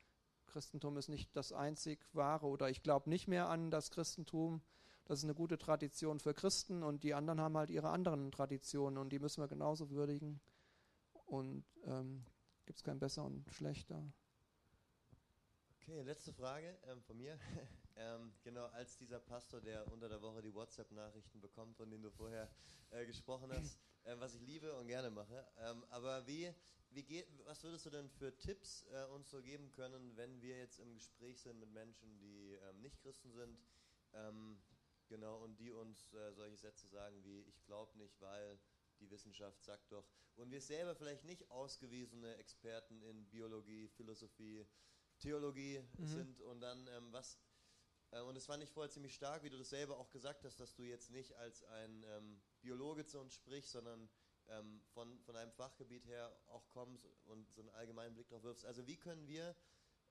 Christentum 0.46 0.96
ist 0.96 1.08
nicht 1.08 1.34
das 1.36 1.52
einzig 1.52 2.04
wahre 2.12 2.46
oder 2.46 2.68
ich 2.68 2.82
glaube 2.82 3.08
nicht 3.08 3.28
mehr 3.28 3.48
an 3.48 3.70
das 3.70 3.90
Christentum. 3.90 4.60
Das 5.04 5.18
ist 5.18 5.24
eine 5.24 5.34
gute 5.34 5.58
Tradition 5.58 6.20
für 6.20 6.34
Christen 6.34 6.82
und 6.82 7.02
die 7.04 7.14
anderen 7.14 7.40
haben 7.40 7.56
halt 7.56 7.70
ihre 7.70 7.90
anderen 7.90 8.30
Traditionen 8.30 8.98
und 8.98 9.10
die 9.10 9.18
müssen 9.18 9.42
wir 9.42 9.48
genauso 9.48 9.90
würdigen. 9.90 10.40
Und 11.26 11.64
ähm, 11.84 12.24
gibt 12.66 12.78
es 12.78 12.84
kein 12.84 12.98
besser 12.98 13.24
und 13.24 13.48
schlechter. 13.52 14.02
Okay, 15.76 16.02
letzte 16.02 16.32
Frage 16.32 16.76
ähm, 16.88 17.02
von 17.02 17.16
mir. 17.16 17.38
ähm, 18.00 18.32
genau, 18.42 18.66
als 18.68 18.96
dieser 18.96 19.20
Pastor, 19.20 19.60
der 19.60 19.86
unter 19.92 20.08
der 20.08 20.22
Woche 20.22 20.40
die 20.40 20.54
WhatsApp-Nachrichten 20.54 21.40
bekommt, 21.40 21.76
von 21.76 21.90
denen 21.90 22.02
du 22.02 22.10
vorher 22.10 22.50
äh, 22.90 23.04
gesprochen 23.04 23.52
hast, 23.52 23.78
äh, 24.04 24.14
was 24.18 24.34
ich 24.34 24.40
liebe 24.42 24.74
und 24.76 24.86
gerne 24.86 25.10
mache. 25.10 25.46
Ähm, 25.58 25.84
aber 25.90 26.26
wie, 26.26 26.52
wie 26.90 27.02
geht, 27.02 27.26
was 27.44 27.62
würdest 27.62 27.84
du 27.86 27.90
denn 27.90 28.08
für 28.08 28.36
Tipps 28.38 28.86
äh, 28.90 29.04
uns 29.14 29.30
so 29.30 29.42
geben 29.42 29.70
können, 29.72 30.16
wenn 30.16 30.40
wir 30.40 30.56
jetzt 30.56 30.78
im 30.80 30.94
Gespräch 30.94 31.40
sind 31.42 31.60
mit 31.60 31.70
Menschen, 31.72 32.18
die 32.18 32.54
ähm, 32.54 32.80
nicht 32.80 32.98
Christen 33.02 33.32
sind, 33.32 33.58
ähm, 34.14 34.62
genau, 35.08 35.42
und 35.44 35.58
die 35.60 35.70
uns 35.70 36.12
äh, 36.14 36.32
solche 36.32 36.56
Sätze 36.56 36.88
sagen 36.88 37.22
wie, 37.22 37.42
ich 37.42 37.62
glaube 37.64 37.98
nicht, 37.98 38.18
weil 38.20 38.58
die 39.00 39.10
Wissenschaft 39.10 39.62
sagt 39.62 39.92
doch, 39.92 40.06
und 40.36 40.50
wir 40.50 40.60
selber 40.60 40.94
vielleicht 40.94 41.24
nicht 41.24 41.50
ausgewiesene 41.50 42.36
Experten 42.36 43.02
in 43.02 43.28
Biologie, 43.28 43.88
Philosophie, 43.88 44.66
Theologie 45.18 45.80
mhm. 45.98 46.06
sind 46.06 46.40
und 46.40 46.60
dann 46.60 46.86
ähm, 46.88 47.12
was, 47.12 47.38
und 48.26 48.36
es 48.36 48.46
fand 48.46 48.62
ich 48.62 48.70
vorher 48.70 48.90
ziemlich 48.90 49.14
stark, 49.14 49.44
wie 49.44 49.50
du 49.50 49.58
das 49.58 49.70
selber 49.70 49.98
auch 49.98 50.10
gesagt 50.10 50.44
hast, 50.44 50.58
dass 50.58 50.74
du 50.74 50.82
jetzt 50.82 51.10
nicht 51.10 51.32
als 51.34 51.62
ein 51.62 52.04
ähm, 52.08 52.40
Biologe 52.60 53.06
zu 53.06 53.20
uns 53.20 53.34
sprichst, 53.34 53.70
sondern 53.70 54.08
ähm, 54.48 54.80
von, 54.92 55.18
von 55.20 55.36
einem 55.36 55.52
Fachgebiet 55.52 56.06
her 56.06 56.36
auch 56.48 56.68
kommst 56.68 57.06
und 57.26 57.52
so 57.52 57.60
einen 57.60 57.70
allgemeinen 57.70 58.14
Blick 58.14 58.28
drauf 58.28 58.42
wirfst. 58.42 58.64
Also 58.64 58.86
wie 58.86 58.96
können 58.96 59.28
wir, 59.28 59.54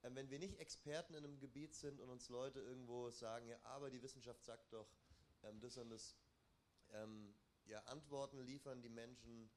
äh, 0.01 0.09
wenn 0.13 0.29
wir 0.29 0.39
nicht 0.39 0.59
Experten 0.59 1.13
in 1.13 1.25
einem 1.25 1.39
Gebiet 1.39 1.75
sind 1.75 1.99
und 1.99 2.09
uns 2.09 2.29
Leute 2.29 2.59
irgendwo 2.61 3.09
sagen, 3.09 3.47
ja, 3.47 3.57
aber 3.63 3.89
die 3.89 4.01
Wissenschaft 4.01 4.43
sagt 4.45 4.71
doch 4.71 4.87
ähm, 5.43 5.59
das 5.59 5.77
und 5.77 5.89
das, 5.89 6.15
ähm, 6.91 7.35
ja, 7.65 7.79
Antworten 7.83 8.39
liefern, 8.39 8.81
die 8.81 8.89
Menschen 8.89 9.49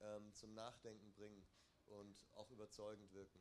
ähm, 0.00 0.32
zum 0.34 0.54
Nachdenken 0.54 1.12
bringen 1.12 1.46
und 1.86 2.26
auch 2.32 2.50
überzeugend 2.50 3.12
wirken. 3.12 3.40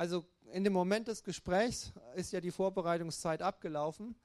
Also 0.00 0.24
in 0.52 0.64
dem 0.64 0.72
Moment 0.72 1.08
des 1.08 1.22
Gesprächs 1.22 1.92
ist 2.14 2.32
ja 2.32 2.40
die 2.40 2.50
Vorbereitungszeit 2.50 3.42
abgelaufen. 3.42 4.16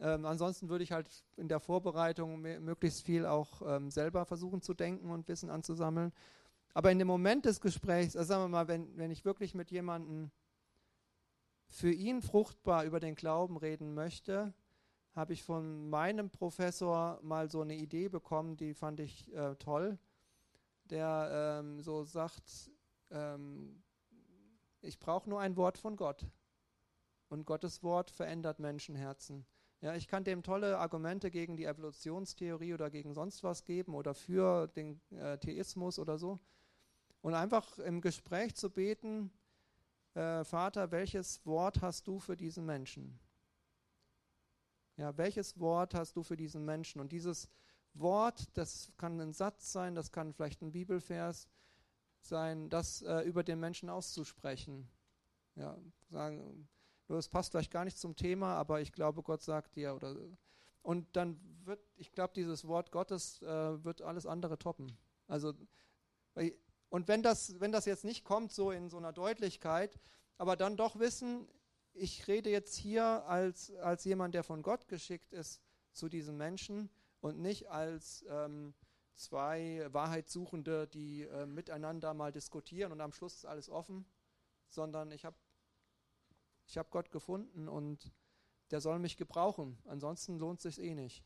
Ähm, 0.00 0.24
ansonsten 0.24 0.70
würde 0.70 0.82
ich 0.82 0.92
halt 0.92 1.10
in 1.36 1.46
der 1.46 1.60
Vorbereitung 1.60 2.40
möglichst 2.40 3.02
viel 3.02 3.26
auch 3.26 3.60
ähm, 3.66 3.90
selber 3.90 4.24
versuchen 4.24 4.62
zu 4.62 4.72
denken 4.72 5.10
und 5.10 5.28
Wissen 5.28 5.50
anzusammeln. 5.50 6.14
Aber 6.72 6.90
in 6.90 6.98
dem 6.98 7.06
Moment 7.06 7.44
des 7.44 7.60
Gesprächs, 7.60 8.16
also 8.16 8.28
sagen 8.28 8.44
wir 8.44 8.48
mal, 8.48 8.66
wenn, 8.66 8.96
wenn 8.96 9.10
ich 9.10 9.26
wirklich 9.26 9.54
mit 9.54 9.70
jemandem 9.70 10.30
für 11.66 11.92
ihn 11.92 12.22
fruchtbar 12.22 12.86
über 12.86 12.98
den 12.98 13.14
Glauben 13.14 13.58
reden 13.58 13.92
möchte, 13.92 14.54
habe 15.12 15.34
ich 15.34 15.42
von 15.42 15.90
meinem 15.90 16.30
Professor 16.30 17.20
mal 17.20 17.50
so 17.50 17.60
eine 17.60 17.76
Idee 17.76 18.08
bekommen, 18.08 18.56
die 18.56 18.72
fand 18.72 19.00
ich 19.00 19.30
äh, 19.34 19.54
toll, 19.56 19.98
der 20.84 21.60
ähm, 21.60 21.82
so 21.82 22.04
sagt, 22.04 22.70
ähm, 23.10 23.82
ich 24.82 24.98
brauche 24.98 25.28
nur 25.28 25.40
ein 25.40 25.56
Wort 25.56 25.78
von 25.78 25.96
Gott. 25.96 26.26
Und 27.28 27.46
Gottes 27.46 27.82
Wort 27.82 28.10
verändert 28.10 28.58
Menschenherzen. 28.58 29.46
Ja, 29.80 29.94
ich 29.94 30.08
kann 30.08 30.24
dem 30.24 30.42
tolle 30.42 30.78
Argumente 30.78 31.30
gegen 31.30 31.56
die 31.56 31.64
Evolutionstheorie 31.64 32.74
oder 32.74 32.90
gegen 32.90 33.14
sonst 33.14 33.42
was 33.42 33.64
geben 33.64 33.94
oder 33.94 34.14
für 34.14 34.66
den 34.68 35.00
äh, 35.10 35.38
Theismus 35.38 35.98
oder 35.98 36.18
so. 36.18 36.38
Und 37.22 37.34
einfach 37.34 37.78
im 37.78 38.00
Gespräch 38.00 38.54
zu 38.56 38.68
beten, 38.68 39.30
äh, 40.14 40.44
Vater, 40.44 40.90
welches 40.90 41.44
Wort 41.46 41.80
hast 41.80 42.06
du 42.08 42.18
für 42.18 42.36
diesen 42.36 42.66
Menschen? 42.66 43.18
Ja, 44.96 45.16
welches 45.16 45.58
Wort 45.58 45.94
hast 45.94 46.16
du 46.16 46.22
für 46.22 46.36
diesen 46.36 46.64
Menschen? 46.64 47.00
Und 47.00 47.12
dieses 47.12 47.48
Wort, 47.94 48.48
das 48.54 48.92
kann 48.98 49.18
ein 49.20 49.32
Satz 49.32 49.72
sein, 49.72 49.94
das 49.94 50.12
kann 50.12 50.34
vielleicht 50.34 50.62
ein 50.62 50.72
Bibelvers 50.72 51.48
sein, 52.26 52.68
das 52.70 53.02
äh, 53.02 53.20
über 53.22 53.42
den 53.42 53.60
Menschen 53.60 53.88
auszusprechen. 53.88 54.88
Ja, 55.56 55.76
sagen, 56.08 56.68
das 57.08 57.28
passt 57.28 57.50
vielleicht 57.50 57.72
gar 57.72 57.84
nicht 57.84 57.98
zum 57.98 58.16
Thema, 58.16 58.54
aber 58.54 58.80
ich 58.80 58.92
glaube, 58.92 59.22
Gott 59.22 59.42
sagt 59.42 59.76
dir 59.76 59.94
oder 59.94 60.16
und 60.82 61.14
dann 61.14 61.38
wird, 61.64 61.80
ich 61.96 62.12
glaube, 62.12 62.32
dieses 62.34 62.66
Wort 62.66 62.90
Gottes 62.90 63.42
äh, 63.42 63.84
wird 63.84 64.00
alles 64.00 64.24
andere 64.26 64.58
toppen. 64.58 64.96
Also 65.26 65.52
und 66.88 67.08
wenn 67.08 67.22
das, 67.22 67.60
wenn 67.60 67.72
das 67.72 67.84
jetzt 67.84 68.04
nicht 68.04 68.24
kommt 68.24 68.52
so 68.52 68.70
in 68.70 68.88
so 68.88 68.96
einer 68.96 69.12
Deutlichkeit, 69.12 69.98
aber 70.38 70.56
dann 70.56 70.76
doch 70.76 70.98
wissen, 70.98 71.48
ich 71.92 72.26
rede 72.28 72.50
jetzt 72.50 72.74
hier 72.76 73.04
als, 73.26 73.72
als 73.76 74.04
jemand, 74.04 74.34
der 74.34 74.42
von 74.42 74.62
Gott 74.62 74.88
geschickt 74.88 75.32
ist 75.32 75.60
zu 75.92 76.08
diesen 76.08 76.36
Menschen 76.36 76.90
und 77.20 77.38
nicht 77.38 77.68
als 77.68 78.24
ähm, 78.28 78.74
zwei 79.20 79.86
Wahrheitssuchende, 79.92 80.86
die 80.88 81.22
äh, 81.22 81.46
miteinander 81.46 82.14
mal 82.14 82.32
diskutieren 82.32 82.92
und 82.92 83.00
am 83.00 83.12
Schluss 83.12 83.34
ist 83.34 83.44
alles 83.44 83.68
offen, 83.68 84.06
sondern 84.68 85.12
ich 85.12 85.24
habe 85.24 85.36
ich 86.66 86.78
hab 86.78 86.90
Gott 86.90 87.10
gefunden 87.10 87.68
und 87.68 88.12
der 88.70 88.80
soll 88.80 88.98
mich 88.98 89.16
gebrauchen. 89.16 89.78
Ansonsten 89.84 90.38
lohnt 90.38 90.64
es 90.64 90.74
sich 90.74 90.84
eh 90.84 90.94
nicht. 90.94 91.24